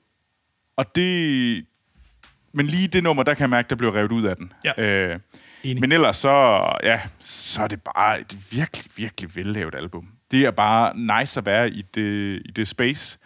og 0.78 0.96
det... 0.96 1.66
Men 2.54 2.66
lige 2.66 2.88
det 2.88 3.04
nummer, 3.04 3.24
der 3.24 3.34
kan 3.34 3.42
jeg 3.42 3.50
mærke, 3.50 3.70
der 3.70 3.76
bliver 3.76 3.96
revet 3.96 4.12
ud 4.12 4.24
af 4.24 4.36
den. 4.36 4.54
Ja. 4.66 4.84
Øh, 4.84 5.20
Enig. 5.64 5.82
men 5.82 5.92
ellers 5.92 6.18
så, 6.18 6.64
ja, 6.84 7.00
så 7.20 7.64
er 7.64 7.68
det 7.68 7.82
bare 7.82 8.22
et 8.22 8.38
virkelig, 8.52 8.92
virkelig 8.96 9.36
vellavet 9.36 9.76
album. 9.76 10.08
Det 10.32 10.46
er 10.46 10.52
bare 10.52 10.98
nice 11.22 11.40
at 11.40 11.46
være 11.46 11.70
i 11.70 11.82
det, 11.82 12.42
i 12.46 12.52
det 12.52 12.68
space. 12.68 13.20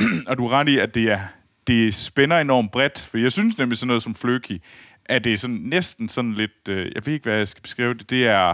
og 0.28 0.38
du 0.38 0.46
er 0.46 0.50
ret 0.50 0.68
i, 0.68 0.78
at 0.78 0.94
det 0.94 1.10
er 1.10 1.20
det 1.66 1.94
spænder 1.94 2.38
enormt 2.38 2.72
bredt, 2.72 3.00
for 3.00 3.18
jeg 3.18 3.32
synes 3.32 3.58
nemlig 3.58 3.78
sådan 3.78 3.86
noget 3.86 4.02
som 4.02 4.14
Fløki, 4.14 4.62
at 5.04 5.24
det 5.24 5.32
er 5.32 5.36
sådan 5.36 5.56
næsten 5.56 6.08
sådan 6.08 6.34
lidt, 6.34 6.68
øh, 6.68 6.92
jeg 6.94 7.06
ved 7.06 7.12
ikke, 7.12 7.24
hvad 7.24 7.38
jeg 7.38 7.48
skal 7.48 7.62
beskrive 7.62 7.94
det, 7.94 8.10
det 8.10 8.26
er, 8.26 8.48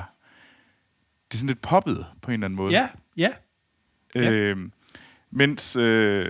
det 1.29 1.35
er 1.35 1.39
sådan 1.39 1.47
lidt 1.47 1.63
poppet 1.63 2.07
på 2.23 2.31
en 2.31 2.33
eller 2.33 2.45
anden 2.45 2.57
måde. 2.57 2.73
Ja, 2.73 2.89
ja. 3.17 3.31
ja. 4.15 4.55
Mens, 5.37 5.77
øh, 5.77 6.27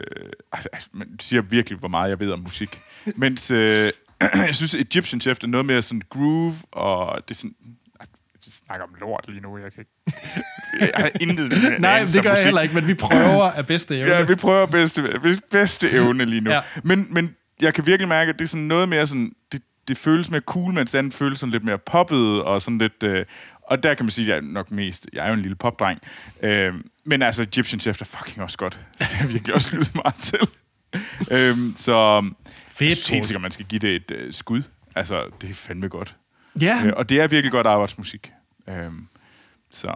man 0.92 1.09
siger 1.21 1.42
virkelig, 1.42 1.79
hvor 1.79 1.88
meget 1.88 2.11
jeg 2.11 2.21
ved 2.21 2.33
om 2.33 2.40
musik. 2.40 2.81
mens, 3.16 3.51
øh, 3.51 3.92
jeg 4.47 4.55
synes, 4.55 4.75
Egyptian 4.75 5.21
Chef 5.21 5.38
er 5.42 5.47
noget 5.47 5.66
mere 5.66 5.83
sådan 5.83 6.03
groove, 6.11 6.55
og 6.73 7.23
det 7.29 7.35
er 7.35 7.38
sådan, 7.38 7.55
jeg 8.01 8.53
snakker 8.53 8.87
om 8.87 8.95
lort 9.01 9.25
lige 9.29 9.40
nu, 9.40 9.59
jeg 9.59 9.73
kan 9.73 9.81
ikke, 9.81 10.21
jeg 10.81 10.90
har 10.95 11.11
intet 11.21 11.49
Nej, 11.81 12.01
det 12.01 12.23
gør 12.23 12.31
jeg 12.31 12.33
musik. 12.33 12.45
heller 12.45 12.61
ikke, 12.62 12.75
men 12.75 12.87
vi 12.87 12.95
prøver 12.95 13.42
af 13.57 13.66
bedste 13.66 13.97
evne. 13.97 14.11
Ja, 14.12 14.23
vi 14.23 14.35
prøver 14.35 14.66
bedste, 14.66 15.03
bedste 15.51 15.90
evne 15.90 16.25
lige 16.25 16.40
nu. 16.40 16.51
Ja. 16.51 16.61
men, 16.85 17.07
men 17.11 17.37
jeg 17.62 17.75
kan 17.75 17.87
virkelig 17.87 18.09
mærke, 18.09 18.29
at 18.29 18.38
det 18.38 18.45
er 18.45 18.49
sådan 18.49 18.66
noget 18.66 18.88
mere 18.88 19.07
sådan... 19.07 19.33
Det, 19.53 19.62
det 19.88 19.99
føles 19.99 20.31
mere 20.31 20.40
cool, 20.40 20.75
mens 20.75 20.90
det 20.90 20.99
andet 20.99 21.14
føles 21.14 21.40
sådan 21.40 21.53
lidt 21.53 21.64
mere 21.64 21.79
poppet, 21.79 22.42
og 22.42 22.62
sådan 22.62 22.79
lidt... 22.79 23.03
Øh, 23.03 23.25
og 23.62 23.83
der 23.83 23.95
kan 23.95 24.05
man 24.07 24.11
sige, 24.11 24.25
at 24.25 24.29
jeg 24.29 24.37
er 24.37 24.53
nok 24.53 24.71
mest... 24.71 25.07
Jeg 25.12 25.25
er 25.25 25.29
jo 25.29 25.35
en 25.35 25.40
lille 25.40 25.57
popdreng. 25.57 26.01
Øh, 26.42 26.75
men 27.07 27.23
altså, 27.23 27.42
Egyptian 27.42 27.81
Chef 27.81 28.01
er 28.01 28.05
fucking 28.05 28.42
også 28.42 28.59
godt. 28.59 28.79
Det 28.99 29.07
har 29.07 29.27
virkelig 29.27 29.55
også 29.55 29.77
lyttet 29.77 29.95
meget 29.95 30.14
til. 30.14 30.40
øh, 31.37 31.59
så 31.75 32.25
Fedt, 32.71 32.90
jeg 32.90 32.97
synes 32.97 33.09
helt 33.09 33.27
sikkert, 33.27 33.42
man 33.42 33.51
skal 33.51 33.66
give 33.66 33.79
det 33.79 33.97
et 33.97 34.11
øh, 34.11 34.33
skud. 34.33 34.62
Altså, 34.95 35.25
det 35.40 35.51
er 35.51 35.55
fandme 35.55 35.88
godt. 35.88 36.16
Ja, 36.61 36.81
Øh, 36.85 36.92
og 36.97 37.09
det 37.09 37.21
er 37.21 37.29
virkelig 37.29 37.53
godt 37.53 37.66
arbejdsmusik. 37.66 38.33
Øh, 38.69 38.90
så... 39.71 39.95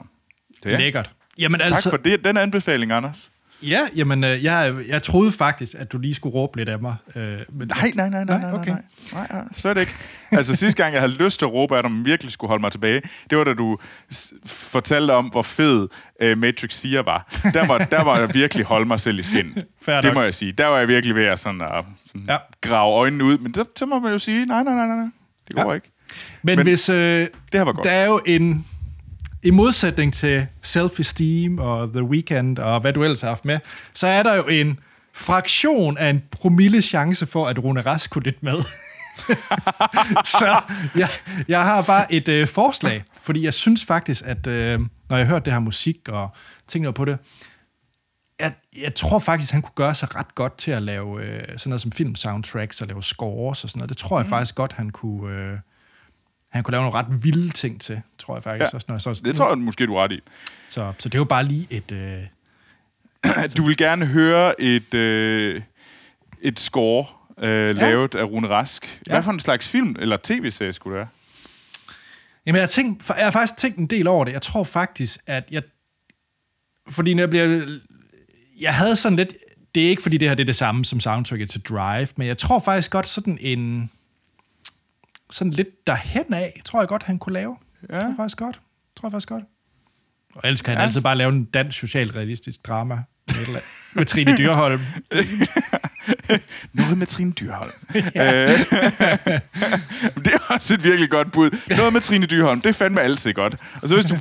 Det 0.62 0.72
er. 0.72 0.78
lækkert. 0.78 1.10
Jamen 1.38 1.60
Tak 1.60 1.70
altså, 1.70 1.90
for 1.90 1.96
det, 1.96 2.24
den 2.24 2.36
anbefaling, 2.36 2.92
Anders. 2.92 3.32
Ja, 3.62 3.80
jamen, 3.96 4.24
øh, 4.24 4.44
jeg, 4.44 4.74
jeg 4.88 5.02
troede 5.02 5.32
faktisk, 5.32 5.74
at 5.78 5.92
du 5.92 5.98
lige 5.98 6.14
skulle 6.14 6.32
råbe 6.34 6.58
lidt 6.58 6.68
af 6.68 6.80
mig. 6.80 6.94
Øh, 7.16 7.22
men, 7.52 7.68
Nej, 7.68 7.92
nej, 7.94 8.08
nej, 8.08 8.24
nej, 8.24 8.40
nej, 8.40 8.52
okay. 8.52 8.70
nej, 8.70 8.82
nej, 9.12 9.26
nej, 9.32 9.44
slet 9.52 9.78
ikke. 9.78 9.92
Altså 10.32 10.56
sidste 10.56 10.82
gang, 10.82 10.94
jeg 10.94 11.02
havde 11.02 11.12
lyst 11.12 11.38
til 11.38 11.46
at 11.46 11.52
råbe 11.52 11.76
af 11.76 11.82
dig, 11.82 11.92
men 11.92 12.04
virkelig 12.04 12.32
skulle 12.32 12.48
holde 12.48 12.60
mig 12.62 12.72
tilbage, 12.72 13.02
det 13.30 13.38
var 13.38 13.44
da 13.44 13.54
du 13.54 13.78
fortalte 14.46 15.12
om, 15.12 15.26
hvor 15.26 15.42
fed 15.42 15.88
uh, 16.24 16.38
Matrix 16.38 16.80
4 16.80 17.06
var. 17.06 17.34
Der 17.54 17.66
var, 17.66 17.78
der 17.78 18.04
var 18.04 18.18
jeg 18.20 18.34
virkelig 18.34 18.64
holde 18.66 18.84
mig 18.88 19.00
selv 19.00 19.18
i 19.18 19.22
skin. 19.22 19.54
Fair 19.82 20.00
det 20.00 20.14
må 20.14 20.22
jeg 20.22 20.34
sige. 20.34 20.52
Der 20.52 20.66
var 20.66 20.78
jeg 20.78 20.88
virkelig 20.88 21.14
ved 21.14 21.24
at 21.24 21.38
sådan, 21.38 21.60
at 21.60 21.84
sådan 22.06 22.24
Ja. 22.28 22.36
grave 22.60 22.92
øjnene 22.94 23.24
ud, 23.24 23.38
men 23.38 23.52
der, 23.52 23.64
så 23.76 23.86
må 23.86 23.98
man 23.98 24.12
jo 24.12 24.18
sige, 24.18 24.46
nej, 24.46 24.62
nej, 24.62 24.74
nej, 24.74 24.86
nej, 24.86 25.06
det 25.48 25.56
går 25.56 25.68
ja. 25.68 25.72
ikke. 25.74 25.90
men, 26.42 26.56
men 26.56 26.66
hvis... 26.66 26.88
Øh, 26.88 26.96
Det 26.96 27.30
her 27.52 27.62
var 27.62 27.72
godt. 27.72 27.84
Der 27.84 27.90
er 27.92 28.06
jo 28.06 28.20
en... 28.26 28.66
I 29.42 29.50
modsætning 29.50 30.14
til 30.14 30.46
Self-Esteem 30.66 31.60
og 31.60 31.88
The 31.92 32.02
Weeknd 32.02 32.58
og 32.58 32.80
hvad 32.80 32.92
du 32.92 33.04
ellers 33.04 33.20
har 33.20 33.28
haft 33.28 33.44
med, 33.44 33.58
så 33.94 34.06
er 34.06 34.22
der 34.22 34.34
jo 34.36 34.46
en 34.46 34.78
fraktion 35.12 35.98
af 35.98 36.10
en 36.10 36.22
promille 36.30 36.82
chance 36.82 37.26
for, 37.26 37.46
at 37.46 37.64
Rune 37.64 37.80
Rask 37.80 38.10
kunne 38.10 38.24
lidt 38.24 38.42
med. 38.42 38.56
så 40.38 40.60
jeg, 40.94 41.08
jeg 41.48 41.64
har 41.64 41.82
bare 41.82 42.12
et 42.12 42.28
øh, 42.28 42.48
forslag, 42.48 43.04
fordi 43.22 43.44
jeg 43.44 43.54
synes 43.54 43.84
faktisk, 43.84 44.22
at 44.24 44.46
øh, 44.46 44.80
når 45.08 45.16
jeg 45.16 45.26
hørte 45.26 45.44
det 45.44 45.52
her 45.52 45.60
musik 45.60 46.08
og 46.08 46.30
tænkte 46.68 46.84
noget 46.84 46.94
på 46.94 47.04
det, 47.04 47.18
jeg, 48.40 48.52
jeg 48.80 48.94
tror 48.94 49.18
faktisk, 49.18 49.52
han 49.52 49.62
kunne 49.62 49.74
gøre 49.74 49.94
sig 49.94 50.16
ret 50.16 50.34
godt 50.34 50.58
til 50.58 50.70
at 50.70 50.82
lave 50.82 51.24
øh, 51.24 51.40
sådan 51.40 51.70
noget 51.70 51.80
som 51.80 51.92
film-soundtracks 51.92 52.80
og 52.80 52.86
lave 52.86 53.02
scores 53.02 53.64
og 53.64 53.70
sådan 53.70 53.78
noget. 53.78 53.88
Det 53.88 53.96
tror 53.96 54.18
jeg 54.18 54.26
mm. 54.26 54.30
faktisk 54.30 54.54
godt, 54.54 54.72
han 54.72 54.90
kunne... 54.90 55.34
Øh, 55.34 55.58
han 56.50 56.62
kunne 56.62 56.72
lave 56.72 56.82
nogle 56.82 56.98
ret 56.98 57.24
vilde 57.24 57.50
ting 57.50 57.80
til, 57.80 58.02
tror 58.18 58.36
jeg 58.36 58.42
faktisk. 58.42 58.72
Ja. 58.72 58.76
Også, 58.76 58.84
når 58.88 58.94
jeg 58.94 59.02
så, 59.02 59.22
Det 59.24 59.36
tror 59.36 59.48
jeg 59.48 59.58
måske, 59.58 59.86
du 59.86 59.94
er 59.94 60.04
ret 60.04 60.12
i. 60.12 60.20
Så, 60.68 60.92
så 60.98 61.08
det 61.08 61.14
er 61.14 61.18
jo 61.18 61.24
bare 61.24 61.44
lige 61.44 61.66
et... 61.70 61.92
Øh, 61.92 62.22
Du 63.56 63.66
vil 63.66 63.76
gerne 63.76 64.06
høre 64.06 64.60
et, 64.60 64.94
øh, 64.94 65.62
et 66.40 66.60
score 66.60 67.06
øh, 67.38 67.76
lavet 67.76 68.14
af 68.14 68.24
Rune 68.24 68.48
Rask. 68.48 69.00
Ja. 69.06 69.12
Hvad 69.12 69.22
for 69.22 69.30
en 69.30 69.40
slags 69.40 69.68
film 69.68 69.96
eller 69.98 70.16
tv-serie 70.22 70.72
skulle 70.72 70.94
det 70.94 70.98
være? 70.98 71.08
Jamen, 72.46 72.56
jeg 72.56 72.62
har, 72.62 72.68
tænkt, 72.68 73.08
jeg 73.08 73.24
har 73.24 73.30
faktisk 73.30 73.56
tænkt 73.56 73.78
en 73.78 73.86
del 73.86 74.06
over 74.06 74.24
det. 74.24 74.32
Jeg 74.32 74.42
tror 74.42 74.64
faktisk, 74.64 75.20
at 75.26 75.48
jeg... 75.50 75.62
Fordi 76.88 77.14
når 77.14 77.22
jeg 77.22 77.30
bliver... 77.30 77.66
Jeg 78.60 78.74
havde 78.74 78.96
sådan 78.96 79.16
lidt... 79.16 79.34
Det 79.74 79.84
er 79.84 79.88
ikke, 79.88 80.02
fordi 80.02 80.16
det 80.16 80.28
her 80.28 80.34
det 80.34 80.42
er 80.42 80.46
det 80.46 80.56
samme 80.56 80.84
som 80.84 81.00
soundtracket 81.00 81.50
til 81.50 81.60
Drive, 81.60 82.08
men 82.16 82.26
jeg 82.26 82.38
tror 82.38 82.58
faktisk 82.58 82.90
godt 82.90 83.06
sådan 83.06 83.38
en... 83.40 83.90
Sådan 85.30 85.50
lidt 85.52 85.86
derhen 85.86 86.34
af, 86.34 86.60
tror 86.64 86.80
jeg 86.80 86.88
godt, 86.88 87.02
han 87.02 87.18
kunne 87.18 87.32
lave. 87.32 87.56
Ja. 87.90 87.94
Tror 87.94 88.02
jeg 88.06 88.14
faktisk 88.16 88.36
godt. 88.38 88.60
Tror 88.96 89.08
jeg 89.08 89.12
faktisk 89.12 89.28
godt. 89.28 89.44
Og 90.34 90.40
ellers 90.44 90.62
kan 90.62 90.70
han 90.70 90.78
Ja. 90.80 90.84
altid 90.86 91.00
bare 91.00 91.16
lave 91.16 91.32
en 91.32 91.44
dansk 91.44 91.78
socialrealistisk 91.78 92.66
drama 92.66 93.02
med, 93.26 93.60
med 93.94 94.04
Trine 94.06 94.36
Dyrholm. 94.36 94.80
Noget 96.72 96.98
med 96.98 97.06
Trine 97.06 97.32
Dyrholm. 97.32 97.70
Øh, 97.94 98.02
det 100.24 100.32
er 100.34 100.54
også 100.54 100.74
et 100.74 100.84
virkelig 100.84 101.10
godt 101.10 101.32
bud. 101.32 101.74
Noget 101.76 101.92
med 101.92 102.00
Trine 102.00 102.26
Dyrholm, 102.26 102.60
det 102.60 102.68
er 102.68 102.72
fandme 102.72 103.00
altid 103.00 103.32
godt. 103.32 103.56
Og 103.82 103.88
så 103.88 103.94
hvis 103.94 104.06
du 104.06 104.16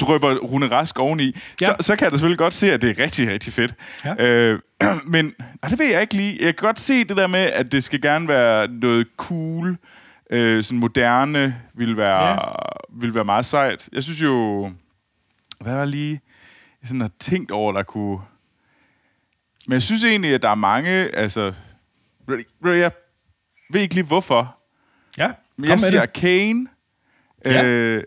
drøber 0.00 0.38
Rune 0.38 0.70
Rask 0.70 0.98
oveni, 0.98 1.36
Ja. 1.60 1.66
så, 1.66 1.76
så 1.80 1.96
kan 1.96 2.04
jeg 2.04 2.12
da 2.12 2.16
selvfølgelig 2.16 2.38
godt 2.38 2.54
se, 2.54 2.72
at 2.72 2.82
det 2.82 2.98
er 2.98 3.02
rigtig, 3.04 3.30
rigtig 3.30 3.52
fedt. 3.52 3.74
Ja. 4.04 4.24
Øh, 4.26 4.60
men 5.04 5.24
nej, 5.62 5.68
det 5.70 5.78
ved 5.78 5.86
jeg 5.86 6.00
ikke 6.00 6.14
lige. 6.14 6.38
Jeg 6.40 6.56
kan 6.56 6.66
godt 6.66 6.80
se 6.80 7.04
det 7.04 7.16
der 7.16 7.26
med, 7.26 7.40
at 7.40 7.72
det 7.72 7.84
skal 7.84 8.00
gerne 8.00 8.28
være 8.28 8.68
noget 8.68 9.06
cool, 9.16 9.76
øh, 10.30 10.64
sådan 10.64 10.78
moderne, 10.78 11.60
vil 11.74 11.96
være, 11.96 12.26
Ja. 12.28 12.32
ja. 12.32 12.44
vil 12.90 13.14
være 13.14 13.24
meget 13.24 13.44
sejt. 13.44 13.88
Jeg 13.92 14.02
synes 14.02 14.22
jo, 14.22 14.70
hvad 15.60 15.74
var 15.74 15.84
lige, 15.84 16.20
jeg 16.82 16.88
sådan 16.88 17.00
har 17.00 17.10
tænkt 17.20 17.50
over, 17.50 17.72
der 17.72 17.82
kunne... 17.82 18.18
Men 19.66 19.72
jeg 19.72 19.82
synes 19.82 20.04
egentlig, 20.04 20.34
at 20.34 20.42
der 20.42 20.48
er 20.48 20.54
mange, 20.54 20.90
altså... 21.16 21.54
Jeg 22.28 22.90
ved 23.70 23.80
ikke 23.80 23.94
lige 23.94 24.04
hvorfor, 24.06 24.56
Ja, 25.18 25.32
men 25.56 25.70
jeg 25.70 25.80
siger 25.80 26.00
det. 26.00 26.12
Kane, 26.12 26.66
Ja. 27.44 27.64
øh, 27.66 28.02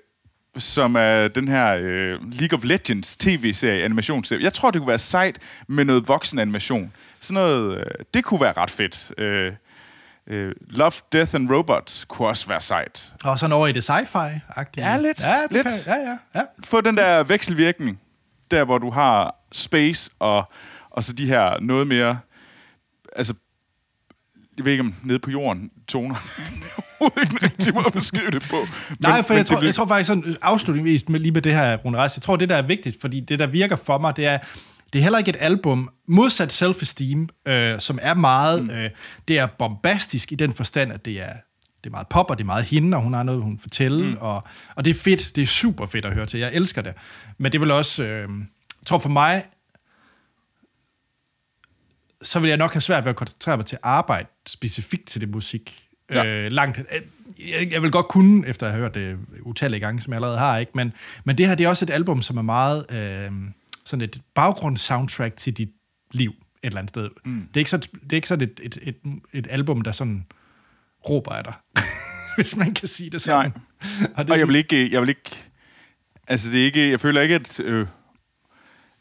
som 0.58 0.96
er 0.96 1.28
den 1.28 1.48
her 1.48 1.74
øh, 1.76 2.32
League 2.32 2.58
of 2.58 2.64
Legends 2.64 3.16
tv-serie, 3.18 3.84
animationsserie. 3.84 4.44
Jeg 4.44 4.54
tror, 4.54 4.72
det 4.72 4.82
kunne 4.82 4.88
være 4.88 4.98
sejt 4.98 5.40
med 5.68 5.86
noget 5.86 6.08
voksen 6.08 6.40
animation. 6.40 6.94
Sådan 7.20 7.34
noget, 7.34 7.78
øh, 7.78 7.86
det 8.14 8.24
kunne 8.24 8.42
være 8.42 8.54
ret 8.58 8.70
fedt. 8.70 9.12
Øh, 9.18 9.54
øh, 10.28 10.56
Love, 10.70 10.92
Death 11.12 11.36
and 11.36 11.52
Robots 11.52 12.06
kunne 12.06 12.28
også 12.28 12.48
være 12.48 12.62
sejt. 12.62 13.14
Og 13.24 13.40
sådan 13.40 13.52
over 13.54 13.68
i 13.68 13.72
det 13.72 13.90
sci-fi-agtige. 13.90 14.86
Ja, 14.86 14.98
lidt. 14.98 15.20
Ja, 15.20 15.38
Lidt. 15.52 15.64
Kan, 15.64 15.72
ja, 15.86 15.96
ja, 15.96 16.18
ja. 16.36 16.42
Få 16.64 16.82
den 16.82 16.98
der 16.98 17.24
vekselvirkning, 17.24 18.00
der 18.52 18.64
hvor 18.64 18.78
du 18.78 18.90
har 18.90 19.36
space 19.52 20.12
og, 20.20 20.52
og 20.90 21.04
så 21.04 21.14
de 21.14 21.26
her 21.26 21.60
noget 21.62 21.88
mere, 21.88 22.20
altså, 23.16 23.34
jeg 24.58 24.66
ved 24.66 24.72
ikke 24.72 24.82
om 24.82 24.96
nede 25.04 25.20
på 25.20 25.32
jorden 25.32 25.72
toner, 25.88 26.16
overhovedet 27.00 27.22
ikke 27.22 27.32
den 27.32 27.44
rigtige 27.44 27.74
måde 27.74 27.86
at 27.86 27.94
beskrive 27.94 28.32
det 28.32 28.42
på. 28.50 28.56
Men, 28.90 28.98
Nej, 29.00 29.22
for 29.22 29.34
men 29.34 29.38
jeg, 29.38 29.46
tror, 29.46 29.60
det 29.60 29.66
jeg 29.66 29.76
tror 29.76 29.88
faktisk 29.88 30.08
sådan 30.08 30.36
afslutningsvis 30.42 31.10
med, 31.10 31.20
lige 31.20 31.32
med 31.32 31.42
det 31.42 31.54
her, 31.54 31.78
Rune 31.78 31.98
Reis, 31.98 32.18
jeg 32.18 32.22
tror, 32.22 32.36
det 32.36 32.50
der 32.50 32.56
er 32.56 32.62
vigtigt, 32.62 33.02
fordi 33.02 33.20
det, 33.20 33.40
der 33.40 33.48
virker 33.48 33.76
for 33.76 33.98
mig, 33.98 34.18
det 34.18 34.26
er, 34.26 34.38
det 34.96 35.02
er 35.02 35.04
heller 35.04 35.20
ikke 35.20 35.30
et 35.30 35.38
album, 35.40 35.90
modsat 36.08 36.62
Self-Esteem, 36.62 37.50
øh, 37.52 37.80
som 37.80 38.00
er 38.02 38.14
meget, 38.14 38.64
mm. 38.64 38.70
øh, 38.70 38.90
det 39.28 39.40
er 39.40 39.46
bombastisk 39.46 40.32
i 40.32 40.36
den 40.36 40.54
forstand, 40.54 40.94
at 40.94 41.06
det 41.06 41.22
er, 41.22 41.34
det 41.84 41.90
er 41.90 41.90
meget 41.90 42.08
pop, 42.08 42.30
og 42.30 42.38
det 42.38 42.44
er 42.44 42.46
meget 42.46 42.66
hende, 42.66 42.98
og 42.98 43.04
hun 43.04 43.14
har 43.14 43.24
noget, 43.24 43.42
hun 43.42 43.60
fortælle, 43.60 44.06
mm. 44.06 44.18
og, 44.20 44.44
og 44.76 44.86
det 44.86 44.92
er 44.92 44.96
fedt, 44.96 45.36
det 45.36 45.42
er 45.42 45.46
super 45.46 45.86
fedt 45.86 46.06
at 46.06 46.14
høre 46.14 46.26
til, 46.26 46.40
jeg 46.40 46.52
elsker 46.54 46.82
det. 46.82 46.94
Men 47.38 47.52
det 47.52 47.62
vil 47.62 47.72
også, 47.72 48.04
øh, 48.04 48.30
jeg 48.30 48.86
tror 48.86 48.98
for 48.98 49.10
mig, 49.10 49.44
så 52.22 52.40
vil 52.40 52.48
jeg 52.48 52.58
nok 52.58 52.74
have 52.74 52.82
svært 52.82 53.04
ved 53.04 53.10
at 53.10 53.16
koncentrere 53.16 53.58
mig 53.58 53.66
til 53.66 53.78
arbejde 53.84 54.28
specifikt 54.48 55.08
til 55.08 55.22
det 55.22 55.30
musik. 55.30 55.84
Ja. 56.12 56.24
Ja. 56.24 56.46
Øh, 56.46 56.52
langt. 56.52 56.78
øh, 56.78 57.02
Jeg, 57.50 57.72
jeg 57.72 57.82
vil 57.82 57.92
godt 57.92 58.08
kunne, 58.08 58.48
efter 58.48 58.66
at 58.66 58.72
have 58.72 58.82
hørt 58.82 58.96
det 58.96 59.18
utallige 59.42 59.80
gange, 59.80 60.02
som 60.02 60.14
jeg 60.14 60.18
allerede 60.18 60.38
har, 60.38 60.58
ikke? 60.58 60.72
Men, 60.76 60.94
men 61.24 61.38
det 61.38 61.48
her, 61.48 61.56
det 61.56 61.64
er 61.64 61.70
også 61.70 61.86
et 61.86 61.90
album, 61.90 62.22
som 62.22 62.38
er 62.38 62.42
meget 62.42 62.86
øh, 62.92 63.32
sådan 63.86 64.04
et 64.04 64.22
baggrundssoundtrack 64.36 65.38
til 65.38 65.54
dit 65.54 65.70
liv 66.12 66.30
et 66.30 66.38
eller 66.64 66.80
andet 66.80 66.90
sted. 66.90 67.10
Mm. 67.26 67.48
Det 67.48 67.58
er 67.58 67.60
ikke 67.62 67.72
sådan, 67.72 67.90
det 68.04 68.14
er 68.14 68.16
ikke 68.16 68.28
sådan 68.28 68.50
et, 68.50 68.60
et, 68.64 68.78
et, 68.82 68.96
et 69.34 69.48
album, 69.50 69.82
der 69.82 69.92
sådan 69.92 70.26
råber 71.10 71.32
af 71.32 71.44
dig, 71.44 71.54
hvis 72.36 72.56
man 72.56 72.74
kan 72.74 72.88
sige 72.88 73.10
det 73.10 73.22
sådan. 73.22 73.54
Og 74.16 74.24
det, 74.24 74.32
Og 74.32 74.40
jeg 74.40 74.48
vil 74.48 74.56
ikke, 74.56 74.92
jeg 74.92 75.02
vil 75.02 75.10
ikke, 75.10 75.50
altså 76.28 76.52
det 76.52 76.62
er 76.62 76.66
ikke, 76.66 76.90
jeg 76.90 77.00
føler 77.00 77.22
ikke, 77.22 77.36
at, 77.36 77.60
øh, 77.60 77.88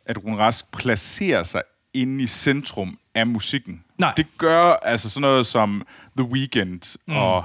at 0.07 0.25
Rune 0.25 0.37
Rask 0.37 0.73
placerer 0.73 1.43
sig 1.43 1.63
inde 1.95 2.25
i 2.25 2.27
centrum 2.27 2.99
af 3.15 3.27
musikken. 3.27 3.85
Nej. 3.99 4.13
Det 4.17 4.27
gør 4.39 4.73
altså 4.73 5.11
sådan 5.11 5.23
noget 5.23 5.47
som 5.47 5.87
The 6.19 6.29
Weeknd 6.29 6.99
mm. 7.07 7.17
og, 7.17 7.45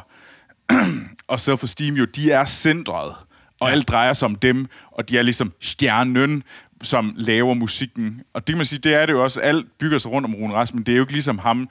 og 1.28 1.36
Self-Esteem 1.36 1.94
jo, 1.94 2.06
de 2.06 2.32
er 2.32 2.46
centret, 2.46 3.16
og 3.60 3.68
ja. 3.68 3.72
alt 3.72 3.88
drejer 3.88 4.14
sig 4.14 4.26
om 4.26 4.36
dem, 4.36 4.68
og 4.92 5.10
de 5.10 5.18
er 5.18 5.22
ligesom 5.22 5.54
stjernen, 5.60 6.44
som 6.84 7.14
laver 7.18 7.54
musikken. 7.54 8.22
Og 8.34 8.48
det 8.48 8.54
kan 8.54 8.58
man 8.58 8.66
sige, 8.66 8.80
det 8.80 8.94
er 8.94 9.06
det 9.06 9.14
jo 9.14 9.24
også, 9.24 9.42
alt 9.42 9.78
bygger 9.78 9.98
sig 9.98 10.12
rundt 10.12 10.26
om 10.26 10.36
Rune 10.36 10.54
Rask, 10.54 10.74
men 10.74 10.84
det 10.84 10.92
er 10.92 10.96
jo 10.96 11.04
ikke 11.04 11.14
ligesom 11.14 11.40
ham, 11.40 11.70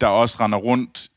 der 0.00 0.06
også 0.06 0.36
render 0.40 0.58
rundt 0.58 1.08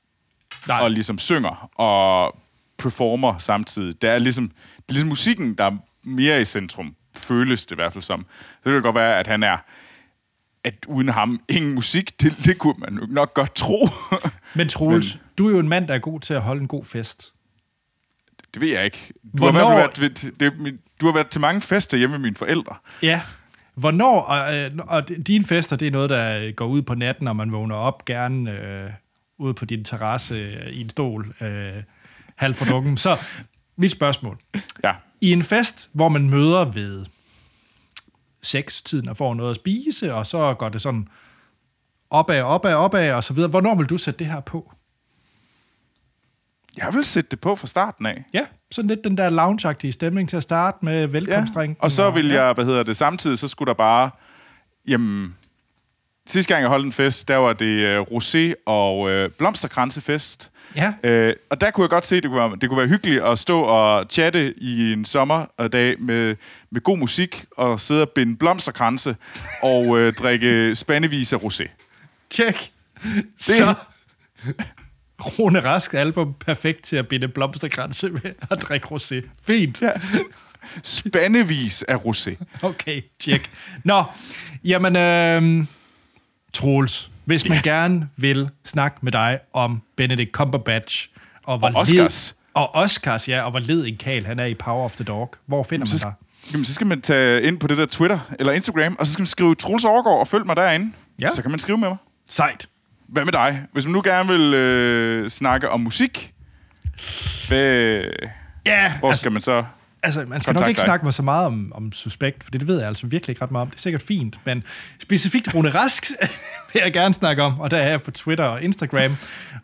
Nej. 0.67 0.79
og 0.81 0.91
ligesom 0.91 1.17
synger 1.19 1.69
og 1.75 2.35
performer 2.77 3.37
samtidig. 3.37 4.01
Det 4.01 4.09
er 4.09 4.17
ligesom, 4.19 4.47
det 4.75 4.83
er 4.89 4.93
ligesom 4.93 5.09
musikken, 5.09 5.53
der 5.55 5.63
er 5.63 5.75
mere 6.03 6.41
i 6.41 6.45
centrum, 6.45 6.95
føles 7.15 7.65
det 7.65 7.71
i 7.71 7.75
hvert 7.75 7.93
fald 7.93 8.01
som. 8.03 8.25
Så 8.39 8.69
det 8.69 8.73
kan 8.73 8.81
godt 8.81 8.95
være, 8.95 9.19
at 9.19 9.27
han 9.27 9.43
er, 9.43 9.57
at 10.63 10.75
uden 10.87 11.09
ham 11.09 11.39
ingen 11.49 11.73
musik, 11.75 12.21
det, 12.21 12.33
det 12.45 12.57
kunne 12.57 12.75
man 12.77 12.99
nok 13.09 13.33
godt 13.33 13.55
tro. 13.55 13.87
Men 14.55 14.69
Troels, 14.69 15.13
Men- 15.15 15.21
du 15.37 15.47
er 15.47 15.51
jo 15.51 15.59
en 15.59 15.69
mand, 15.69 15.87
der 15.87 15.93
er 15.93 15.99
god 15.99 16.19
til 16.19 16.33
at 16.33 16.41
holde 16.41 16.61
en 16.61 16.67
god 16.67 16.85
fest. 16.85 17.33
Det 18.53 18.61
ved 18.61 18.69
jeg 18.69 18.85
ikke. 18.85 19.13
Du 19.37 19.43
har, 19.45 19.51
Hvornår- 19.51 19.67
fald 19.69 19.99
været, 19.99 20.23
ved- 20.39 20.51
det, 20.51 20.79
du 21.01 21.05
har 21.05 21.13
været 21.13 21.27
til 21.29 21.41
mange 21.41 21.61
fester 21.61 21.97
hjemme 21.97 22.13
med 22.17 22.23
mine 22.23 22.35
forældre. 22.35 22.75
Ja. 23.01 23.21
Hvornår, 23.75 24.21
og, 24.21 24.55
øh, 24.57 24.71
og 24.79 25.09
dine 25.27 25.45
fester, 25.45 25.75
det 25.75 25.87
er 25.87 25.91
noget, 25.91 26.09
der 26.09 26.51
går 26.51 26.65
ud 26.65 26.81
på 26.81 26.95
natten, 26.95 27.27
og 27.27 27.35
man 27.35 27.51
vågner 27.51 27.75
op 27.75 28.05
gerne 28.05 28.51
øh, 28.51 28.89
ude 29.39 29.53
på 29.53 29.65
din 29.65 29.83
terrasse 29.83 30.35
øh, 30.35 30.69
i 30.73 30.81
en 30.81 30.89
stol, 30.89 31.33
øh, 31.41 31.73
halv 32.35 32.55
for 32.55 32.65
dukken. 32.65 32.97
Så 32.97 33.17
mit 33.77 33.91
spørgsmål. 33.91 34.37
Ja. 34.83 34.93
I 35.21 35.31
en 35.31 35.43
fest, 35.43 35.89
hvor 35.93 36.09
man 36.09 36.29
møder 36.29 36.65
ved 36.65 37.05
seks-tiden 38.43 39.09
og 39.09 39.17
får 39.17 39.33
noget 39.33 39.49
at 39.49 39.55
spise, 39.55 40.13
og 40.13 40.27
så 40.27 40.53
går 40.53 40.69
det 40.69 40.81
sådan 40.81 41.07
opad, 42.09 42.41
opad, 42.41 42.73
opad, 42.73 43.11
og 43.13 43.23
så 43.23 43.33
videre. 43.33 43.49
Hvornår 43.49 43.75
vil 43.75 43.85
du 43.85 43.97
sætte 43.97 44.19
det 44.19 44.27
her 44.33 44.39
på? 44.39 44.73
Jeg 46.77 46.93
vil 46.93 47.05
sætte 47.05 47.29
det 47.31 47.39
på 47.39 47.55
fra 47.55 47.67
starten 47.67 48.05
af. 48.05 48.23
Ja, 48.33 48.41
sådan 48.71 48.89
lidt 48.89 48.99
den 49.03 49.17
der 49.17 49.29
lounge 49.29 49.91
stemning 49.91 50.29
til 50.29 50.37
at 50.37 50.43
starte 50.43 50.77
med 50.81 50.99
Ja. 50.99 51.05
velkomstdrinken. 51.05 51.77
Og 51.79 51.91
så 51.91 52.11
vil 52.11 52.27
jeg, 52.27 52.53
hvad 52.53 52.65
hedder 52.65 52.83
det, 52.83 52.97
samtidig 52.97 53.39
så 53.39 53.47
skulle 53.47 53.67
der 53.67 53.73
bare, 53.73 54.09
jamen, 54.87 55.35
Sidste 56.27 56.53
gang, 56.53 56.61
jeg 56.61 56.69
holdt 56.69 56.85
en 56.85 56.91
fest, 56.91 57.27
der 57.27 57.35
var 57.35 57.53
det 57.53 57.99
uh, 57.99 58.07
rosé 58.07 58.53
og 58.65 58.99
uh, 58.99 59.31
blomsterkransefest. 59.37 60.51
Ja. 60.75 60.87
Uh, 61.29 61.33
og 61.49 61.61
der 61.61 61.71
kunne 61.71 61.81
jeg 61.83 61.89
godt 61.89 62.05
se, 62.05 62.15
at 62.17 62.23
det 62.23 62.31
kunne, 62.31 62.41
være, 62.41 62.57
det 62.61 62.69
kunne 62.69 62.77
være 62.77 62.87
hyggeligt 62.87 63.23
at 63.23 63.39
stå 63.39 63.61
og 63.61 64.05
chatte 64.09 64.59
i 64.59 64.93
en 64.93 65.05
sommerdag 65.05 65.95
med, 65.99 66.35
med 66.71 66.81
god 66.81 66.97
musik, 66.97 67.45
og 67.57 67.79
sidde 67.79 68.01
og 68.01 68.09
binde 68.09 68.37
blomsterkranse 68.37 69.15
og 69.63 69.87
uh, 69.87 70.09
drikke 70.13 70.75
spandevis 70.75 71.33
af 71.33 71.37
rosé. 71.37 71.67
Tjek. 72.29 72.71
Det... 73.03 73.25
Så 73.39 73.73
Rune 75.25 75.59
Rask 75.63 75.93
album 75.93 76.33
perfekt 76.33 76.83
til 76.83 76.95
at 76.95 77.07
binde 77.07 77.27
blomsterkranse 77.27 78.09
med 78.09 78.33
at 78.51 78.61
drikke 78.61 78.87
rosé. 78.87 79.29
Fint. 79.47 79.81
Ja. 79.81 79.91
Spandevis 80.83 81.83
af 81.83 81.95
rosé. 81.95 82.35
Okay, 82.61 83.01
tjek. 83.19 83.49
Nå, 83.83 84.03
jamen, 84.63 84.95
øh, 84.95 85.65
Troels, 86.53 87.09
hvis 87.25 87.49
man 87.49 87.57
ja. 87.65 87.69
gerne 87.71 88.09
vil 88.17 88.49
snakke 88.65 88.97
med 89.01 89.11
dig 89.11 89.39
om 89.53 89.81
Benedict 89.97 90.31
Cumberbatch 90.31 91.09
og, 91.43 91.57
hvor 91.57 91.67
Og 91.67 91.75
Oscars. 91.75 92.35
Led, 92.37 92.43
og 92.53 92.75
Oscars, 92.75 93.27
ja, 93.27 93.41
og 93.41 93.51
hvor 93.51 93.59
led 93.59 93.85
en 93.85 93.97
kal 93.97 94.25
han 94.25 94.39
er 94.39 94.45
i 94.45 94.53
Power 94.53 94.85
of 94.85 94.95
the 94.95 95.03
Dog. 95.03 95.33
Hvor 95.45 95.63
finder 95.63 95.85
så, 95.85 96.05
man 96.05 96.13
dig? 96.13 96.51
Jamen, 96.53 96.65
så 96.65 96.73
skal 96.73 96.87
man 96.87 97.01
tage 97.01 97.41
ind 97.41 97.59
på 97.59 97.67
det 97.67 97.77
der 97.77 97.85
Twitter 97.85 98.19
eller 98.39 98.53
Instagram, 98.53 98.95
og 98.99 99.07
så 99.07 99.13
skal 99.13 99.21
man 99.21 99.27
skrive 99.27 99.55
Troels 99.55 99.83
Overgaard 99.83 100.19
og 100.19 100.27
følg 100.27 100.45
mig 100.45 100.55
derinde. 100.55 100.93
Ja. 101.19 101.29
Så 101.35 101.41
kan 101.41 101.51
man 101.51 101.59
skrive 101.59 101.77
med 101.77 101.87
mig. 101.89 101.97
Sejt. 102.29 102.67
Hvad 103.13 103.25
med 103.25 103.31
dig? 103.31 103.63
Hvis 103.73 103.85
man 103.85 103.93
nu 103.93 104.01
gerne 104.05 104.29
vil 104.29 104.53
øh, 104.53 105.29
snakke 105.29 105.69
om 105.69 105.79
musik, 105.79 106.33
hvad, 107.47 108.03
Ja, 108.65 108.97
hvor 108.99 109.07
altså, 109.07 109.19
skal 109.19 109.31
man 109.31 109.41
så... 109.41 109.65
altså, 110.03 110.25
man 110.25 110.41
skal 110.41 110.53
nok 110.53 110.69
ikke 110.69 110.77
dig? 110.77 110.85
snakke 110.85 111.05
mig 111.05 111.13
så 111.13 111.21
meget 111.21 111.45
om, 111.45 111.71
om 111.75 111.91
Suspekt, 111.91 112.43
for 112.43 112.51
det 112.51 112.67
ved 112.67 112.77
jeg 112.77 112.87
altså 112.87 113.07
virkelig 113.07 113.31
ikke 113.33 113.41
ret 113.41 113.51
meget 113.51 113.61
om. 113.61 113.69
Det 113.69 113.77
er 113.77 113.81
sikkert 113.81 114.01
fint, 114.01 114.39
men 114.45 114.63
specifikt 114.99 115.55
Rune 115.55 115.69
Rask 115.69 116.11
vil 116.73 116.81
jeg 116.83 116.93
gerne 116.93 117.13
snakke 117.13 117.43
om, 117.43 117.59
og 117.59 117.71
der 117.71 117.77
er 117.77 117.89
jeg 117.89 118.01
på 118.01 118.11
Twitter 118.11 118.45
og 118.45 118.61
Instagram, 118.61 119.11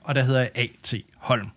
og 0.02 0.16
der 0.16 0.24
hedder 0.24 0.40
jeg 0.40 0.50
A.T. 0.56 0.94
Holm. 1.18 1.48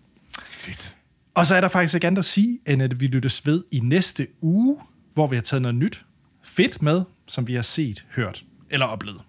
Fedt. 0.51 0.95
Og 1.35 1.45
så 1.45 1.55
er 1.55 1.61
der 1.61 1.67
faktisk 1.67 1.93
ikke 1.93 2.07
andet 2.07 2.19
at 2.19 2.25
sige, 2.25 2.59
end 2.67 2.83
at 2.83 2.99
vi 2.99 3.07
lyttes 3.07 3.45
ved 3.45 3.63
i 3.71 3.79
næste 3.79 4.27
uge, 4.41 4.77
hvor 5.13 5.27
vi 5.27 5.35
har 5.35 5.43
taget 5.43 5.61
noget 5.61 5.75
nyt 5.75 6.05
fedt 6.43 6.81
med, 6.81 7.01
som 7.27 7.47
vi 7.47 7.55
har 7.55 7.61
set, 7.61 8.05
hørt 8.15 8.43
eller 8.69 8.85
oplevet. 8.85 9.21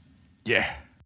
Ja. 0.48 0.52
Yeah. 0.52 0.64